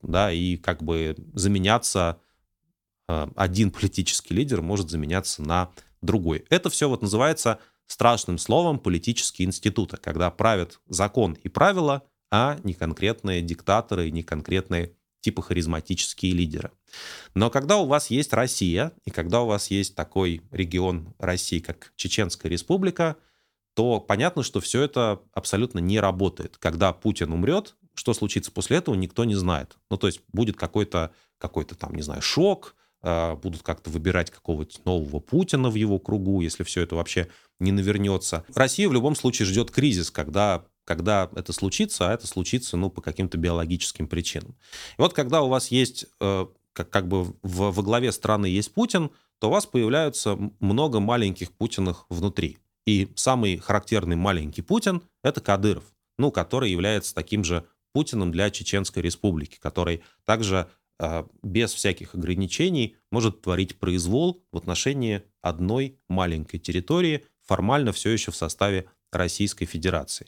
да, 0.01 0.31
и 0.31 0.57
как 0.57 0.83
бы 0.83 1.15
заменяться, 1.33 2.19
один 3.07 3.71
политический 3.71 4.35
лидер 4.35 4.61
может 4.61 4.91
заменяться 4.91 5.41
на 5.41 5.71
другой. 6.01 6.45
Это 6.49 6.69
все 6.69 6.87
вот 6.87 7.01
называется 7.01 7.59
страшным 7.87 8.37
словом 8.37 8.79
политические 8.79 9.47
институты, 9.47 9.97
когда 9.97 10.29
правят 10.29 10.79
закон 10.87 11.33
и 11.33 11.49
правила, 11.49 12.03
а 12.31 12.59
не 12.63 12.73
конкретные 12.73 13.41
диктаторы, 13.41 14.11
не 14.11 14.21
конкретные 14.21 14.95
типа 15.21 15.41
харизматические 15.41 16.33
лидеры. 16.33 16.71
Но 17.35 17.49
когда 17.49 17.77
у 17.77 17.85
вас 17.85 18.09
есть 18.09 18.33
Россия, 18.33 18.91
и 19.05 19.11
когда 19.11 19.41
у 19.41 19.47
вас 19.47 19.71
есть 19.71 19.95
такой 19.95 20.41
регион 20.51 21.13
России, 21.19 21.59
как 21.59 21.93
Чеченская 21.95 22.51
республика, 22.51 23.17
то 23.75 23.99
понятно, 23.99 24.43
что 24.43 24.59
все 24.59 24.81
это 24.81 25.21
абсолютно 25.33 25.79
не 25.79 25.99
работает. 25.99 26.57
Когда 26.57 26.91
Путин 26.91 27.31
умрет, 27.31 27.75
что 27.93 28.13
случится 28.13 28.51
после 28.51 28.77
этого, 28.77 28.95
никто 28.95 29.23
не 29.25 29.35
знает. 29.35 29.77
Ну, 29.89 29.97
то 29.97 30.07
есть 30.07 30.21
будет 30.33 30.57
какой-то 30.57 31.11
какой-то 31.37 31.75
там, 31.75 31.95
не 31.95 32.01
знаю, 32.01 32.21
шок, 32.21 32.75
а, 33.01 33.35
будут 33.35 33.63
как-то 33.63 33.89
выбирать 33.89 34.29
какого-то 34.29 34.79
нового 34.83 35.19
Путина 35.19 35.69
в 35.69 35.75
его 35.75 35.99
кругу, 35.99 36.41
если 36.41 36.63
все 36.63 36.81
это 36.81 36.95
вообще 36.95 37.29
не 37.59 37.71
навернется. 37.71 38.43
Россия 38.53 38.89
в 38.89 38.93
любом 38.93 39.15
случае 39.15 39.45
ждет 39.45 39.71
кризис, 39.71 40.11
когда 40.11 40.65
когда 40.85 41.29
это 41.35 41.53
случится, 41.53 42.09
а 42.09 42.13
это 42.15 42.25
случится 42.25 42.75
ну, 42.75 42.89
по 42.89 42.99
каким-то 42.99 43.37
биологическим 43.37 44.07
причинам. 44.07 44.55
И 44.97 45.01
вот 45.01 45.13
когда 45.13 45.43
у 45.43 45.47
вас 45.47 45.67
есть, 45.67 46.07
э, 46.19 46.47
как, 46.79 46.89
как 46.89 47.07
бы 47.09 47.23
в, 47.23 47.71
во 47.71 47.83
главе 47.83 48.09
страны 48.13 48.45
есть 48.45 48.73
Путин, 48.73 49.11
то 49.39 49.49
у 49.49 49.51
вас 49.51 49.65
появляются 49.65 50.37
много 50.61 51.01
маленьких 51.01 51.51
Путиных 51.51 52.05
внутри. 52.07 52.57
И 52.85 53.09
самый 53.15 53.57
характерный 53.57 54.15
маленький 54.15 54.61
Путин– 54.61 55.01
это 55.23 55.41
Кадыров, 55.41 55.83
ну, 56.17 56.31
который 56.31 56.71
является 56.71 57.13
таким 57.13 57.43
же 57.43 57.65
Путиным 57.91 58.31
для 58.31 58.49
Чеченской 58.49 59.03
республики, 59.03 59.57
который 59.59 60.01
также 60.23 60.69
а, 60.99 61.27
без 61.43 61.73
всяких 61.73 62.15
ограничений 62.15 62.95
может 63.11 63.41
творить 63.41 63.77
произвол 63.77 64.41
в 64.53 64.57
отношении 64.57 65.23
одной 65.41 65.97
маленькой 66.07 66.59
территории, 66.59 67.25
формально 67.45 67.91
все 67.91 68.11
еще 68.11 68.31
в 68.31 68.37
составе 68.37 68.85
Российской 69.11 69.65
Федерации. 69.65 70.27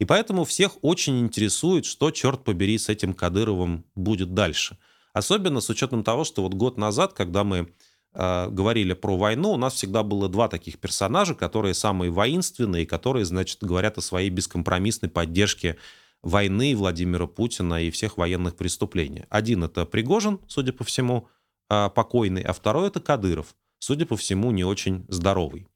И 0.00 0.04
поэтому 0.04 0.44
всех 0.44 0.82
очень 0.82 1.20
интересует, 1.20 1.84
что, 1.84 2.10
черт 2.10 2.42
побери, 2.42 2.76
с 2.76 2.88
этим 2.88 3.14
Кадыровым 3.14 3.84
будет 3.94 4.34
дальше. 4.34 4.78
Особенно 5.12 5.60
с 5.60 5.68
учетом 5.70 6.04
того, 6.04 6.24
что 6.24 6.42
вот 6.42 6.54
год 6.54 6.78
назад, 6.78 7.12
когда 7.12 7.44
мы 7.44 7.72
э, 8.14 8.48
говорили 8.48 8.94
про 8.94 9.16
войну, 9.16 9.52
у 9.52 9.56
нас 9.56 9.74
всегда 9.74 10.02
было 10.02 10.28
два 10.28 10.48
таких 10.48 10.78
персонажа, 10.78 11.34
которые 11.34 11.74
самые 11.74 12.10
воинственные, 12.10 12.86
которые, 12.86 13.24
значит, 13.24 13.58
говорят 13.62 13.98
о 13.98 14.02
своей 14.02 14.30
бескомпромиссной 14.30 15.10
поддержке 15.10 15.76
войны 16.22 16.74
Владимира 16.76 17.26
Путина 17.26 17.82
и 17.82 17.90
всех 17.90 18.16
военных 18.16 18.56
преступлений. 18.56 19.24
Один 19.28 19.64
это 19.64 19.84
Пригожин, 19.84 20.40
судя 20.46 20.72
по 20.72 20.84
всему, 20.84 21.28
а, 21.68 21.88
покойный, 21.88 22.42
а 22.42 22.52
второй 22.52 22.88
это 22.88 23.00
Кадыров, 23.00 23.54
судя 23.78 24.06
по 24.06 24.16
всему, 24.16 24.50
не 24.50 24.64
очень 24.64 25.04
здоровый. 25.08 25.66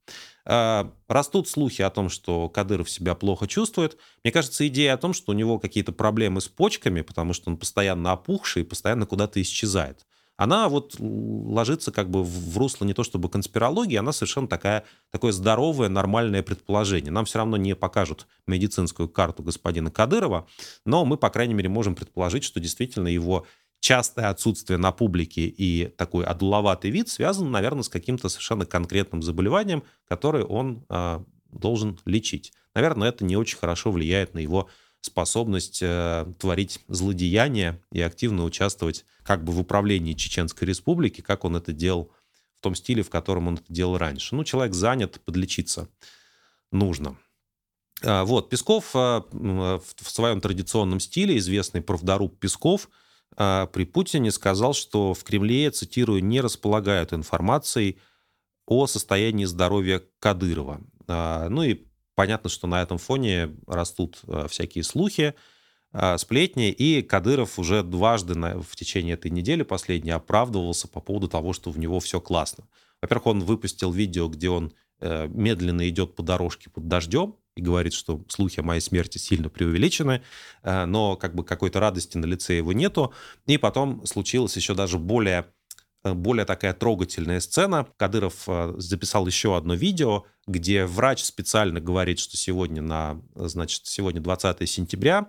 А, 0.49 0.93
растут 1.09 1.49
слухи 1.49 1.83
о 1.83 1.91
том, 1.91 2.09
что 2.09 2.49
Кадыров 2.49 2.89
себя 2.89 3.15
плохо 3.15 3.47
чувствует. 3.47 3.99
Мне 4.23 4.33
кажется, 4.33 4.67
идея 4.69 4.95
о 4.95 4.99
том, 4.99 5.13
что 5.13 5.33
у 5.33 5.35
него 5.35 5.59
какие-то 5.59 5.93
проблемы 5.93 6.41
с 6.41 6.49
почками, 6.49 7.03
потому 7.03 7.33
что 7.33 7.51
он 7.51 7.57
постоянно 7.57 8.13
опухший 8.13 8.63
и 8.63 8.65
постоянно 8.65 9.07
куда-то 9.07 9.43
исчезает 9.43 10.07
она 10.37 10.69
вот 10.69 10.97
ложится 10.99 11.91
как 11.93 12.11
бы 12.11 12.23
в 12.23 12.59
русло 12.59 12.85
не 12.85 12.93
то 12.93 13.03
чтобы 13.05 13.29
конспирологии, 13.29 13.97
она 13.97 14.13
совершенно 14.13 14.49
такая, 14.49 14.85
такое 15.11 15.33
здоровое, 15.33 15.89
нормальное 15.89 16.43
предположение. 16.43 17.11
Нам 17.11 17.25
все 17.25 17.39
равно 17.39 17.57
не 17.57 17.75
покажут 17.75 18.27
медицинскую 18.47 19.09
карту 19.09 19.43
господина 19.43 19.91
Кадырова, 19.91 20.47
но 20.85 21.05
мы, 21.05 21.17
по 21.17 21.31
крайней 21.31 21.55
мере, 21.55 21.69
можем 21.69 21.95
предположить, 21.95 22.45
что 22.45 22.61
действительно 22.61 23.09
его 23.09 23.47
частое 23.81 24.29
отсутствие 24.29 24.79
на 24.79 24.93
публике 24.93 25.47
и 25.47 25.87
такой 25.97 26.25
одуловатый 26.25 26.91
вид 26.91 27.09
связан, 27.09 27.51
наверное, 27.51 27.83
с 27.83 27.89
каким-то 27.89 28.29
совершенно 28.29 28.67
конкретным 28.67 29.23
заболеванием, 29.23 29.83
которое 30.09 30.45
он 30.45 30.85
э, 30.89 31.21
должен 31.53 31.99
лечить. 32.05 32.53
Наверное, 32.75 33.09
это 33.09 33.25
не 33.25 33.37
очень 33.37 33.59
хорошо 33.59 33.93
влияет 33.93 34.35
на 34.35 34.39
его 34.39 34.69
способность 35.01 35.81
э, 35.83 36.27
творить 36.39 36.81
злодеяния 36.89 37.81
и 37.93 38.01
активно 38.01 38.45
участвовать 38.45 39.05
как 39.23 39.45
бы 39.45 39.53
в 39.53 39.61
управлении 39.61 40.15
Чеченской 40.15 40.67
Республики, 40.67 41.21
как 41.21 41.45
он 41.45 41.57
это 41.57 41.73
делал 41.73 42.13
в 42.59 42.63
том 42.63 42.75
стиле, 42.75 43.03
в 43.03 43.11
котором 43.11 43.49
он 43.49 43.55
это 43.55 43.73
делал 43.73 43.99
раньше. 43.99 44.35
Ну, 44.35 44.45
человек 44.45 44.75
занят, 44.75 45.21
подлечиться 45.25 45.89
нужно. 46.73 47.17
А, 48.03 48.25
вот, 48.25 48.51
Песков 48.51 48.95
э, 48.95 49.23
в 49.31 50.11
своем 50.11 50.41
традиционном 50.41 51.01
стиле, 51.01 51.39
известный 51.39 51.83
правдоруб 51.83 52.39
Песков, 52.39 52.89
при 53.37 53.85
Путине 53.85 54.31
сказал, 54.31 54.73
что 54.73 55.15
в 55.15 55.23
Кремле, 55.25 55.71
цитирую, 55.71 56.25
не 56.25 56.41
располагают 56.41 57.13
информацией 57.13 57.99
о 58.67 58.87
состоянии 58.87 59.45
здоровья 59.45 60.03
Кадырова. 60.19 60.81
А, 61.07 61.49
ну 61.49 61.63
и 61.63 61.87
Понятно, 62.17 62.49
что 62.49 62.67
на 62.67 62.81
этом 62.81 62.97
фоне 62.97 63.55
растут 63.67 64.21
э, 64.27 64.47
всякие 64.49 64.83
слухи, 64.83 65.35
сплетни, 66.17 66.71
и 66.71 67.01
Кадыров 67.01 67.59
уже 67.59 67.83
дважды 67.83 68.35
в 68.35 68.77
течение 68.77 69.15
этой 69.15 69.31
недели 69.31 69.63
последней 69.63 70.11
оправдывался 70.11 70.89
по 70.89 71.01
поводу 71.01 71.29
того, 71.29 71.53
что 71.53 71.71
в 71.71 71.79
него 71.79 72.01
все 72.01 72.21
классно. 72.21 72.67
Во-первых, 73.01 73.27
он 73.27 73.41
выпустил 73.41 73.93
видео, 73.93 74.29
где 74.29 74.51
он 74.51 74.73
э, 75.01 75.27
медленно 75.29 75.89
идет 75.89 76.15
по 76.15 76.23
дорожке 76.23 76.71
под 76.71 76.89
дождем 76.89 77.37
и 77.57 77.63
говорит, 77.63 77.95
что 77.95 78.23
слухи 78.29 78.61
о 78.61 78.63
моей 78.63 78.81
смерти 78.81 79.19
сильно 79.19 79.49
преувеличены, 79.49 80.23
но 80.63 81.17
как 81.17 81.35
бы 81.35 81.43
какой-то 81.43 81.81
радости 81.81 82.19
на 82.19 82.27
лице 82.27 82.57
его 82.57 82.73
нету. 82.73 83.15
И 83.47 83.57
потом 83.57 84.05
случилось 84.05 84.57
еще 84.57 84.75
даже 84.75 84.99
более 84.99 85.47
Э, 86.07 86.15
более 86.15 86.45
такая 86.45 86.73
трогательная 86.73 87.41
сцена. 87.41 87.87
Кадыров 87.97 88.45
э, 88.47 88.75
записал 88.77 89.27
еще 89.27 89.57
одно 89.57 89.75
видео, 89.75 90.25
где 90.47 90.87
врач 90.87 91.23
специально 91.23 91.81
говорит, 91.81 92.19
что 92.19 92.37
сегодня, 92.37 92.81
на, 92.81 93.21
значит, 93.35 93.87
сегодня 93.87 94.21
20 94.21 94.69
сентября, 94.69 95.29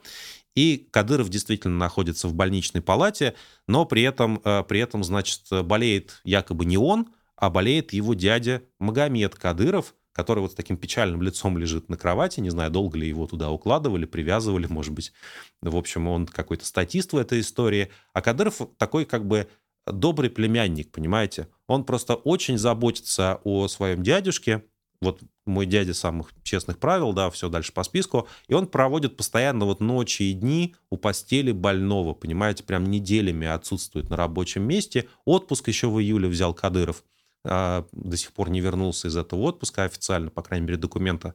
и 0.56 0.88
Кадыров 0.92 1.30
действительно 1.30 1.78
находится 1.78 2.28
в 2.28 2.34
больничной 2.34 2.82
палате, 2.82 3.36
но 3.68 3.86
при 3.86 4.04
этом, 4.04 4.40
э, 4.44 4.64
при 4.68 4.80
этом 4.80 5.04
значит, 5.04 5.42
болеет 5.64 6.22
якобы 6.24 6.66
не 6.66 6.78
он, 6.78 7.08
а 7.36 7.50
болеет 7.50 7.94
его 7.94 8.14
дядя 8.14 8.64
Магомед 8.80 9.36
Кадыров, 9.36 9.94
который 10.18 10.40
вот 10.40 10.54
с 10.54 10.56
таким 10.56 10.78
печальным 10.78 11.22
лицом 11.22 11.60
лежит 11.60 11.90
на 11.90 11.96
кровати, 11.96 12.40
не 12.40 12.50
знаю, 12.50 12.72
долго 12.72 12.98
ли 12.98 13.08
его 13.08 13.28
туда 13.28 13.52
укладывали, 13.52 14.06
привязывали, 14.06 14.66
может 14.66 14.92
быть. 14.92 15.14
В 15.62 15.76
общем, 15.76 16.08
он 16.08 16.26
какой-то 16.26 16.66
статист 16.66 17.14
в 17.14 17.18
этой 17.18 17.40
истории. 17.42 17.90
А 18.14 18.24
Кадыров 18.24 18.62
такой 18.80 19.06
как 19.06 19.28
бы 19.28 19.48
добрый 19.86 20.32
племянник, 20.32 20.92
понимаете? 20.92 21.50
Он 21.68 21.84
просто 21.84 22.16
очень 22.16 22.58
заботится 22.58 23.40
о 23.44 23.68
своем 23.68 24.02
дядюшке, 24.02 24.64
вот 25.02 25.22
мой 25.46 25.68
дядя 25.68 25.94
самых 25.94 26.34
честных 26.42 26.80
правил, 26.80 27.14
да, 27.14 27.30
все 27.30 27.48
дальше 27.48 27.72
по 27.72 27.84
списку, 27.84 28.28
и 28.48 28.56
он 28.56 28.66
проводит 28.66 29.18
постоянно 29.18 29.66
вот 29.66 29.82
ночи 29.82 30.24
и 30.24 30.34
дни 30.34 30.74
у 30.90 30.98
постели 30.98 31.52
больного, 31.52 32.16
понимаете, 32.16 32.64
прям 32.64 32.86
неделями 32.86 33.46
отсутствует 33.46 34.10
на 34.10 34.16
рабочем 34.16 34.64
месте. 34.64 35.08
Отпуск 35.26 35.68
еще 35.68 35.90
в 35.90 36.00
июле 36.00 36.28
взял 36.28 36.56
Кадыров, 36.56 37.04
а, 37.44 37.86
до 37.92 38.18
сих 38.18 38.34
пор 38.34 38.50
не 38.50 38.62
вернулся 38.62 39.08
из 39.08 39.18
этого 39.18 39.42
отпуска 39.42 39.84
официально, 39.84 40.30
по 40.30 40.42
крайней 40.42 40.66
мере, 40.66 40.78
документа 40.78 41.34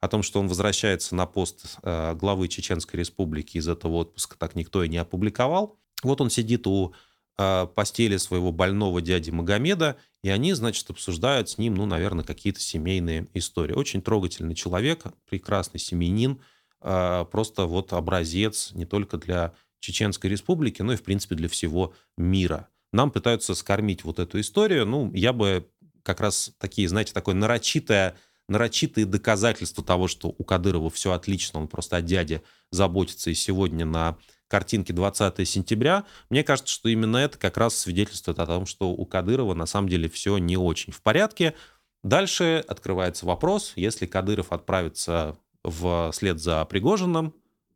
о 0.00 0.08
том, 0.08 0.22
что 0.22 0.40
он 0.40 0.48
возвращается 0.48 1.14
на 1.14 1.26
пост 1.26 1.78
а, 1.82 2.14
главы 2.14 2.48
Чеченской 2.48 3.00
Республики 3.00 3.58
из 3.58 3.68
этого 3.68 3.96
отпуска, 3.96 4.36
так 4.38 4.54
никто 4.54 4.84
и 4.84 4.88
не 4.88 4.98
опубликовал. 4.98 5.78
Вот 6.02 6.20
он 6.20 6.30
сидит 6.30 6.66
у 6.66 6.94
а, 7.36 7.66
постели 7.66 8.16
своего 8.16 8.50
больного 8.50 9.00
дяди 9.00 9.30
Магомеда, 9.30 9.96
и 10.22 10.28
они, 10.28 10.52
значит, 10.54 10.90
обсуждают 10.90 11.48
с 11.48 11.58
ним, 11.58 11.74
ну, 11.74 11.86
наверное, 11.86 12.24
какие-то 12.24 12.60
семейные 12.60 13.28
истории. 13.34 13.74
Очень 13.74 14.02
трогательный 14.02 14.56
человек, 14.56 15.04
прекрасный 15.28 15.78
семьянин, 15.78 16.40
а, 16.80 17.24
просто 17.24 17.66
вот 17.66 17.92
образец 17.92 18.72
не 18.72 18.86
только 18.86 19.18
для 19.18 19.54
Чеченской 19.78 20.30
Республики, 20.30 20.82
но 20.82 20.92
и, 20.92 20.96
в 20.96 21.04
принципе, 21.04 21.36
для 21.36 21.48
всего 21.48 21.94
мира. 22.16 22.68
Нам 22.92 23.10
пытаются 23.10 23.54
скормить 23.54 24.04
вот 24.04 24.18
эту 24.18 24.40
историю. 24.40 24.86
Ну, 24.86 25.12
я 25.14 25.32
бы 25.32 25.68
как 26.02 26.20
раз 26.20 26.52
такие, 26.58 26.88
знаете, 26.88 27.12
такое 27.12 27.34
нарочитое 27.34 28.16
нарочитые 28.48 29.04
доказательства 29.04 29.84
того, 29.84 30.08
что 30.08 30.34
у 30.36 30.42
Кадырова 30.42 30.88
все 30.90 31.12
отлично, 31.12 31.60
он 31.60 31.68
просто 31.68 31.96
о 31.96 32.00
дяде 32.00 32.42
заботится 32.70 33.30
и 33.30 33.34
сегодня 33.34 33.84
на 33.84 34.16
картинке 34.48 34.94
20 34.94 35.46
сентября, 35.46 36.04
мне 36.30 36.42
кажется, 36.42 36.72
что 36.72 36.88
именно 36.88 37.18
это 37.18 37.36
как 37.36 37.58
раз 37.58 37.76
свидетельствует 37.76 38.38
о 38.38 38.46
том, 38.46 38.64
что 38.64 38.88
у 38.90 39.04
Кадырова 39.04 39.52
на 39.52 39.66
самом 39.66 39.90
деле 39.90 40.08
все 40.08 40.38
не 40.38 40.56
очень 40.56 40.92
в 40.92 41.02
порядке. 41.02 41.54
Дальше 42.02 42.64
открывается 42.66 43.26
вопрос, 43.26 43.74
если 43.76 44.06
Кадыров 44.06 44.52
отправится 44.52 45.36
вслед 45.62 46.40
за 46.40 46.64
Пригожиным 46.64 47.34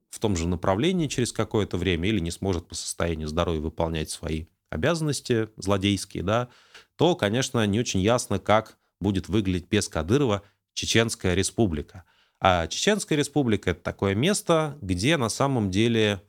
в 0.09 0.19
том 0.19 0.37
же 0.37 0.49
направлении 0.49 1.09
через 1.09 1.33
какое-то 1.33 1.77
время 1.77 2.09
или 2.09 2.21
не 2.21 2.31
сможет 2.31 2.67
по 2.67 2.75
состоянию 2.75 3.29
здоровья 3.29 3.61
выполнять 3.61 4.09
свои 4.09 4.47
обязанности 4.73 5.49
злодейские, 5.57 6.23
да, 6.23 6.49
то, 6.97 7.15
конечно, 7.15 7.67
не 7.67 7.81
очень 7.81 8.01
ясно, 8.01 8.39
как 8.39 8.79
будет 9.01 9.29
выглядеть 9.29 9.69
без 9.69 9.89
Кадырова 9.89 10.43
Чеченская 10.75 11.35
республика. 11.35 12.05
А 12.41 12.67
Чеченская 12.67 13.17
республика— 13.17 13.71
это 13.73 13.83
такое 13.83 14.15
место, 14.15 14.79
где 14.81 15.17
на 15.17 15.29
самом 15.29 15.71
деле 15.71 16.23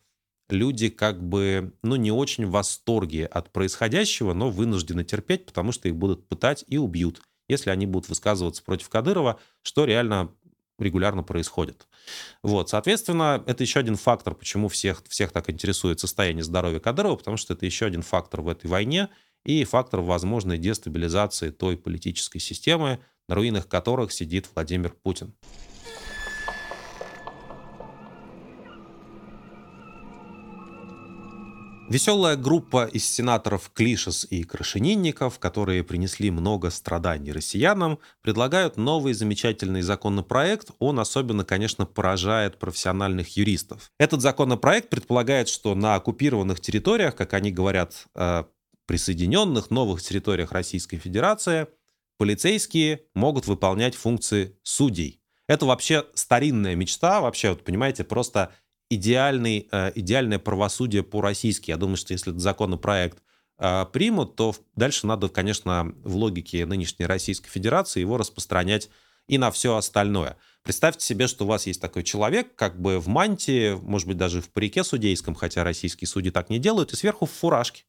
люди 0.50 0.90
как 0.90 1.24
бы, 1.24 1.74
ну, 1.82 1.96
не 1.96 2.12
очень 2.12 2.46
в 2.46 2.52
восторге 2.52 3.26
от 3.26 3.52
происходящего, 3.52 4.34
но 4.34 4.50
вынуждены 4.50 5.04
терпеть, 5.04 5.46
потому 5.46 5.72
что 5.72 5.88
их 5.88 5.96
будут 5.96 6.28
пытать 6.28 6.66
и 6.68 6.78
убьют, 6.78 7.22
если 7.48 7.70
они 7.70 7.86
будут 7.86 8.10
высказываться 8.10 8.64
против 8.64 8.90
Кадырова, 8.90 9.40
что 9.62 9.86
реально 9.86 10.32
регулярно 10.80 11.24
происходит. 11.24 11.88
Вот, 12.42 12.70
соответственно, 12.70 13.44
это 13.46 13.64
еще 13.64 13.80
один 13.80 13.96
фактор, 13.96 14.34
почему 14.36 14.68
всех, 14.68 15.04
всех 15.08 15.32
так 15.32 15.50
интересует 15.50 16.00
состояние 16.00 16.44
здоровья 16.44 16.80
Кадырова, 16.80 17.16
потому 17.16 17.38
что 17.38 17.54
это 17.54 17.66
еще 17.66 17.86
один 17.86 18.02
фактор 18.02 18.42
в 18.42 18.50
этой 18.50 18.68
войне 18.68 19.10
и 19.46 19.64
фактор 19.64 20.02
возможной 20.02 20.58
дестабилизации 20.58 21.50
той 21.50 21.78
политической 21.78 22.40
системы, 22.40 23.00
на 23.28 23.36
руинах 23.36 23.68
которых 23.68 24.12
сидит 24.12 24.50
Владимир 24.54 24.94
Путин. 25.04 25.34
Веселая 31.94 32.36
группа 32.36 32.86
из 32.86 33.08
сенаторов 33.08 33.70
Клишес 33.72 34.26
и 34.28 34.44
Крашенинников, 34.44 35.38
которые 35.38 35.84
принесли 35.84 36.32
много 36.32 36.72
страданий 36.72 37.32
россиянам, 37.32 38.00
предлагают 38.24 38.78
новый 38.78 39.14
замечательный 39.14 39.84
законопроект. 39.84 40.72
Он 40.80 41.00
особенно, 41.00 41.46
конечно, 41.46 41.86
поражает 41.86 42.58
профессиональных 42.58 43.38
юристов. 43.38 43.92
Этот 44.00 44.22
законопроект 44.22 44.90
предполагает, 44.90 45.50
что 45.50 45.76
на 45.76 45.94
оккупированных 45.94 46.60
территориях, 46.60 47.16
как 47.16 47.36
они 47.36 47.52
говорят, 47.52 48.08
э, 48.16 48.46
присоединенных 48.88 49.70
новых 49.70 50.02
территориях 50.02 50.52
Российской 50.52 50.98
Федерации, 50.98 51.68
полицейские 52.18 53.04
могут 53.14 53.46
выполнять 53.46 53.94
функции 53.94 54.58
судей. 54.64 55.22
Это 55.48 55.68
вообще 55.68 56.06
старинная 56.16 56.74
мечта, 56.74 57.22
вообще, 57.22 57.50
вот 57.50 57.64
понимаете, 57.64 58.04
просто 58.04 58.52
идеальный, 58.96 59.68
э, 59.72 59.92
идеальное 59.96 60.40
правосудие 60.40 61.04
по-российски. 61.04 61.72
Я 61.72 61.78
думаю, 61.78 61.98
что 61.98 62.14
если 62.14 62.32
этот 62.32 62.42
законопроект 62.42 63.20
э, 63.60 63.86
примут, 63.92 64.36
то 64.36 64.56
дальше 64.76 65.08
надо, 65.08 65.30
конечно, 65.30 65.94
в 66.04 66.16
логике 66.16 66.66
нынешней 66.66 67.06
Российской 67.06 67.50
Федерации 67.50 68.00
его 68.00 68.18
распространять 68.18 68.90
и 69.28 69.38
на 69.38 69.52
все 69.52 69.76
остальное. 69.76 70.38
Представьте 70.64 71.06
себе, 71.06 71.28
что 71.28 71.46
у 71.46 71.48
вас 71.48 71.68
есть 71.68 71.82
такой 71.82 72.04
человек, 72.04 72.56
как 72.56 72.80
бы 72.80 73.00
в 73.00 73.08
мантии, 73.08 73.74
может 73.74 74.08
быть, 74.08 74.18
даже 74.18 74.42
в 74.42 74.50
парике 74.50 74.84
судейском, 74.84 75.36
хотя 75.36 75.64
российские 75.64 76.08
судьи 76.08 76.32
так 76.32 76.50
не 76.50 76.60
делают, 76.60 76.94
и 76.94 76.96
сверху 76.96 77.26
в 77.26 77.32
фуражке. 77.32 77.84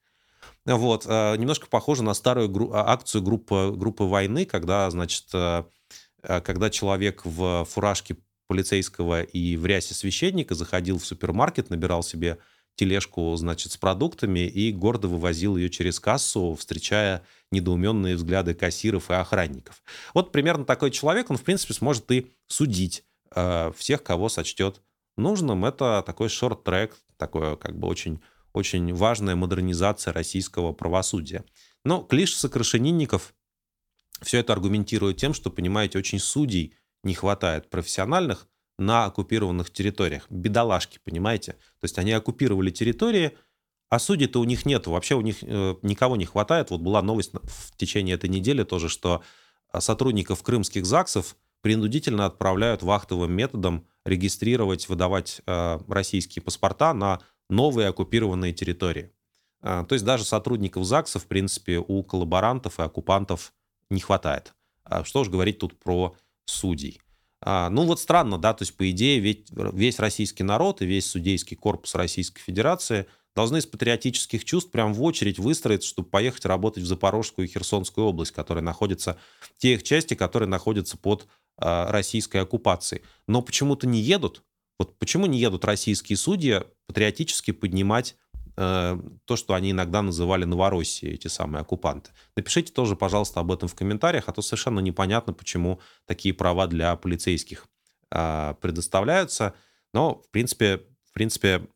Вот, 0.65 1.07
э, 1.07 1.37
немножко 1.37 1.67
похоже 1.67 2.03
на 2.03 2.15
старую 2.15 2.49
гру- 2.49 2.73
а, 2.73 2.93
акцию 2.93 3.23
группы, 3.23 3.73
группы 3.77 4.05
войны, 4.05 4.45
когда, 4.45 4.91
значит, 4.91 5.27
когда 6.23 6.71
человек 6.71 7.21
в 7.25 7.67
фуражке 7.67 8.17
полицейского 8.55 9.23
и 9.23 9.57
в 9.57 9.67
рясе 9.67 9.95
священника 9.95 10.55
заходил 10.55 11.01
в 11.01 11.05
супермаркет, 11.05 11.71
набирал 11.71 12.05
себе 12.05 12.39
тележку, 12.77 13.35
значит, 13.35 13.73
с 13.73 13.77
продуктами 13.77 14.47
и 14.47 14.71
гордо 14.71 15.09
вывозил 15.09 15.57
ее 15.57 15.69
через 15.71 15.99
кассу, 15.99 16.55
встречая 16.55 17.25
недоуменные 17.51 18.15
взгляды 18.15 18.55
кассиров 18.55 19.11
и 19.11 19.15
охранников. 19.15 19.83
Вот 20.15 20.31
примерно 20.31 20.65
такой 20.65 20.93
человек, 20.93 21.31
он, 21.31 21.37
в 21.37 21.43
принципе, 21.43 21.75
сможет 21.75 22.09
и 22.13 22.31
судить 22.47 23.05
э, 23.35 23.73
всех, 23.77 24.05
кого 24.05 24.29
сочтет 24.29 24.81
нужным. 25.17 25.65
Это 25.65 26.05
такой 26.07 26.29
шорт-трек, 26.29 26.97
такое 27.17 27.57
как 27.57 27.77
бы 27.77 27.89
очень, 27.89 28.21
очень 28.53 28.95
важная 28.95 29.35
модернизация 29.35 30.13
российского 30.13 30.73
правосудия. 30.73 31.45
Но 31.85 32.03
клиш 32.03 32.37
сокрашенинников 32.37 33.35
все 34.23 34.39
это 34.39 34.53
аргументирует 34.53 35.17
тем, 35.17 35.35
что, 35.35 35.51
понимаете, 35.51 35.99
очень 35.99 36.21
судей 36.21 36.77
не 37.05 37.15
хватает 37.15 37.71
профессиональных 37.71 38.47
на 38.79 39.05
оккупированных 39.05 39.71
территориях. 39.71 40.27
Бедолашки, 40.31 40.99
понимаете? 41.05 41.53
То 41.53 41.85
есть 41.85 41.99
они 41.99 42.13
оккупировали 42.13 42.71
территории, 42.71 43.37
а 43.89 43.99
судей-то 43.99 44.41
у 44.41 44.45
них 44.45 44.67
нет. 44.67 44.87
Вообще 44.87 45.15
у 45.15 45.21
них 45.21 45.39
э, 45.43 45.77
никого 45.83 46.17
не 46.17 46.25
хватает. 46.25 46.71
Вот 46.71 46.81
была 46.81 47.03
новость 47.03 47.33
в 47.33 47.77
течение 47.77 48.17
этой 48.17 48.29
недели 48.29 48.65
тоже, 48.65 48.89
что 48.89 49.23
а, 49.71 49.81
сотрудников 49.81 50.43
крымских 50.43 50.87
ЗАГСов 50.87 51.37
принудительно 51.61 52.27
отправляют 52.27 52.83
вахтовым 52.83 53.33
методом 53.33 53.87
регистрировать, 54.05 54.89
выдавать 54.89 55.41
э, 55.47 55.79
российские 55.89 56.43
паспорта 56.43 56.93
на 56.93 57.21
новые 57.49 57.89
оккупированные 57.89 58.53
территории. 58.53 59.13
Э, 59.63 59.85
то 59.89 59.95
есть 59.95 60.05
даже 60.05 60.25
сотрудников 60.25 60.85
ЗАГСов, 60.85 61.25
в 61.25 61.27
принципе, 61.27 61.79
у 61.79 62.03
коллаборантов 62.03 62.79
и 62.79 62.83
оккупантов 62.83 63.53
не 63.91 64.01
хватает. 64.01 64.55
А 64.85 65.05
что 65.05 65.21
уж 65.21 65.29
говорить 65.29 65.59
тут 65.59 65.79
про 65.79 66.15
судей. 66.47 67.01
А, 67.47 67.69
ну 67.69 67.85
вот 67.85 68.01
странно, 68.01 68.39
да, 68.39 68.55
то 68.55 68.63
есть 68.63 68.77
по 68.77 68.91
идее 68.91 69.21
ведь 69.21 69.49
весь 69.51 69.99
российский 69.99 70.43
народ 70.43 70.81
и 70.81 70.87
весь 70.87 71.07
судейский 71.07 71.57
корпус 71.57 71.95
Российской 71.95 72.41
Федерации 72.41 73.07
должны 73.35 73.59
из 73.59 73.67
патриотических 73.67 74.45
чувств 74.45 74.71
прям 74.71 74.95
в 74.95 75.03
очередь 75.03 75.39
выстроиться, 75.39 75.89
чтобы 75.89 76.09
поехать 76.09 76.47
работать 76.47 76.85
в 76.85 76.87
Запорожскую 76.87 77.47
и 77.47 77.51
Херсонскую 77.51 78.07
область, 78.07 78.33
которые 78.33 78.63
находятся, 78.63 79.19
те 79.59 79.75
их 79.75 79.83
части, 79.83 80.15
которые 80.15 80.49
находятся 80.49 80.97
под 80.97 81.27
э, 81.59 81.91
российской 81.91 82.39
оккупацией. 82.39 83.03
Но 83.27 83.43
почему-то 83.43 83.87
не 83.87 84.01
едут. 84.01 84.43
Вот 84.79 84.99
почему 84.99 85.27
не 85.27 85.39
едут 85.39 85.65
российские 85.65 86.17
судьи 86.17 86.63
патриотически 86.87 87.51
поднимать 87.51 88.17
Э, 88.57 88.99
то, 89.25 89.37
что 89.37 89.55
они 89.55 89.73
иногда 89.73 90.01
называли 90.03 90.45
Новороссией, 90.45 91.15
эти 91.15 91.27
самые 91.27 91.63
оккупанты. 91.63 92.11
Напишите 92.37 92.73
тоже, 92.73 92.95
пожалуйста, 92.95 93.41
об 93.41 93.51
этом 93.51 93.69
в 93.69 93.75
комментариях, 93.75 94.25
а 94.29 94.33
то 94.33 94.43
совершенно 94.43 94.81
непонятно, 94.81 95.33
почему 95.33 95.81
такие 96.07 96.35
права 96.35 96.69
для 96.69 96.95
полицейских 96.95 97.67
а, 98.11 98.55
предоставляются. 98.55 99.55
Но, 99.93 100.21
в 100.21 100.31
принципе, 100.31 100.83
в 101.05 101.13
принципе, 101.13 101.67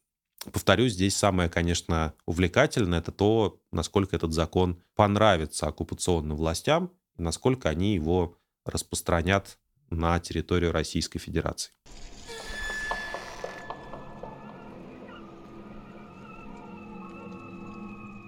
повторюсь, 0.52 0.92
здесь 0.92 1.16
самое, 1.16 1.50
конечно, 1.50 2.14
увлекательное, 2.26 3.00
это 3.00 3.10
то, 3.10 3.60
насколько 3.72 4.14
этот 4.14 4.32
закон 4.32 4.80
понравится 4.94 5.66
оккупационным 5.66 6.36
властям, 6.36 6.92
насколько 7.16 7.68
они 7.68 7.94
его 7.94 8.36
распространят 8.64 9.58
на 9.90 10.20
территорию 10.20 10.70
Российской 10.70 11.18
Федерации. 11.18 11.72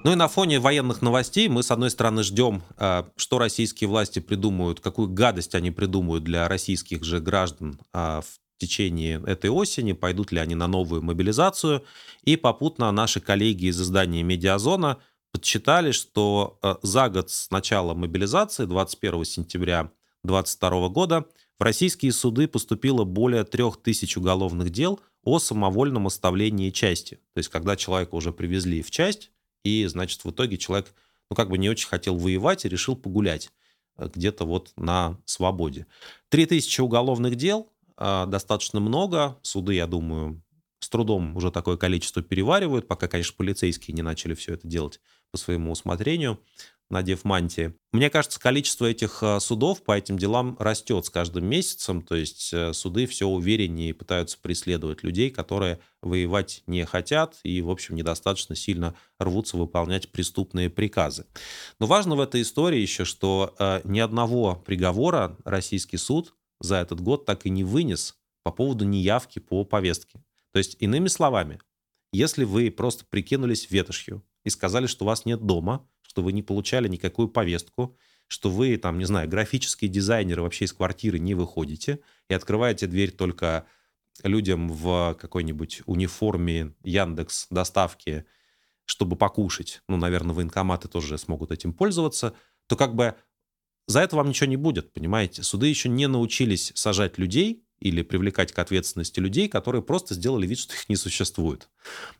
Ну 0.02 0.12
и 0.12 0.14
на 0.14 0.28
фоне 0.28 0.60
военных 0.60 1.02
новостей 1.02 1.48
мы, 1.48 1.62
с 1.62 1.70
одной 1.70 1.90
стороны, 1.90 2.22
ждем, 2.22 2.62
э, 2.78 3.04
что 3.16 3.38
российские 3.38 3.88
власти 3.88 4.18
придумают, 4.18 4.80
какую 4.80 5.08
гадость 5.08 5.54
они 5.54 5.70
придумают 5.70 6.24
для 6.24 6.48
российских 6.48 7.04
же 7.04 7.20
граждан 7.20 7.78
э, 7.92 8.22
в 8.22 8.40
течение 8.58 9.22
этой 9.26 9.50
осени, 9.50 9.92
пойдут 9.92 10.32
ли 10.32 10.38
они 10.38 10.54
на 10.54 10.66
новую 10.66 11.02
мобилизацию. 11.02 11.84
И 12.24 12.36
попутно 12.36 12.90
наши 12.92 13.20
коллеги 13.20 13.66
из 13.66 13.80
издания 13.80 14.22
«Медиазона» 14.22 14.98
подсчитали, 15.32 15.92
что 15.92 16.58
э, 16.62 16.76
за 16.82 17.10
год 17.10 17.30
с 17.30 17.50
начала 17.50 17.92
мобилизации, 17.92 18.64
21 18.64 19.24
сентября 19.26 19.90
2022 20.24 20.88
года, 20.88 21.26
в 21.58 21.62
российские 21.62 22.12
суды 22.12 22.48
поступило 22.48 23.04
более 23.04 23.44
3000 23.44 24.16
уголовных 24.16 24.70
дел 24.70 24.98
о 25.24 25.38
самовольном 25.38 26.06
оставлении 26.06 26.70
части. 26.70 27.16
То 27.34 27.38
есть, 27.38 27.50
когда 27.50 27.76
человека 27.76 28.14
уже 28.14 28.32
привезли 28.32 28.80
в 28.80 28.90
часть, 28.90 29.30
и, 29.64 29.86
значит, 29.86 30.24
в 30.24 30.30
итоге 30.30 30.56
человек, 30.56 30.94
ну, 31.30 31.36
как 31.36 31.50
бы 31.50 31.58
не 31.58 31.68
очень 31.68 31.88
хотел 31.88 32.16
воевать 32.16 32.64
и 32.64 32.68
решил 32.68 32.96
погулять 32.96 33.50
э, 33.96 34.08
где-то 34.12 34.44
вот 34.44 34.72
на 34.76 35.18
свободе. 35.24 35.86
3000 36.30 36.80
уголовных 36.80 37.36
дел, 37.36 37.70
э, 37.96 38.26
достаточно 38.26 38.80
много. 38.80 39.38
Суды, 39.42 39.74
я 39.74 39.86
думаю, 39.86 40.42
с 40.80 40.88
трудом 40.88 41.36
уже 41.36 41.50
такое 41.50 41.76
количество 41.76 42.22
переваривают, 42.22 42.88
пока, 42.88 43.06
конечно, 43.06 43.34
полицейские 43.36 43.94
не 43.94 44.02
начали 44.02 44.34
все 44.34 44.54
это 44.54 44.66
делать 44.66 45.00
по 45.30 45.38
своему 45.38 45.72
усмотрению 45.72 46.40
надев 46.90 47.24
мантии. 47.24 47.74
Мне 47.92 48.10
кажется, 48.10 48.38
количество 48.40 48.86
этих 48.86 49.22
э, 49.22 49.40
судов 49.40 49.82
по 49.82 49.96
этим 49.96 50.18
делам 50.18 50.56
растет 50.58 51.06
с 51.06 51.10
каждым 51.10 51.46
месяцем, 51.46 52.02
то 52.02 52.14
есть 52.14 52.52
э, 52.52 52.72
суды 52.72 53.06
все 53.06 53.26
увереннее 53.26 53.94
пытаются 53.94 54.38
преследовать 54.38 55.02
людей, 55.02 55.30
которые 55.30 55.80
воевать 56.02 56.62
не 56.66 56.84
хотят 56.84 57.38
и, 57.42 57.60
в 57.62 57.70
общем, 57.70 57.94
недостаточно 57.94 58.54
сильно 58.54 58.94
рвутся 59.18 59.56
выполнять 59.56 60.10
преступные 60.10 60.70
приказы. 60.70 61.26
Но 61.78 61.86
важно 61.86 62.16
в 62.16 62.20
этой 62.20 62.42
истории 62.42 62.80
еще, 62.80 63.04
что 63.04 63.54
э, 63.58 63.80
ни 63.84 64.00
одного 64.00 64.56
приговора 64.56 65.36
российский 65.44 65.96
суд 65.96 66.34
за 66.60 66.76
этот 66.76 67.00
год 67.00 67.24
так 67.24 67.46
и 67.46 67.50
не 67.50 67.64
вынес 67.64 68.16
по 68.42 68.50
поводу 68.50 68.84
неявки 68.84 69.38
по 69.38 69.64
повестке. 69.64 70.22
То 70.52 70.58
есть, 70.58 70.76
иными 70.80 71.08
словами, 71.08 71.60
если 72.12 72.44
вы 72.44 72.70
просто 72.70 73.04
прикинулись 73.04 73.70
ветошью 73.70 74.22
и 74.44 74.50
сказали, 74.50 74.86
что 74.86 75.04
вас 75.04 75.24
нет 75.24 75.46
дома, 75.46 75.86
что 76.10 76.22
вы 76.22 76.32
не 76.32 76.42
получали 76.42 76.88
никакую 76.88 77.28
повестку, 77.28 77.96
что 78.26 78.50
вы, 78.50 78.76
там, 78.78 78.98
не 78.98 79.04
знаю, 79.04 79.28
графические 79.28 79.88
дизайнеры 79.88 80.42
вообще 80.42 80.64
из 80.64 80.72
квартиры 80.72 81.20
не 81.20 81.34
выходите 81.34 82.00
и 82.28 82.34
открываете 82.34 82.88
дверь 82.88 83.12
только 83.12 83.64
людям 84.24 84.68
в 84.70 85.16
какой-нибудь 85.20 85.82
униформе 85.86 86.74
Яндекс 86.82 87.46
доставки, 87.50 88.24
чтобы 88.86 89.14
покушать, 89.14 89.82
ну, 89.86 89.96
наверное, 89.98 90.34
военкоматы 90.34 90.88
тоже 90.88 91.16
смогут 91.16 91.52
этим 91.52 91.72
пользоваться, 91.72 92.34
то 92.66 92.74
как 92.74 92.96
бы 92.96 93.14
за 93.86 94.00
это 94.00 94.16
вам 94.16 94.30
ничего 94.30 94.48
не 94.48 94.56
будет, 94.56 94.92
понимаете? 94.92 95.44
Суды 95.44 95.68
еще 95.68 95.88
не 95.88 96.08
научились 96.08 96.72
сажать 96.74 97.18
людей, 97.18 97.64
или 97.80 98.02
привлекать 98.02 98.52
к 98.52 98.58
ответственности 98.58 99.20
людей, 99.20 99.48
которые 99.48 99.82
просто 99.82 100.14
сделали 100.14 100.46
вид, 100.46 100.58
что 100.58 100.74
их 100.74 100.88
не 100.88 100.96
существует. 100.96 101.68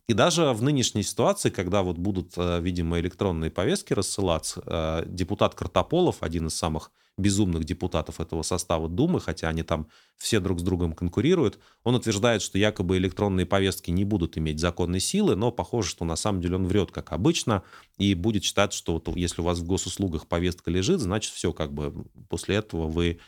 И 0.08 0.14
даже 0.14 0.52
в 0.52 0.62
нынешней 0.62 1.02
ситуации, 1.02 1.50
когда 1.50 1.82
вот 1.82 1.98
будут, 1.98 2.32
э, 2.36 2.60
видимо, 2.60 2.98
электронные 2.98 3.50
повестки 3.50 3.92
рассылаться, 3.92 4.62
э, 4.64 5.04
депутат 5.06 5.54
Картополов, 5.54 6.22
один 6.22 6.46
из 6.46 6.54
самых 6.54 6.90
безумных 7.18 7.64
депутатов 7.64 8.20
этого 8.20 8.42
состава 8.42 8.88
Думы, 8.88 9.20
хотя 9.20 9.48
они 9.48 9.62
там 9.62 9.88
все 10.16 10.40
друг 10.40 10.60
с 10.60 10.62
другом 10.62 10.94
конкурируют, 10.94 11.58
он 11.84 11.94
утверждает, 11.94 12.40
что 12.40 12.56
якобы 12.56 12.96
электронные 12.96 13.44
повестки 13.44 13.90
не 13.90 14.04
будут 14.04 14.38
иметь 14.38 14.58
законной 14.58 15.00
силы, 15.00 15.36
но 15.36 15.52
похоже, 15.52 15.90
что 15.90 16.06
на 16.06 16.16
самом 16.16 16.40
деле 16.40 16.56
он 16.56 16.66
врет, 16.66 16.90
как 16.90 17.12
обычно, 17.12 17.62
и 17.98 18.14
будет 18.14 18.44
считать, 18.44 18.72
что 18.72 18.94
вот 18.94 19.14
если 19.16 19.42
у 19.42 19.44
вас 19.44 19.58
в 19.58 19.66
госуслугах 19.66 20.26
повестка 20.26 20.70
лежит, 20.70 21.00
значит 21.00 21.34
все, 21.34 21.52
как 21.52 21.74
бы 21.74 22.06
после 22.30 22.56
этого 22.56 22.88
вы 22.88 23.20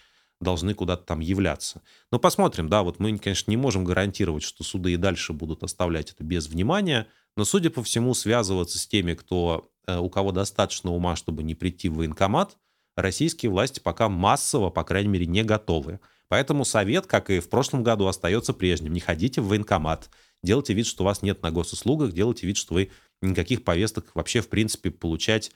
должны 0.43 0.75
куда-то 0.75 1.05
там 1.05 1.21
являться. 1.21 1.83
Но 2.11 2.19
посмотрим, 2.19 2.69
да, 2.69 2.83
вот 2.83 2.99
мы, 2.99 3.17
конечно, 3.19 3.51
не 3.51 3.57
можем 3.57 3.85
гарантировать, 3.85 4.43
что 4.43 4.65
суды 4.65 4.93
и 4.93 4.97
дальше 4.97 5.33
будут 5.33 5.63
оставлять 5.63 6.11
это 6.11 6.25
без 6.25 6.49
внимания, 6.49 7.07
но, 7.37 7.45
судя 7.45 7.71
по 7.71 7.83
всему, 7.83 8.15
связываться 8.15 8.79
с 8.79 8.87
теми, 8.87 9.15
кто, 9.15 9.71
э, 9.87 9.97
у 9.99 10.11
кого 10.11 10.33
достаточно 10.33 10.93
ума, 10.93 11.17
чтобы 11.17 11.43
не 11.43 11.55
прийти 11.55 11.89
в 11.89 11.95
военкомат, 11.95 12.59
российские 12.97 13.51
власти 13.51 13.81
пока 13.81 14.09
массово, 14.09 14.71
по 14.71 14.85
крайней 14.85 15.09
мере, 15.09 15.27
не 15.27 15.43
готовы. 15.43 16.01
Поэтому 16.29 16.65
совет, 16.65 17.07
как 17.07 17.31
и 17.31 17.41
в 17.41 17.49
прошлом 17.49 17.83
году, 17.83 18.07
остается 18.07 18.53
прежним. 18.53 18.93
Не 18.93 19.01
ходите 19.01 19.41
в 19.41 19.49
военкомат, 19.49 20.11
делайте 20.43 20.75
вид, 20.75 20.87
что 20.87 21.05
вас 21.05 21.23
нет 21.23 21.43
на 21.43 21.51
госуслугах, 21.51 22.13
делайте 22.13 22.47
вид, 22.47 22.57
что 22.57 22.75
вы 22.75 22.91
никаких 23.21 23.65
повесток 23.65 24.11
вообще, 24.15 24.41
в 24.41 24.49
принципе, 24.49 24.91
получать 24.91 25.53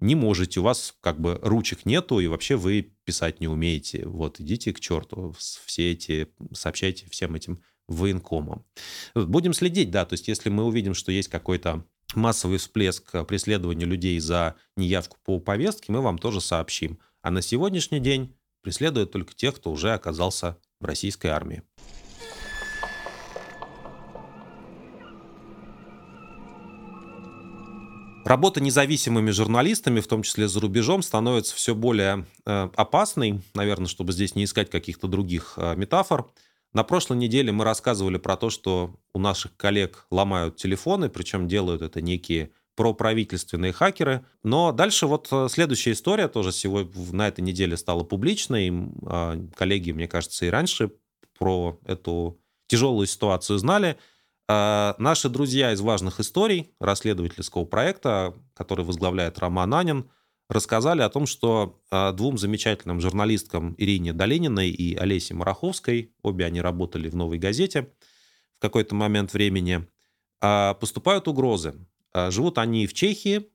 не 0.00 0.14
можете, 0.14 0.60
у 0.60 0.62
вас 0.62 0.94
как 1.00 1.20
бы 1.20 1.38
ручек 1.42 1.84
нету, 1.84 2.20
и 2.20 2.26
вообще 2.26 2.56
вы 2.56 2.94
писать 3.04 3.40
не 3.40 3.48
умеете. 3.48 4.06
Вот, 4.06 4.40
идите 4.40 4.72
к 4.72 4.80
черту, 4.80 5.34
все 5.38 5.92
эти, 5.92 6.28
сообщайте 6.52 7.06
всем 7.10 7.34
этим 7.34 7.62
военкомам. 7.88 8.64
Будем 9.14 9.52
следить, 9.54 9.90
да, 9.90 10.04
то 10.04 10.14
есть 10.14 10.28
если 10.28 10.50
мы 10.50 10.64
увидим, 10.64 10.94
что 10.94 11.10
есть 11.10 11.28
какой-то 11.28 11.84
массовый 12.14 12.58
всплеск 12.58 13.26
преследования 13.26 13.84
людей 13.84 14.18
за 14.20 14.56
неявку 14.76 15.16
по 15.24 15.40
повестке, 15.40 15.92
мы 15.92 16.00
вам 16.00 16.18
тоже 16.18 16.40
сообщим. 16.40 16.98
А 17.22 17.30
на 17.30 17.42
сегодняшний 17.42 18.00
день 18.00 18.36
преследуют 18.62 19.12
только 19.12 19.34
тех, 19.34 19.56
кто 19.56 19.70
уже 19.70 19.92
оказался 19.92 20.58
в 20.80 20.84
российской 20.84 21.28
армии. 21.28 21.62
Работа 28.28 28.60
независимыми 28.60 29.30
журналистами, 29.30 30.00
в 30.00 30.06
том 30.06 30.22
числе 30.22 30.48
за 30.48 30.60
рубежом, 30.60 31.00
становится 31.00 31.56
все 31.56 31.74
более 31.74 32.26
э, 32.44 32.68
опасной, 32.76 33.40
наверное, 33.54 33.86
чтобы 33.86 34.12
здесь 34.12 34.34
не 34.34 34.44
искать 34.44 34.68
каких-то 34.68 35.08
других 35.08 35.54
э, 35.56 35.74
метафор. 35.76 36.30
На 36.74 36.84
прошлой 36.84 37.16
неделе 37.16 37.52
мы 37.52 37.64
рассказывали 37.64 38.18
про 38.18 38.36
то, 38.36 38.50
что 38.50 38.94
у 39.14 39.18
наших 39.18 39.56
коллег 39.56 40.04
ломают 40.10 40.56
телефоны, 40.56 41.08
причем 41.08 41.48
делают 41.48 41.80
это 41.80 42.02
некие 42.02 42.50
проправительственные 42.76 43.72
хакеры. 43.72 44.26
Но 44.42 44.72
дальше 44.72 45.06
вот 45.06 45.28
э, 45.32 45.46
следующая 45.48 45.92
история 45.92 46.28
тоже 46.28 46.52
сегодня 46.52 46.92
на 47.12 47.28
этой 47.28 47.40
неделе 47.40 47.78
стала 47.78 48.04
публичной. 48.04 48.92
Э, 49.06 49.40
коллеги, 49.56 49.92
мне 49.92 50.06
кажется, 50.06 50.44
и 50.44 50.50
раньше 50.50 50.92
про 51.38 51.80
эту 51.86 52.38
тяжелую 52.66 53.06
ситуацию 53.06 53.58
знали. 53.58 53.96
А, 54.50 54.94
наши 54.98 55.28
друзья 55.28 55.72
из 55.72 55.82
важных 55.82 56.20
историй 56.20 56.72
расследовательского 56.80 57.66
проекта, 57.66 58.34
который 58.54 58.82
возглавляет 58.82 59.38
Роман 59.38 59.74
Анин, 59.74 60.10
рассказали 60.48 61.02
о 61.02 61.10
том, 61.10 61.26
что 61.26 61.82
а, 61.90 62.12
двум 62.12 62.38
замечательным 62.38 62.98
журналисткам 63.02 63.74
Ирине 63.76 64.14
Долининой 64.14 64.70
и 64.70 64.96
Олесе 64.96 65.34
Мараховской, 65.34 66.14
обе 66.22 66.46
они 66.46 66.62
работали 66.62 67.10
в 67.10 67.14
«Новой 67.14 67.38
газете» 67.38 67.92
в 68.56 68.60
какой-то 68.60 68.94
момент 68.94 69.34
времени, 69.34 69.86
а, 70.40 70.72
поступают 70.74 71.28
угрозы. 71.28 71.74
Живут 72.14 72.56
они 72.56 72.86
в 72.86 72.94
Чехии, 72.94 73.50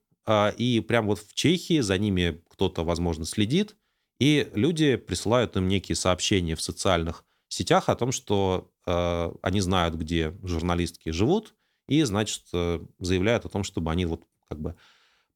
и 0.56 0.84
прямо 0.86 1.08
вот 1.08 1.18
в 1.18 1.34
Чехии 1.34 1.80
за 1.80 1.98
ними 1.98 2.40
кто-то, 2.48 2.84
возможно, 2.84 3.26
следит, 3.26 3.76
и 4.20 4.48
люди 4.54 4.94
присылают 4.94 5.56
им 5.56 5.66
некие 5.66 5.96
сообщения 5.96 6.54
в 6.54 6.62
социальных 6.62 7.24
сетях 7.48 7.88
о 7.88 7.94
том, 7.94 8.12
что 8.12 8.70
э, 8.86 9.32
они 9.42 9.60
знают, 9.60 9.94
где 9.94 10.36
журналистки 10.42 11.10
живут, 11.10 11.54
и, 11.88 12.02
значит, 12.02 12.44
э, 12.52 12.80
заявляют 12.98 13.44
о 13.44 13.48
том, 13.48 13.64
чтобы 13.64 13.90
они 13.90 14.06
вот 14.06 14.22
как 14.48 14.60
бы 14.60 14.76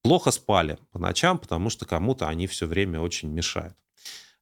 плохо 0.03 0.31
спали 0.31 0.79
по 0.93 0.99
ночам, 0.99 1.39
потому 1.39 1.71
что 1.71 1.87
кому-то 1.87 2.29
они 2.29 2.47
все 2.47 2.67
время 2.67 3.01
очень 3.01 3.29
мешают. 3.29 3.77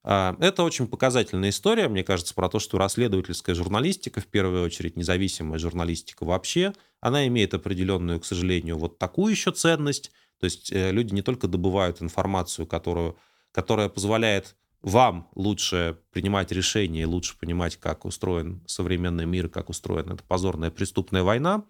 Э, 0.04 0.34
это 0.40 0.62
очень 0.62 0.86
показательная 0.86 1.50
история, 1.50 1.88
мне 1.88 2.04
кажется, 2.04 2.34
про 2.34 2.48
то, 2.48 2.58
что 2.58 2.78
расследовательская 2.78 3.54
журналистика, 3.54 4.20
в 4.20 4.26
первую 4.26 4.64
очередь 4.64 4.96
независимая 4.96 5.58
журналистика 5.58 6.24
вообще, 6.24 6.72
она 7.00 7.26
имеет 7.26 7.54
определенную, 7.54 8.20
к 8.20 8.24
сожалению, 8.24 8.78
вот 8.78 8.98
такую 8.98 9.32
еще 9.32 9.50
ценность. 9.50 10.12
То 10.38 10.44
есть 10.44 10.72
э, 10.72 10.92
люди 10.92 11.12
не 11.12 11.22
только 11.22 11.48
добывают 11.48 12.00
информацию, 12.02 12.66
которую, 12.66 13.16
которая 13.52 13.88
позволяет 13.88 14.54
вам 14.86 15.28
лучше 15.34 15.98
принимать 16.12 16.52
решения, 16.52 17.06
лучше 17.06 17.36
понимать, 17.36 17.76
как 17.76 18.04
устроен 18.04 18.62
современный 18.66 19.26
мир, 19.26 19.48
как 19.48 19.68
устроена 19.68 20.12
эта 20.12 20.22
позорная 20.22 20.70
преступная 20.70 21.24
война. 21.24 21.64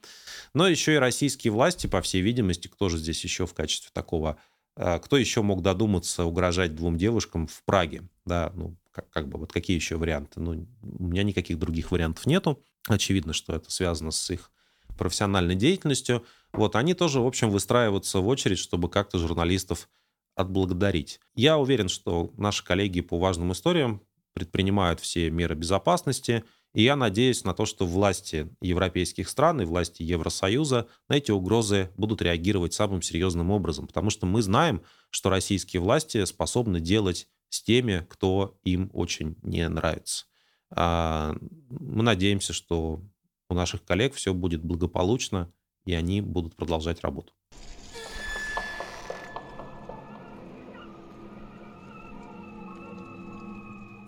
Но 0.53 0.69
еще 0.69 0.95
и 0.95 0.99
российские 0.99 1.51
власти, 1.51 1.87
по 1.87 2.03
всей 2.03 2.21
видимости, 2.21 2.69
кто 2.69 2.91
же 2.91 2.99
здесь 2.99 3.25
еще 3.25 3.47
в 3.47 3.55
качестве 3.55 3.89
такого, 3.95 4.37
э, 4.77 4.99
кто 4.99 5.17
еще 5.17 5.41
мог 5.41 5.63
додуматься 5.63 6.25
угрожать 6.25 6.75
двум 6.75 6.99
девушкам 6.99 7.47
в 7.47 7.63
Праге? 7.65 8.07
Да, 8.27 8.53
ну, 8.55 8.77
как, 8.93 9.09
как 9.09 9.29
бы, 9.29 9.39
вот 9.39 9.51
какие 9.51 9.77
еще 9.77 9.97
варианты? 9.97 10.39
Ну, 10.39 10.67
у 10.83 11.05
меня 11.05 11.23
никаких 11.23 11.59
других 11.59 11.93
вариантов 11.93 12.27
нету. 12.27 12.63
Очевидно, 12.87 13.33
что 13.33 13.55
это 13.55 13.71
связано 13.71 14.11
с 14.11 14.31
их 14.31 14.51
профессиональной 14.99 15.55
деятельностью. 15.55 16.23
Вот, 16.53 16.77
они 16.77 16.93
тоже, 16.93 17.21
в 17.21 17.27
общем, 17.27 17.49
выстраиваются 17.49 18.21
в 18.21 18.29
очередь, 18.29 18.59
чтобы 18.59 18.91
как-то 18.91 19.19
журналистов 19.19 19.89
отблагодарить. 20.37 21.19
Я 21.35 21.59
уверен, 21.59 21.89
что 21.89 22.33
наши 22.37 22.63
коллеги 22.63 23.01
по 23.01 23.19
важным 23.19 23.53
историям 23.53 24.03
предпринимают 24.35 25.01
все 25.01 25.31
меры 25.31 25.55
безопасности, 25.55 26.45
И 26.75 26.83
я 26.83 26.95
надеюсь 26.95 27.43
на 27.43 27.55
то, 27.55 27.65
что 27.65 27.87
власти 27.87 28.55
европейских 28.61 29.31
стран 29.31 29.63
и 29.63 29.65
власти 29.65 30.03
Евросоюза 30.03 30.89
на 31.09 31.17
эти 31.17 31.31
угрозы 31.31 31.91
будут 31.97 32.21
реагировать 32.21 32.75
самым 32.75 33.01
серьезным 33.01 33.51
образом. 33.51 33.87
Потому 33.87 34.11
что 34.11 34.27
мы 34.27 34.43
знаем, 34.43 34.83
что 35.09 35.31
российские 35.31 35.81
власти 35.81 36.23
способны 36.27 36.81
делать 36.81 37.29
с 37.49 37.63
теми, 37.63 38.07
кто 38.11 38.59
им 38.63 38.91
очень 38.93 39.37
не 39.43 39.67
нравится. 39.71 40.27
А, 40.71 41.35
мы 41.71 42.03
надеемся, 42.03 42.53
что 42.53 43.01
у 43.49 43.55
наших 43.55 43.83
коллег 43.83 44.13
все 44.13 44.35
будет 44.35 44.63
благополучно, 44.63 45.51
и 45.87 45.95
они 45.95 46.21
будут 46.21 46.57
продолжать 46.57 47.01
работу. 47.01 47.33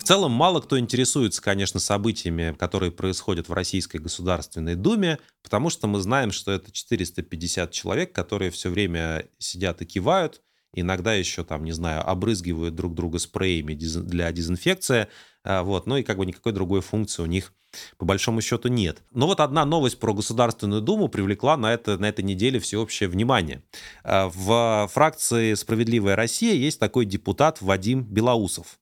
Целом, 0.09 0.33
мало 0.33 0.63
кто 0.63 0.79
интересуется, 0.79 1.43
конечно, 1.43 1.79
событиями, 1.79 2.57
которые 2.59 2.91
происходят 2.91 3.51
в 3.51 3.53
Российской 3.53 3.99
Государственной 3.99 4.75
Думе, 4.75 5.19
потому 5.43 5.69
что 5.69 5.87
мы 5.87 6.01
знаем, 6.01 6.33
что 6.33 6.51
это 6.51 6.73
450 6.73 7.71
человек, 7.71 8.15
которые 8.15 8.51
все 8.51 8.71
время 8.71 9.27
сидят 9.37 9.83
и 9.83 9.85
кивают, 9.85 10.41
иногда 10.73 11.13
еще 11.13 11.45
там, 11.45 11.63
не 11.63 11.73
знаю, 11.73 12.09
обрызгивают 12.09 12.75
друг 12.75 12.95
друга 12.95 13.19
спреями 13.19 13.75
для 13.75 14.33
дезинфекции, 14.33 15.09
а, 15.45 15.63
вот, 15.63 15.87
ну 15.87 15.99
и 15.99 16.03
как 16.03 16.17
бы 16.17 16.25
никакой 16.25 16.53
другой 16.53 16.81
функции 16.81 17.23
у 17.23 17.27
них 17.27 17.53
по 17.99 18.07
большому 18.07 18.41
счету 18.41 18.69
нет. 18.69 19.03
Но 19.11 19.27
вот 19.27 19.41
одна 19.41 19.67
новость 19.67 19.99
про 19.99 20.15
Государственную 20.15 20.81
Думу 20.81 21.09
привлекла 21.09 21.59
на, 21.59 21.75
это, 21.75 21.99
на 21.99 22.09
этой 22.09 22.25
неделе 22.25 22.61
всеобщее 22.61 23.11
внимание. 23.11 23.63
А, 24.05 24.31
в 24.35 24.89
фракции 24.91 25.53
«Справедливая 25.53 26.17
Россия» 26.17 26.55
есть 26.55 26.81
такой 26.81 27.05
депутат 27.05 27.61
Вадим 27.61 28.05
Белоусов. 28.05 28.79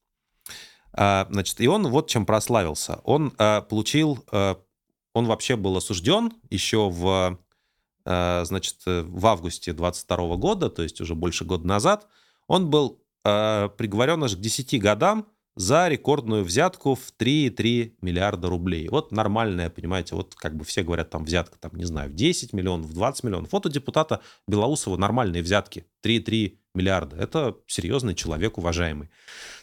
А, 0.97 1.29
значит, 1.31 1.61
и 1.61 1.69
он 1.69 1.87
вот 1.89 2.09
чем 2.09 2.25
прославился. 2.25 3.01
Он 3.05 3.33
а, 3.39 3.61
получил, 3.61 4.25
а, 4.33 4.59
он 5.13 5.27
вообще 5.27 5.57
был 5.57 5.77
осужден 5.77 6.33
еще 6.51 6.91
в, 6.91 7.39
значит, 8.05 8.77
в 8.85 9.27
августе 9.27 9.73
22 9.73 10.37
года, 10.37 10.69
то 10.69 10.83
есть 10.83 11.01
уже 11.01 11.15
больше 11.15 11.45
года 11.45 11.67
назад. 11.67 12.07
Он 12.47 12.69
был 12.69 13.03
приговорен 13.23 14.23
аж 14.23 14.37
к 14.37 14.41
10 14.41 14.79
годам 14.81 15.27
за 15.57 15.89
рекордную 15.89 16.45
взятку 16.45 16.95
в 16.95 17.13
3,3 17.19 17.95
миллиарда 18.03 18.49
рублей. 18.49 18.89
Вот 18.89 19.11
нормальная, 19.11 19.71
понимаете, 19.71 20.15
вот 20.15 20.35
как 20.35 20.55
бы 20.55 20.65
все 20.65 20.83
говорят, 20.83 21.09
там 21.11 21.25
взятка, 21.25 21.59
там, 21.59 21.75
не 21.75 21.85
знаю, 21.85 22.11
в 22.11 22.15
10 22.15 22.53
миллионов, 22.53 22.89
в 22.89 22.93
20 22.93 23.25
миллионов. 23.25 23.53
Вот 23.53 23.65
у 23.65 23.71
депутата 23.71 24.21
Белоусова 24.47 24.99
нормальные 24.99 25.43
взятки, 25.43 25.87
3,3 26.05 26.59
миллиарда. 26.77 27.17
Это 27.17 27.57
серьезный 27.67 28.15
человек, 28.15 28.59
уважаемый. 28.59 29.11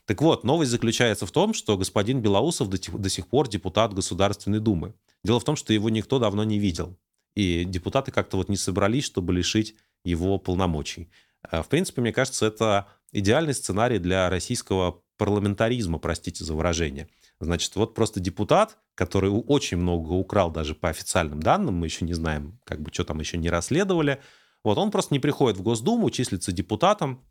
Так 0.05 0.21
вот, 0.21 0.43
новость 0.43 0.71
заключается 0.71 1.25
в 1.25 1.31
том, 1.31 1.53
что 1.53 1.77
господин 1.77 2.21
Белоусов 2.21 2.69
до, 2.69 2.77
до 2.97 3.09
сих 3.09 3.27
пор 3.27 3.47
депутат 3.47 3.93
Государственной 3.93 4.59
Думы. 4.59 4.93
Дело 5.23 5.39
в 5.39 5.45
том, 5.45 5.55
что 5.55 5.71
его 5.71 5.89
никто 5.89 6.19
давно 6.19 6.43
не 6.43 6.59
видел. 6.59 6.97
И 7.35 7.63
депутаты 7.63 8.11
как-то 8.11 8.37
вот 8.37 8.49
не 8.49 8.57
собрались, 8.57 9.05
чтобы 9.05 9.33
лишить 9.33 9.75
его 10.03 10.37
полномочий. 10.37 11.09
Э, 11.49 11.63
в 11.63 11.67
принципе, 11.67 12.01
мне 12.01 12.11
кажется, 12.11 12.45
это 12.45 12.87
идеальный 13.11 13.53
сценарий 13.53 13.99
для 13.99 14.29
российского 14.29 15.01
парламентаризма, 15.17 15.99
простите 15.99 16.43
за 16.43 16.53
выражение. 16.53 17.07
Значит, 17.39 17.75
вот 17.75 17.93
просто 17.93 18.19
депутат, 18.19 18.77
который 18.95 19.29
очень 19.29 19.77
много 19.77 20.11
украл 20.11 20.51
даже 20.51 20.75
по 20.75 20.89
официальным 20.89 21.41
данным, 21.41 21.75
мы 21.75 21.87
еще 21.87 22.05
не 22.05 22.13
знаем, 22.13 22.59
как 22.63 22.81
бы, 22.81 22.91
что 22.93 23.03
там 23.03 23.19
еще 23.19 23.37
не 23.37 23.49
расследовали, 23.49 24.19
вот 24.63 24.77
он 24.77 24.91
просто 24.91 25.13
не 25.13 25.19
приходит 25.19 25.57
в 25.57 25.63
Госдуму, 25.63 26.09
числится 26.09 26.51
депутатом 26.51 27.23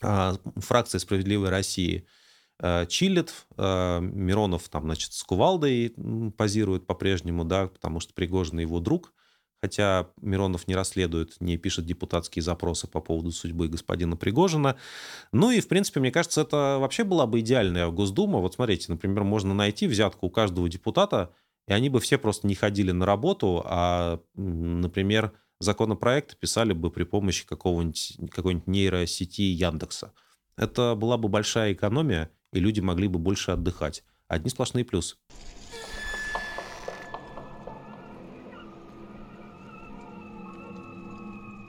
а, 0.00 0.36
фракции 0.56 0.98
«Справедливой 0.98 1.50
России», 1.50 2.06
а, 2.58 2.86
чилит, 2.86 3.46
а, 3.56 4.00
Миронов 4.00 4.68
там, 4.68 4.84
значит, 4.84 5.12
с 5.12 5.22
кувалдой 5.22 5.94
позирует 6.36 6.86
по-прежнему, 6.86 7.44
да, 7.44 7.68
потому 7.68 8.00
что 8.00 8.14
Пригожин 8.14 8.58
его 8.58 8.80
друг, 8.80 9.12
хотя 9.60 10.08
Миронов 10.20 10.66
не 10.68 10.74
расследует, 10.74 11.40
не 11.40 11.56
пишет 11.56 11.86
депутатские 11.86 12.42
запросы 12.42 12.86
по 12.86 13.00
поводу 13.00 13.30
судьбы 13.32 13.68
господина 13.68 14.16
Пригожина. 14.16 14.76
Ну 15.32 15.50
и, 15.50 15.60
в 15.60 15.68
принципе, 15.68 16.00
мне 16.00 16.10
кажется, 16.10 16.42
это 16.42 16.78
вообще 16.80 17.04
была 17.04 17.26
бы 17.26 17.40
идеальная 17.40 17.88
Госдума. 17.88 18.38
Вот 18.38 18.54
смотрите, 18.54 18.86
например, 18.88 19.24
можно 19.24 19.54
найти 19.54 19.86
взятку 19.86 20.26
у 20.26 20.30
каждого 20.30 20.68
депутата, 20.68 21.32
и 21.68 21.72
они 21.72 21.88
бы 21.88 22.00
все 22.00 22.16
просто 22.16 22.46
не 22.46 22.54
ходили 22.54 22.92
на 22.92 23.06
работу, 23.06 23.62
а, 23.64 24.20
например, 24.34 25.32
законопроекты 25.60 26.36
писали 26.36 26.72
бы 26.72 26.90
при 26.90 27.04
помощи 27.04 27.46
какого-нибудь, 27.46 28.18
какой-нибудь 28.30 28.66
нейросети 28.66 29.42
Яндекса. 29.42 30.12
Это 30.56 30.94
была 30.94 31.16
бы 31.16 31.28
большая 31.28 31.72
экономия, 31.72 32.30
и 32.52 32.60
люди 32.60 32.80
могли 32.80 33.08
бы 33.08 33.18
больше 33.18 33.50
отдыхать. 33.50 34.04
Одни 34.28 34.50
сплошные 34.50 34.84
плюсы. 34.84 35.16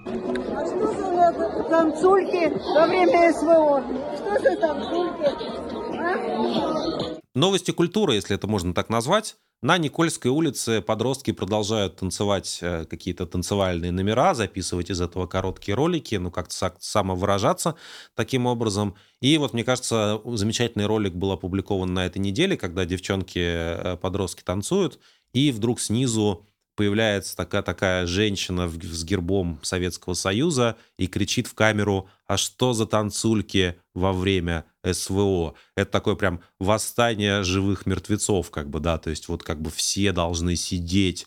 А 0.05 0.65
что 0.65 0.93
за 0.93 1.63
танцульки 1.69 2.53
во 2.75 2.87
время 2.87 3.33
СВО? 3.33 3.83
Что 4.15 4.39
за 4.39 4.55
танцульки? 4.59 5.57
А? 5.99 7.19
Новости 7.35 7.71
культуры, 7.71 8.15
если 8.15 8.35
это 8.35 8.47
можно 8.47 8.73
так 8.73 8.89
назвать. 8.89 9.37
На 9.63 9.79
Никольской 9.79 10.29
улице 10.29 10.81
подростки 10.81 11.31
продолжают 11.31 11.95
танцевать 11.95 12.59
э, 12.61 12.85
какие-то 12.85 13.25
танцевальные 13.25 13.91
номера, 13.91 14.35
записывать 14.35 14.91
из 14.91 15.01
этого 15.01 15.25
короткие 15.25 15.73
ролики, 15.73 16.13
ну, 16.13 16.29
как-то 16.29 16.75
самовыражаться 16.79 17.75
таким 18.13 18.45
образом. 18.45 18.95
И 19.19 19.35
вот, 19.39 19.53
мне 19.53 19.63
кажется, 19.63 20.21
замечательный 20.25 20.85
ролик 20.85 21.15
был 21.15 21.31
опубликован 21.31 21.91
на 21.91 22.05
этой 22.05 22.19
неделе, 22.19 22.55
когда 22.55 22.85
девчонки-подростки 22.85 24.41
э, 24.41 24.45
танцуют, 24.45 24.99
и 25.33 25.51
вдруг 25.51 25.79
снизу 25.79 26.47
появляется 26.77 27.35
такая, 27.35 27.63
такая 27.63 28.05
женщина 28.05 28.69
с 28.69 29.03
гербом 29.03 29.59
Советского 29.63 30.13
Союза 30.13 30.77
и 30.97 31.07
кричит 31.07 31.47
в 31.47 31.55
камеру 31.55 32.07
«А 32.27 32.37
что 32.37 32.73
за 32.73 32.85
танцульки 32.85 33.79
во 33.95 34.13
время 34.13 34.63
СВО?» 34.85 35.55
Это 35.75 35.91
такое 35.91 36.15
прям 36.15 36.39
восстание 36.59 37.43
живых 37.43 37.87
мертвецов, 37.87 38.51
как 38.51 38.69
бы, 38.69 38.79
да, 38.79 38.99
то 38.99 39.09
есть 39.09 39.27
вот 39.27 39.43
как 39.43 39.59
бы 39.59 39.71
все 39.71 40.11
должны 40.11 40.55
сидеть 40.55 41.25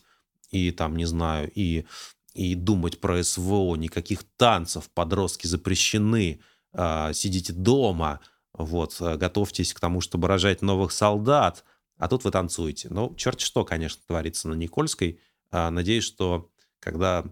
и 0.51 0.71
там, 0.71 0.95
не 0.95 1.05
знаю, 1.05 1.51
и, 1.53 1.85
и 2.33 2.55
думать 2.55 3.01
про 3.01 3.21
СВО, 3.21 3.75
никаких 3.75 4.23
танцев, 4.37 4.89
подростки 4.93 5.47
запрещены, 5.47 6.39
э, 6.73 7.11
сидите 7.13 7.51
дома, 7.51 8.21
вот, 8.53 8.95
готовьтесь 9.01 9.73
к 9.73 9.81
тому, 9.81 9.99
чтобы 9.99 10.29
рожать 10.29 10.61
новых 10.61 10.93
солдат, 10.93 11.65
а 11.97 12.07
тут 12.07 12.23
вы 12.23 12.31
танцуете. 12.31 12.87
Ну, 12.89 13.13
черт 13.15 13.41
что, 13.41 13.65
конечно, 13.65 14.01
творится 14.07 14.47
на 14.47 14.53
Никольской– 14.53 15.19
надеюсь, 15.51 16.03
что 16.03 16.49
когда 16.79 17.25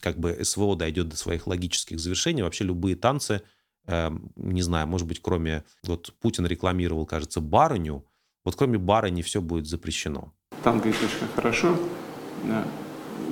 как 0.00 0.18
бы 0.18 0.38
СВО 0.42 0.76
дойдет 0.76 1.08
до 1.08 1.16
своих 1.16 1.46
логических 1.46 1.98
завершений, 1.98 2.42
вообще 2.42 2.64
любые 2.64 2.96
танцы, 2.96 3.42
эм, 3.86 4.30
не 4.36 4.62
знаю, 4.62 4.86
может 4.86 5.06
быть, 5.06 5.20
кроме... 5.20 5.64
Вот 5.82 6.14
Путин 6.20 6.46
рекламировал, 6.46 7.06
кажется, 7.06 7.40
барыню. 7.40 8.04
Вот 8.44 8.56
кроме 8.56 8.78
барыни 8.78 9.22
все 9.22 9.40
будет 9.40 9.66
запрещено. 9.66 10.32
Танго 10.62 10.88
это 10.88 10.98
очень 11.04 11.34
хорошо. 11.34 11.76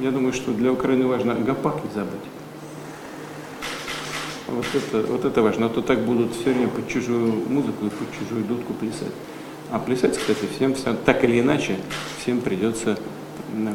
Я 0.01 0.11
думаю, 0.11 0.33
что 0.33 0.53
для 0.53 0.73
Украины 0.73 1.07
важно 1.07 1.35
гопак 1.35 1.85
не 1.85 1.91
забыть. 1.93 2.21
Вот 4.49 4.67
это, 4.75 5.03
вот 5.13 5.25
это 5.25 5.43
важно. 5.43 5.67
А 5.67 5.69
то 5.69 5.83
так 5.83 6.05
будут 6.05 6.35
все 6.35 6.53
время 6.53 6.69
под 6.69 6.89
чужую 6.89 7.49
музыку 7.49 7.87
и 7.87 7.91
под 7.91 8.09
чужую 8.19 8.45
дудку 8.45 8.75
плясать. 8.75 9.13
А 9.71 9.79
плясать, 9.79 10.17
кстати, 10.17 10.47
всем, 10.55 10.75
всем 10.75 10.97
так 10.97 11.25
или 11.25 11.41
иначе, 11.41 11.79
всем 12.19 12.41
придется 12.41 12.99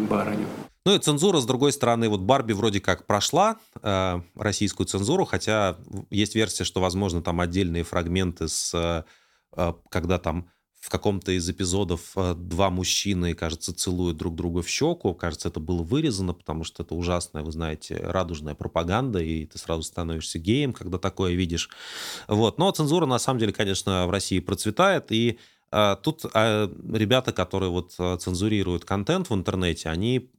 барыню. 0.10 0.48
Ну 0.86 0.96
и 0.96 1.00
цензура, 1.00 1.40
с 1.40 1.46
другой 1.46 1.72
стороны, 1.72 2.10
вот 2.10 2.22
Барби 2.22 2.52
вроде 2.52 2.82
как 2.82 3.08
прошла 3.08 3.58
э, 3.82 4.22
российскую 4.36 4.86
цензуру, 4.86 5.24
хотя 5.24 5.78
есть 6.10 6.36
версия, 6.36 6.66
что, 6.66 6.82
возможно, 6.82 7.22
там 7.22 7.40
отдельные 7.40 7.84
фрагменты 7.84 8.50
с, 8.50 9.06
э, 9.56 9.74
когда 9.90 10.20
там 10.20 10.50
в 10.84 10.90
каком-то 10.90 11.32
из 11.32 11.50
эпизодов 11.50 12.12
э, 12.18 12.36
два 12.36 12.70
мужчины, 12.70 13.34
кажется, 13.34 13.74
целуют 13.74 14.18
друг 14.18 14.36
друга 14.36 14.62
в 14.62 14.68
щеку. 14.68 15.14
Кажется, 15.14 15.48
это 15.48 15.62
было 15.62 15.82
вырезано, 15.82 16.34
потому 16.34 16.66
что 16.66 16.84
это 16.84 16.94
ужасная, 16.94 17.42
вы 17.42 17.54
знаете, 17.54 17.96
радужная 17.96 18.54
пропаганда, 18.54 19.20
и 19.20 19.46
ты 19.46 19.58
сразу 19.58 19.84
становишься 19.84 20.40
геем, 20.40 20.74
когда 20.74 20.98
такое 20.98 21.36
видишь. 21.36 21.70
Вот. 22.28 22.58
Но 22.58 22.70
цензура, 22.72 23.06
на 23.06 23.18
самом 23.18 23.40
деле, 23.40 23.54
конечно, 23.54 24.06
в 24.08 24.10
России 24.10 24.40
процветает, 24.40 25.14
и 25.14 25.40
тут 26.04 26.26
а, 26.34 26.72
ребята, 26.92 27.34
которые 27.34 27.72
вот 27.72 27.96
а, 27.98 28.18
цензурируют 28.18 28.86
контент 28.86 29.30
в 29.30 29.34
интернете, 29.34 29.90
они, 29.90 30.32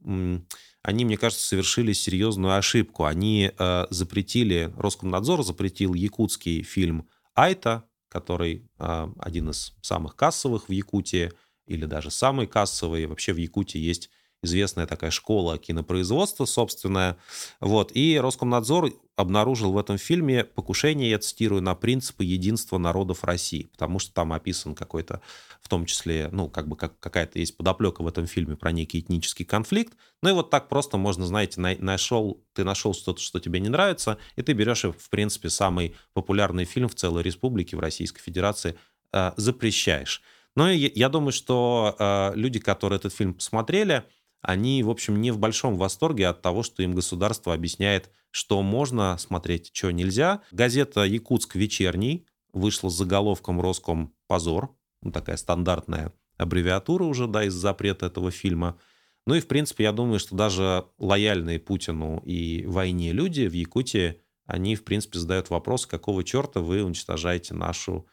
они, 0.81 1.05
мне 1.05 1.17
кажется, 1.17 1.45
совершили 1.45 1.93
серьезную 1.93 2.55
ошибку. 2.55 3.05
Они 3.05 3.51
запретили, 3.89 4.73
Роскомнадзор 4.77 5.43
запретил 5.43 5.93
якутский 5.93 6.63
фильм 6.63 7.09
«Айта», 7.33 7.83
который 8.07 8.69
один 8.77 9.49
из 9.49 9.73
самых 9.81 10.15
кассовых 10.15 10.69
в 10.69 10.71
Якутии, 10.71 11.31
или 11.65 11.85
даже 11.85 12.11
самый 12.11 12.47
кассовый. 12.47 13.07
Вообще 13.07 13.33
в 13.33 13.37
Якутии 13.37 13.79
есть 13.79 14.09
известная 14.45 14.87
такая 14.87 15.11
школа 15.11 15.57
кинопроизводства 15.57 16.45
собственная. 16.45 17.17
Вот. 17.59 17.91
И 17.93 18.17
Роскомнадзор 18.17 18.91
обнаружил 19.15 19.71
в 19.71 19.77
этом 19.77 19.97
фильме 19.97 20.43
покушение, 20.43 21.09
я 21.09 21.19
цитирую, 21.19 21.61
на 21.61 21.75
принципы 21.75 22.23
единства 22.23 22.77
народов 22.77 23.23
России, 23.23 23.69
потому 23.71 23.99
что 23.99 24.13
там 24.13 24.33
описан 24.33 24.75
какой-то, 24.75 25.21
в 25.61 25.69
том 25.69 25.85
числе, 25.85 26.29
ну, 26.31 26.49
как 26.49 26.67
бы 26.67 26.75
как, 26.75 26.99
какая-то 26.99 27.39
есть 27.39 27.55
подоплека 27.55 28.01
в 28.01 28.07
этом 28.07 28.27
фильме 28.27 28.55
про 28.55 28.71
некий 28.71 28.99
этнический 28.99 29.45
конфликт. 29.45 29.93
Ну 30.21 30.29
и 30.29 30.33
вот 30.33 30.49
так 30.49 30.67
просто 30.67 30.97
можно, 30.97 31.25
знаете, 31.25 31.61
на, 31.61 31.75
нашел, 31.79 32.43
ты 32.53 32.63
нашел 32.63 32.93
что-то, 32.93 33.21
что 33.21 33.39
тебе 33.39 33.59
не 33.59 33.69
нравится, 33.69 34.17
и 34.35 34.41
ты 34.41 34.53
берешь, 34.53 34.83
в 34.83 35.09
принципе, 35.09 35.49
самый 35.49 35.95
популярный 36.13 36.65
фильм 36.65 36.89
в 36.89 36.95
целой 36.95 37.23
республике, 37.23 37.77
в 37.77 37.79
Российской 37.79 38.21
Федерации, 38.21 38.77
э, 39.13 39.31
запрещаешь. 39.37 40.21
Но 40.55 40.69
я, 40.71 40.89
я 40.93 41.09
думаю, 41.09 41.31
что 41.31 41.95
э, 41.97 42.31
люди, 42.35 42.59
которые 42.59 42.97
этот 42.97 43.13
фильм 43.13 43.33
посмотрели, 43.33 44.03
они, 44.45 44.83
в 44.83 44.91
общем, 44.91 45.19
не 45.21 45.31
в 45.31 45.39
большом 45.39 45.75
восторге 45.75 46.27
от 46.27 46.41
того, 46.41 46.61
что 46.61 46.83
им 46.83 46.93
государство 46.93 47.53
объясняет, 47.53 48.11
что 48.29 48.61
можно 48.61 49.17
смотреть, 49.17 49.71
что 49.73 49.89
нельзя. 49.89 50.41
Газета 50.51 51.03
«Якутск 51.03 51.55
вечерний» 51.55 52.27
вышла 52.53 52.89
с 52.89 52.95
заголовком 52.95 53.59
«Роском 53.59 54.13
позор». 54.27 54.75
Ну, 55.01 55.11
такая 55.11 55.37
стандартная 55.37 56.13
аббревиатура 56.37 57.05
уже, 57.05 57.27
да, 57.27 57.43
из 57.43 57.53
запрета 57.53 58.05
этого 58.05 58.29
фильма. 58.29 58.77
Ну 59.25 59.33
и, 59.33 59.39
в 59.39 59.47
принципе, 59.47 59.85
я 59.85 59.91
думаю, 59.91 60.19
что 60.19 60.35
даже 60.35 60.85
лояльные 60.99 61.59
Путину 61.59 62.21
и 62.23 62.65
войне 62.67 63.13
люди 63.13 63.47
в 63.47 63.53
Якутии, 63.53 64.21
они, 64.45 64.75
в 64.75 64.83
принципе, 64.83 65.17
задают 65.17 65.49
вопрос, 65.49 65.87
какого 65.87 66.23
черта 66.23 66.59
вы 66.59 66.83
уничтожаете 66.83 67.55
нашу, 67.55 68.05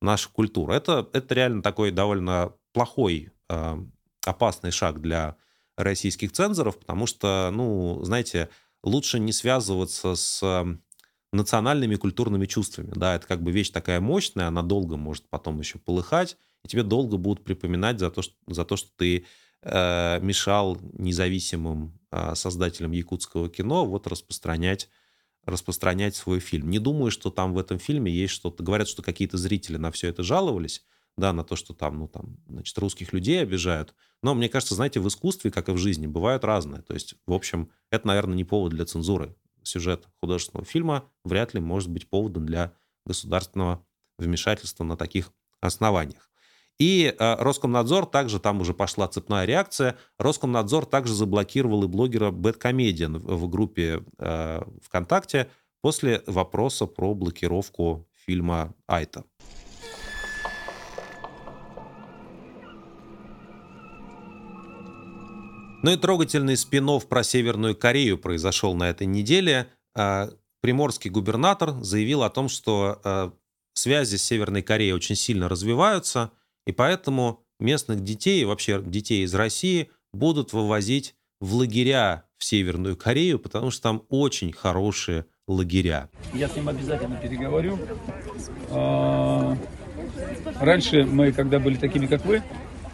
нашу 0.00 0.32
культуру. 0.32 0.72
Это, 0.72 1.08
это 1.12 1.32
реально 1.32 1.62
такой 1.62 1.92
довольно 1.92 2.54
плохой, 2.72 3.30
э, 3.48 3.76
опасный 4.26 4.72
шаг 4.72 5.00
для 5.00 5.36
российских 5.76 6.32
цензоров, 6.32 6.78
потому 6.78 7.06
что, 7.06 7.50
ну, 7.52 8.00
знаете, 8.02 8.48
лучше 8.82 9.18
не 9.18 9.32
связываться 9.32 10.14
с 10.14 10.42
национальными 11.32 11.96
культурными 11.96 12.46
чувствами. 12.46 12.92
Да, 12.94 13.16
это 13.16 13.26
как 13.26 13.42
бы 13.42 13.52
вещь 13.52 13.70
такая 13.70 14.00
мощная, 14.00 14.48
она 14.48 14.62
долго 14.62 14.96
может 14.96 15.28
потом 15.28 15.58
еще 15.58 15.78
полыхать, 15.78 16.36
и 16.64 16.68
тебе 16.68 16.82
долго 16.82 17.16
будут 17.16 17.44
припоминать 17.44 17.98
за 17.98 18.10
то, 18.10 18.22
что, 18.22 18.34
за 18.46 18.64
то, 18.64 18.76
что 18.76 18.90
ты 18.96 19.26
э, 19.62 20.20
мешал 20.20 20.78
независимым 20.94 21.98
э, 22.10 22.34
создателям 22.34 22.92
якутского 22.92 23.48
кино 23.48 23.84
вот 23.84 24.06
распространять 24.06 24.88
распространять 25.44 26.16
свой 26.16 26.40
фильм. 26.40 26.70
Не 26.70 26.80
думаю, 26.80 27.12
что 27.12 27.30
там 27.30 27.54
в 27.54 27.58
этом 27.58 27.78
фильме 27.78 28.10
есть 28.10 28.34
что-то. 28.34 28.64
Говорят, 28.64 28.88
что 28.88 29.02
какие-то 29.02 29.38
зрители 29.38 29.76
на 29.76 29.92
все 29.92 30.08
это 30.08 30.24
жаловались, 30.24 30.84
да, 31.16 31.32
на 31.32 31.44
то, 31.44 31.56
что 31.56 31.72
там, 31.72 31.98
ну, 31.98 32.08
там, 32.08 32.36
значит, 32.46 32.76
русских 32.78 33.12
людей 33.12 33.40
обижают. 33.42 33.94
Но 34.22 34.34
мне 34.34 34.48
кажется, 34.48 34.74
знаете, 34.74 35.00
в 35.00 35.08
искусстве, 35.08 35.50
как 35.50 35.68
и 35.68 35.72
в 35.72 35.78
жизни, 35.78 36.06
бывают 36.06 36.44
разные. 36.44 36.82
То 36.82 36.94
есть, 36.94 37.14
в 37.26 37.32
общем, 37.32 37.70
это, 37.90 38.06
наверное, 38.06 38.36
не 38.36 38.44
повод 38.44 38.72
для 38.72 38.84
цензуры. 38.84 39.34
Сюжет 39.62 40.06
художественного 40.20 40.66
фильма 40.66 41.08
вряд 41.24 41.54
ли 41.54 41.60
может 41.60 41.90
быть 41.90 42.08
поводом 42.08 42.46
для 42.46 42.72
государственного 43.04 43.84
вмешательства 44.18 44.84
на 44.84 44.96
таких 44.96 45.32
основаниях. 45.60 46.30
И 46.78 47.14
э, 47.18 47.34
Роскомнадзор 47.36 48.06
также, 48.06 48.38
там 48.38 48.60
уже 48.60 48.74
пошла 48.74 49.08
цепная 49.08 49.46
реакция, 49.46 49.96
Роскомнадзор 50.18 50.84
также 50.84 51.14
заблокировал 51.14 51.84
и 51.84 51.88
блогера 51.88 52.30
Бэткомедиан 52.30 53.18
в, 53.18 53.36
в 53.36 53.48
группе 53.48 54.04
э, 54.18 54.62
ВКонтакте 54.82 55.50
после 55.80 56.22
вопроса 56.26 56.86
про 56.86 57.14
блокировку 57.14 58.06
фильма 58.26 58.74
«Айта». 58.86 59.24
Ну 65.82 65.92
и 65.92 65.96
трогательный 65.96 66.56
спин 66.56 66.88
про 67.08 67.22
Северную 67.22 67.76
Корею 67.76 68.18
произошел 68.18 68.74
на 68.74 68.88
этой 68.88 69.06
неделе. 69.06 69.68
А, 69.94 70.30
приморский 70.60 71.10
губернатор 71.10 71.72
заявил 71.82 72.22
о 72.22 72.30
том, 72.30 72.48
что 72.48 73.00
а, 73.04 73.32
связи 73.78 74.16
с 74.16 74.24
Северной 74.24 74.62
Кореей 74.62 74.92
очень 74.92 75.16
сильно 75.16 75.48
развиваются, 75.48 76.32
и 76.66 76.72
поэтому 76.72 77.44
местных 77.60 78.02
детей, 78.02 78.44
вообще 78.44 78.82
детей 78.82 79.24
из 79.24 79.34
России, 79.34 79.90
будут 80.12 80.52
вывозить 80.52 81.14
в 81.40 81.54
лагеря 81.54 82.24
в 82.38 82.44
Северную 82.44 82.96
Корею, 82.96 83.38
потому 83.38 83.70
что 83.70 83.82
там 83.82 84.02
очень 84.08 84.52
хорошие 84.52 85.26
лагеря. 85.46 86.08
Я 86.34 86.48
с 86.48 86.56
ним 86.56 86.68
обязательно 86.68 87.16
переговорю. 87.16 87.78
А, 88.70 89.56
раньше 90.60 91.04
мы, 91.04 91.32
когда 91.32 91.58
были 91.58 91.76
такими, 91.76 92.06
как 92.06 92.24
вы, 92.24 92.42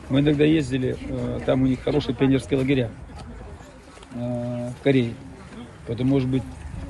мы 0.08 0.20
иногда 0.20 0.44
ездили, 0.44 0.96
э, 1.00 1.40
там 1.46 1.62
у 1.62 1.66
них 1.66 1.82
хорошие 1.82 2.14
пионерские 2.14 2.58
лагеря 2.58 2.90
э, 4.14 4.70
в 4.78 4.82
Корее. 4.82 5.14
Поэтому, 5.86 6.10
может 6.10 6.28
быть, 6.28 6.42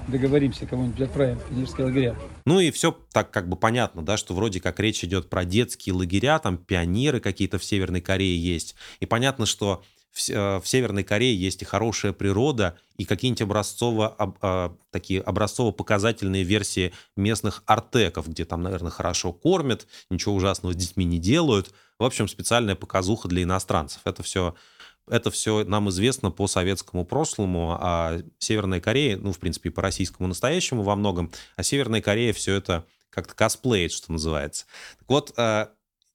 договоримся, 0.08 0.66
кого-нибудь 0.66 1.00
отправим 1.00 1.38
в 1.38 1.44
пионерские 1.44 1.86
лагеря. 1.86 2.16
Ну 2.44 2.60
и 2.60 2.70
все 2.70 2.96
так 3.12 3.30
как 3.30 3.48
бы 3.48 3.56
понятно, 3.56 4.02
да, 4.02 4.16
что 4.16 4.34
вроде 4.34 4.60
как 4.60 4.80
речь 4.80 5.04
идет 5.04 5.30
про 5.30 5.44
детские 5.44 5.94
лагеря, 5.94 6.38
там 6.38 6.56
пионеры 6.56 7.20
какие-то 7.20 7.58
в 7.58 7.64
Северной 7.64 8.00
Корее 8.00 8.36
есть. 8.36 8.74
И 9.00 9.06
понятно, 9.06 9.46
что 9.46 9.82
в, 10.12 10.30
э, 10.30 10.60
в 10.60 10.68
Северной 10.68 11.04
Корее 11.04 11.34
есть 11.34 11.62
и 11.62 11.64
хорошая 11.64 12.12
природа, 12.12 12.78
и 12.96 13.04
какие-нибудь 13.04 13.42
образцово, 13.42 14.08
об, 14.08 14.36
а, 14.42 14.76
такие 14.90 15.20
образцово-показательные 15.22 16.44
версии 16.44 16.92
местных 17.16 17.62
артеков, 17.66 18.28
где 18.28 18.44
там, 18.44 18.62
наверное, 18.62 18.90
хорошо 18.90 19.32
кормят, 19.32 19.86
ничего 20.10 20.34
ужасного 20.34 20.74
с 20.74 20.76
детьми 20.76 21.04
не 21.04 21.18
делают. 21.18 21.72
В 21.98 22.04
общем, 22.04 22.28
специальная 22.28 22.74
показуха 22.74 23.28
для 23.28 23.42
иностранцев. 23.42 24.02
Это 24.04 24.22
все, 24.22 24.54
это 25.08 25.30
все 25.30 25.64
нам 25.64 25.88
известно 25.88 26.30
по 26.30 26.46
советскому 26.46 27.06
прошлому, 27.06 27.78
а 27.80 28.20
Северная 28.38 28.80
Корея, 28.80 29.16
ну, 29.16 29.32
в 29.32 29.38
принципе, 29.38 29.70
по 29.70 29.80
российскому 29.80 30.28
настоящему 30.28 30.82
во 30.82 30.94
многом, 30.94 31.32
а 31.56 31.62
Северная 31.62 32.02
Корея 32.02 32.34
все 32.34 32.54
это 32.54 32.84
как-то 33.08 33.34
косплеит, 33.34 33.92
что 33.92 34.12
называется. 34.12 34.66
Так 34.98 35.08
вот, 35.08 35.32
э, 35.36 35.68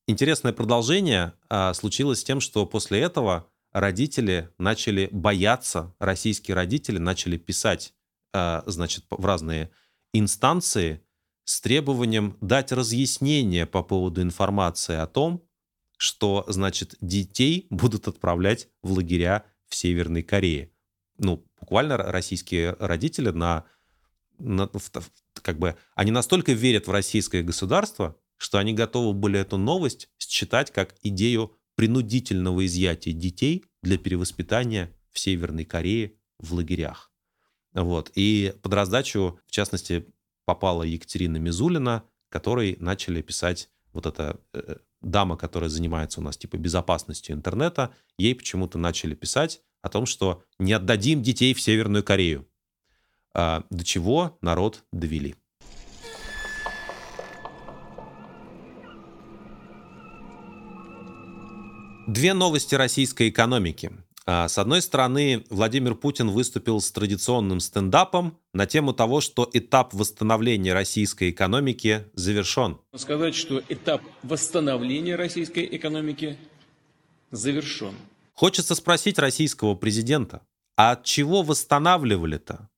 интересное 0.08 0.54
продолжение 0.54 1.34
случилось 1.74 2.22
с 2.22 2.24
тем, 2.24 2.40
что 2.42 2.66
после 2.66 3.02
этого 3.02 3.48
родители 3.80 4.50
начали 4.58 5.08
бояться, 5.12 5.96
российские 6.00 6.56
родители 6.56 6.98
начали 6.98 7.38
писать, 7.38 7.94
э, 8.34 8.62
значит, 8.66 9.06
в 9.10 9.26
разные 9.26 9.72
инстанции 10.14 11.04
с 11.44 11.62
требованием 11.62 12.38
дать 12.42 12.72
разъяснение 12.72 13.66
по 13.66 13.84
поводу 13.84 14.22
информации 14.22 14.96
о 14.96 15.08
том, 15.08 15.44
что, 15.98 16.44
значит, 16.48 16.96
детей 17.02 17.68
будут 17.70 18.08
отправлять 18.08 18.68
в 18.82 18.92
лагеря 18.94 19.46
в 19.68 19.76
Северной 19.76 20.24
Корее. 20.24 20.72
Ну, 21.18 21.46
буквально 21.60 21.98
российские 21.98 22.76
родители 22.80 23.30
на, 23.30 23.66
на 24.38 24.70
как 25.42 25.58
бы, 25.58 25.76
они 25.96 26.12
настолько 26.12 26.54
верят 26.54 26.88
в 26.88 26.92
российское 26.92 27.44
государство, 27.44 28.18
что 28.38 28.58
они 28.58 28.74
готовы 28.74 29.14
были 29.14 29.40
эту 29.40 29.58
новость 29.58 30.10
считать 30.20 30.72
как 30.72 30.96
идею 31.02 31.58
принудительного 31.76 32.66
изъятия 32.66 33.14
детей 33.14 33.64
для 33.84 33.98
перевоспитания 33.98 34.94
в 35.12 35.20
Северной 35.20 35.66
Корее 35.66 36.14
в 36.40 36.54
лагерях. 36.54 37.12
Вот. 37.74 38.12
И 38.16 38.54
под 38.62 38.74
раздачу, 38.74 39.40
в 39.46 39.52
частности, 39.52 40.08
попала 40.46 40.84
Екатерина 40.84 41.38
Мизулина, 41.38 42.04
которой 42.30 42.78
начали 42.80 43.22
писать 43.22 43.70
вот 43.94 44.06
эта 44.06 44.40
э, 44.54 44.78
дама, 45.02 45.38
которая 45.38 45.70
занимается 45.70 46.20
у 46.20 46.24
нас 46.24 46.38
типа 46.38 46.58
безопасностью 46.58 47.36
интернета, 47.36 47.94
ей 48.18 48.36
почему-то 48.36 48.78
начали 48.78 49.16
писать 49.16 49.62
о 49.82 49.90
том, 49.90 50.06
что 50.06 50.44
не 50.60 50.74
отдадим 50.74 51.22
детей 51.22 51.54
в 51.54 51.62
Северную 51.62 52.04
Корею. 52.04 52.48
А, 53.34 53.64
до 53.70 53.84
чего 53.84 54.38
народ 54.42 54.84
довели. 54.92 55.36
Две 62.08 62.34
новости 62.34 62.74
российской 62.74 63.28
экономики. 63.28 63.92
А, 64.26 64.48
с 64.48 64.58
одной 64.58 64.82
стороны, 64.82 65.44
Владимир 65.50 65.94
Путин 65.94 66.30
выступил 66.30 66.80
с 66.80 66.90
традиционным 66.90 67.60
стендапом 67.60 68.38
на 68.54 68.66
тему 68.66 68.94
того, 68.94 69.20
что 69.20 69.50
этап 69.52 69.94
восстановления 69.94 70.74
российской 70.74 71.32
экономики 71.32 72.06
завершен. 72.14 72.78
Сказать, 72.96 73.36
что 73.36 73.62
этап 73.68 74.02
восстановления 74.24 75.18
российской 75.18 75.68
экономики 75.70 76.38
завершен. 77.32 77.94
Хочется 78.32 78.74
спросить 78.76 79.20
российского 79.20 79.76
президента, 79.76 80.44
а 80.78 80.92
от 80.92 81.04
чего 81.04 81.42
восстанавливали-то? 81.42 82.70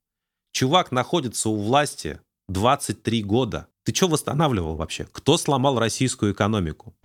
Чувак 0.53 0.91
находится 0.91 1.49
у 1.49 1.55
власти 1.55 2.19
23 2.47 3.21
года. 3.21 3.67
Ты 3.83 3.93
что 3.93 4.07
восстанавливал 4.07 4.75
вообще? 4.75 5.07
Кто 5.11 5.37
сломал 5.37 5.77
российскую 5.77 6.33
экономику? 6.33 6.95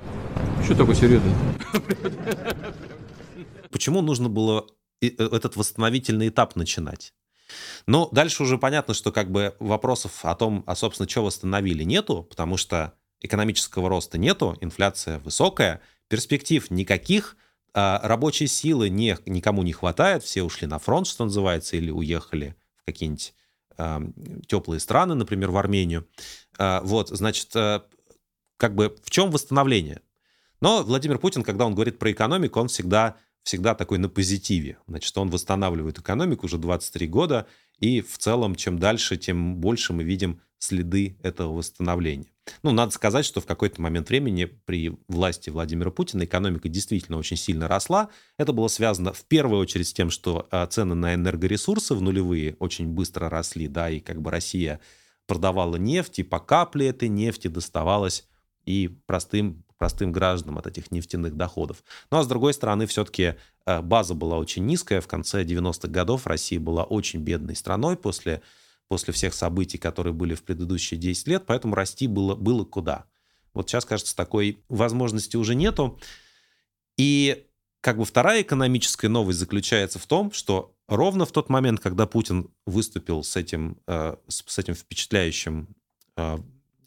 Что 0.64 0.74
такое 0.74 0.94
серьезно? 0.94 1.30
Почему 3.70 4.00
нужно 4.00 4.30
было 4.30 4.66
э, 5.02 5.08
этот 5.08 5.56
восстановительный 5.56 6.28
этап 6.28 6.56
начинать? 6.56 7.12
Но 7.86 8.08
дальше 8.12 8.42
уже 8.42 8.56
понятно, 8.56 8.94
что 8.94 9.12
как 9.12 9.30
бы 9.30 9.54
вопросов 9.58 10.24
о 10.24 10.34
том, 10.34 10.64
а 10.66 10.74
собственно, 10.74 11.06
что 11.06 11.24
восстановили, 11.24 11.84
нету, 11.84 12.22
потому 12.22 12.56
что 12.56 12.94
экономического 13.20 13.90
роста 13.90 14.16
нету, 14.16 14.56
инфляция 14.62 15.18
высокая, 15.18 15.82
перспектив 16.08 16.70
никаких, 16.70 17.36
А 17.74 18.00
рабочей 18.02 18.46
силы 18.46 18.88
не, 18.88 19.18
никому 19.26 19.64
не 19.64 19.72
хватает, 19.72 20.22
все 20.22 20.44
ушли 20.44 20.66
на 20.66 20.78
фронт, 20.78 21.06
что 21.06 21.24
называется, 21.24 21.76
или 21.76 21.90
уехали 21.90 22.56
в 22.76 22.86
какие-нибудь 22.86 23.34
э, 23.76 24.00
теплые 24.46 24.80
страны, 24.80 25.14
например, 25.14 25.50
в 25.50 25.56
Армению. 25.56 26.06
Э, 26.58 26.80
вот, 26.82 27.08
значит, 27.08 27.54
э, 27.54 27.80
как 28.56 28.74
бы 28.74 28.96
в 29.02 29.10
чем 29.10 29.30
восстановление? 29.30 30.00
Но 30.64 30.82
Владимир 30.82 31.18
Путин, 31.18 31.42
когда 31.42 31.66
он 31.66 31.74
говорит 31.74 31.98
про 31.98 32.10
экономику, 32.10 32.58
он 32.58 32.68
всегда, 32.68 33.16
всегда 33.42 33.74
такой 33.74 33.98
на 33.98 34.08
позитиве. 34.08 34.78
Значит, 34.88 35.14
он 35.18 35.28
восстанавливает 35.28 35.98
экономику 35.98 36.46
уже 36.46 36.56
23 36.56 37.06
года, 37.06 37.46
и 37.80 38.00
в 38.00 38.16
целом, 38.16 38.54
чем 38.54 38.78
дальше, 38.78 39.18
тем 39.18 39.56
больше 39.56 39.92
мы 39.92 40.04
видим 40.04 40.40
следы 40.56 41.18
этого 41.22 41.52
восстановления. 41.52 42.32
Ну, 42.62 42.72
надо 42.72 42.92
сказать, 42.92 43.26
что 43.26 43.42
в 43.42 43.46
какой-то 43.46 43.82
момент 43.82 44.08
времени 44.08 44.46
при 44.46 44.96
власти 45.06 45.50
Владимира 45.50 45.90
Путина 45.90 46.24
экономика 46.24 46.70
действительно 46.70 47.18
очень 47.18 47.36
сильно 47.36 47.68
росла. 47.68 48.08
Это 48.38 48.54
было 48.54 48.68
связано 48.68 49.12
в 49.12 49.22
первую 49.26 49.60
очередь 49.60 49.88
с 49.88 49.92
тем, 49.92 50.08
что 50.08 50.48
а, 50.50 50.66
цены 50.66 50.94
на 50.94 51.12
энергоресурсы 51.12 51.94
в 51.94 52.00
нулевые 52.00 52.56
очень 52.58 52.88
быстро 52.88 53.28
росли, 53.28 53.68
да, 53.68 53.90
и 53.90 54.00
как 54.00 54.22
бы 54.22 54.30
Россия 54.30 54.80
продавала 55.26 55.76
нефть, 55.76 56.20
и 56.20 56.22
по 56.22 56.40
капле 56.40 56.88
этой 56.88 57.10
нефти 57.10 57.48
доставалась 57.48 58.26
и 58.64 58.88
простым, 59.04 59.62
простым 59.78 60.12
гражданам 60.12 60.58
от 60.58 60.66
этих 60.66 60.90
нефтяных 60.90 61.36
доходов. 61.36 61.82
Ну 62.10 62.18
а 62.18 62.22
с 62.22 62.26
другой 62.26 62.54
стороны, 62.54 62.86
все-таки 62.86 63.34
а, 63.66 63.82
база 63.82 64.14
была 64.14 64.38
очень 64.38 64.64
низкая. 64.66 65.00
В 65.00 65.08
конце 65.08 65.44
90-х 65.44 65.88
годов 65.88 66.26
Россия 66.26 66.60
была 66.60 66.84
очень 66.84 67.20
бедной 67.20 67.56
страной 67.56 67.96
после 67.96 68.42
после 68.88 69.14
всех 69.14 69.34
событий, 69.34 69.78
которые 69.78 70.12
были 70.12 70.34
в 70.34 70.42
предыдущие 70.42 71.00
10 71.00 71.26
лет, 71.28 71.44
поэтому 71.46 71.74
расти 71.74 72.06
было, 72.06 72.34
было 72.34 72.64
куда. 72.64 73.06
Вот 73.52 73.68
сейчас, 73.68 73.84
кажется, 73.84 74.14
такой 74.14 74.62
возможности 74.68 75.36
уже 75.36 75.54
нету. 75.54 75.98
И 76.96 77.46
как 77.80 77.98
бы 77.98 78.04
вторая 78.04 78.42
экономическая 78.42 79.08
новость 79.08 79.38
заключается 79.38 79.98
в 79.98 80.06
том, 80.06 80.32
что 80.32 80.74
ровно 80.88 81.24
в 81.24 81.32
тот 81.32 81.48
момент, 81.48 81.80
когда 81.80 82.06
Путин 82.06 82.50
выступил 82.66 83.22
с 83.22 83.36
этим, 83.36 83.78
э, 83.86 84.16
с 84.28 84.58
этим 84.58 84.74
впечатляющим, 84.74 85.68
э, 86.16 86.38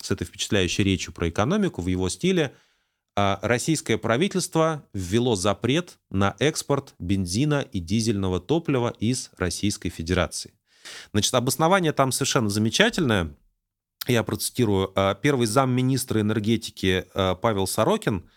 с 0.02 0.12
этой 0.12 0.26
впечатляющей 0.26 0.84
речью 0.84 1.14
про 1.14 1.30
экономику 1.30 1.82
в 1.82 1.88
его 1.88 2.10
стиле, 2.10 2.44
э, 2.46 2.58
российское 3.42 3.98
правительство 3.98 4.84
ввело 4.94 5.36
запрет 5.36 5.98
на 6.12 6.36
экспорт 6.40 6.94
бензина 7.00 7.62
и 7.72 7.80
дизельного 7.80 8.40
топлива 8.40 8.94
из 9.00 9.32
Российской 9.38 9.90
Федерации. 9.90 10.54
Значит, 11.12 11.34
обоснование 11.34 11.94
там 11.94 12.12
совершенно 12.12 12.50
замечательное. 12.50 13.36
Я 14.08 14.24
процитирую. 14.24 14.94
«Э, 14.96 15.16
первый 15.22 15.48
замминистра 15.48 16.22
энергетики 16.22 17.06
э, 17.14 17.36
Павел 17.42 17.68
Сорокин 17.68 18.30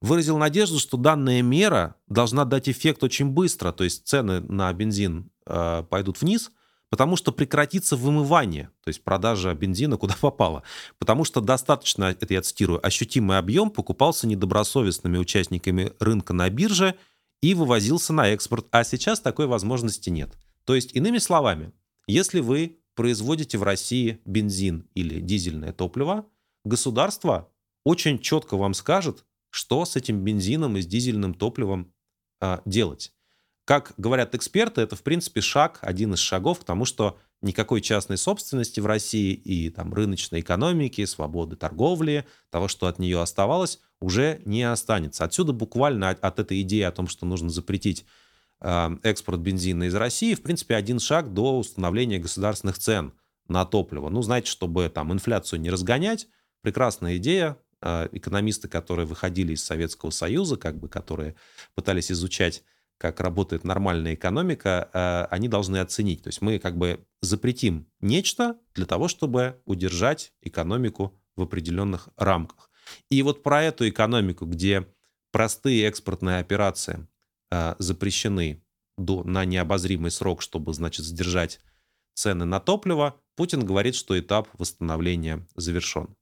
выразил 0.00 0.36
надежду, 0.36 0.78
что 0.78 0.96
данная 0.96 1.40
мера 1.40 1.94
должна 2.08 2.44
дать 2.44 2.68
эффект 2.68 3.02
очень 3.04 3.30
быстро, 3.30 3.72
то 3.72 3.84
есть 3.84 4.06
цены 4.06 4.40
на 4.40 4.72
бензин 4.72 5.30
пойдут 5.44 6.20
вниз, 6.20 6.50
потому 6.90 7.16
что 7.16 7.32
прекратится 7.32 7.96
вымывание, 7.96 8.70
то 8.82 8.88
есть 8.88 9.02
продажа 9.02 9.54
бензина 9.54 9.96
куда 9.96 10.14
попало. 10.20 10.62
Потому 10.98 11.24
что 11.24 11.40
достаточно, 11.40 12.04
это 12.04 12.32
я 12.32 12.42
цитирую, 12.42 12.84
ощутимый 12.84 13.38
объем 13.38 13.70
покупался 13.70 14.26
недобросовестными 14.26 15.18
участниками 15.18 15.92
рынка 15.98 16.32
на 16.32 16.48
бирже 16.50 16.96
и 17.42 17.54
вывозился 17.54 18.12
на 18.12 18.28
экспорт, 18.28 18.66
а 18.70 18.84
сейчас 18.84 19.20
такой 19.20 19.46
возможности 19.46 20.10
нет. 20.10 20.36
То 20.64 20.74
есть, 20.74 20.94
иными 20.94 21.18
словами, 21.18 21.72
если 22.06 22.40
вы 22.40 22.78
производите 22.94 23.58
в 23.58 23.62
России 23.62 24.20
бензин 24.24 24.88
или 24.94 25.20
дизельное 25.20 25.72
топливо, 25.72 26.26
государство 26.64 27.48
очень 27.84 28.18
четко 28.18 28.56
вам 28.56 28.74
скажет, 28.74 29.24
что 29.50 29.84
с 29.84 29.96
этим 29.96 30.24
бензином 30.24 30.76
и 30.76 30.80
с 30.80 30.86
дизельным 30.86 31.34
топливом 31.34 31.92
а, 32.40 32.62
делать. 32.64 33.12
Как 33.66 33.92
говорят 33.98 34.34
эксперты, 34.34 34.80
это 34.80 34.96
в 34.96 35.02
принципе 35.02 35.42
шаг, 35.42 35.80
один 35.82 36.14
из 36.14 36.20
шагов 36.20 36.60
к 36.60 36.64
тому, 36.64 36.86
что 36.86 37.18
никакой 37.42 37.82
частной 37.82 38.16
собственности 38.16 38.80
в 38.80 38.86
России 38.86 39.34
и 39.34 39.68
там 39.68 39.92
рыночной 39.92 40.40
экономики, 40.40 41.04
свободы 41.04 41.56
торговли, 41.56 42.24
того, 42.48 42.68
что 42.68 42.86
от 42.86 42.98
нее 42.98 43.20
оставалось, 43.20 43.80
уже 44.00 44.40
не 44.46 44.62
останется. 44.62 45.24
Отсюда 45.24 45.52
буквально 45.52 46.08
от, 46.08 46.24
от 46.24 46.38
этой 46.38 46.62
идеи 46.62 46.80
о 46.80 46.92
том, 46.92 47.06
что 47.06 47.26
нужно 47.26 47.50
запретить 47.50 48.06
Э, 48.60 48.96
экспорт 49.02 49.40
бензина 49.40 49.84
из 49.84 49.94
России, 49.94 50.34
в 50.34 50.42
принципе, 50.42 50.76
один 50.76 50.98
шаг 50.98 51.32
до 51.32 51.58
установления 51.58 52.18
государственных 52.18 52.78
цен 52.78 53.12
на 53.48 53.64
топливо. 53.64 54.08
Ну, 54.08 54.22
знаете, 54.22 54.50
чтобы 54.50 54.88
там 54.88 55.12
инфляцию 55.12 55.60
не 55.60 55.70
разгонять, 55.70 56.28
прекрасная 56.62 57.18
идея. 57.18 57.58
Э, 57.82 58.08
экономисты, 58.12 58.68
которые 58.68 59.06
выходили 59.06 59.52
из 59.52 59.64
Советского 59.64 60.10
Союза, 60.10 60.56
как 60.56 60.78
бы, 60.78 60.88
которые 60.88 61.34
пытались 61.74 62.10
изучать, 62.10 62.62
как 62.98 63.20
работает 63.20 63.64
нормальная 63.64 64.14
экономика, 64.14 64.90
э, 64.92 65.34
они 65.34 65.48
должны 65.48 65.78
оценить. 65.78 66.22
То 66.22 66.28
есть 66.28 66.40
мы 66.40 66.58
как 66.58 66.76
бы 66.76 67.04
запретим 67.20 67.86
нечто 68.00 68.58
для 68.74 68.86
того, 68.86 69.08
чтобы 69.08 69.60
удержать 69.64 70.32
экономику 70.42 71.20
в 71.36 71.42
определенных 71.42 72.08
рамках. 72.16 72.70
И 73.10 73.22
вот 73.22 73.42
про 73.42 73.62
эту 73.62 73.88
экономику, 73.88 74.46
где 74.46 74.86
простые 75.32 75.86
экспортные 75.86 76.38
операции 76.38 77.06
а, 77.50 77.76
запрещены 77.78 78.62
на 78.96 79.44
необозримый 79.44 80.10
срок, 80.10 80.40
чтобы, 80.40 80.72
значит, 80.72 81.04
сдержать 81.04 81.60
цены 82.14 82.46
на 82.46 82.60
топливо, 82.60 83.20
Путин 83.36 83.64
говорит, 83.66 83.94
что 83.94 84.18
этап 84.18 84.48
восстановления 84.54 85.46
завершен. 85.54 86.16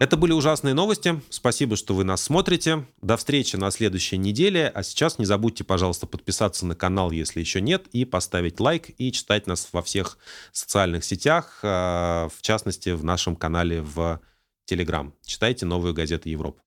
Это 0.00 0.16
были 0.16 0.32
ужасные 0.32 0.74
новости. 0.74 1.20
Спасибо, 1.30 1.76
что 1.76 1.94
вы 1.94 2.02
нас 2.04 2.22
смотрите. 2.22 2.84
До 3.00 3.16
встречи 3.16 3.56
на 3.56 3.70
следующей 3.70 4.16
неделе. 4.18 4.66
А 4.66 4.82
сейчас 4.82 5.18
не 5.18 5.24
забудьте, 5.24 5.62
пожалуйста, 5.62 6.06
подписаться 6.06 6.66
на 6.66 6.74
канал, 6.74 7.12
если 7.12 7.40
еще 7.40 7.60
нет, 7.60 7.86
и 7.92 8.04
поставить 8.04 8.58
лайк, 8.58 8.90
и 8.98 9.12
читать 9.12 9.46
нас 9.46 9.68
во 9.72 9.82
всех 9.82 10.18
социальных 10.52 11.04
сетях, 11.04 11.60
а, 11.62 12.28
в 12.36 12.42
частности, 12.42 12.90
в 12.90 13.04
нашем 13.04 13.36
канале 13.36 13.82
в 13.82 14.20
Телеграм. 14.66 15.14
Читайте 15.24 15.64
новую 15.64 15.94
газету 15.94 16.28
Европы. 16.28 16.60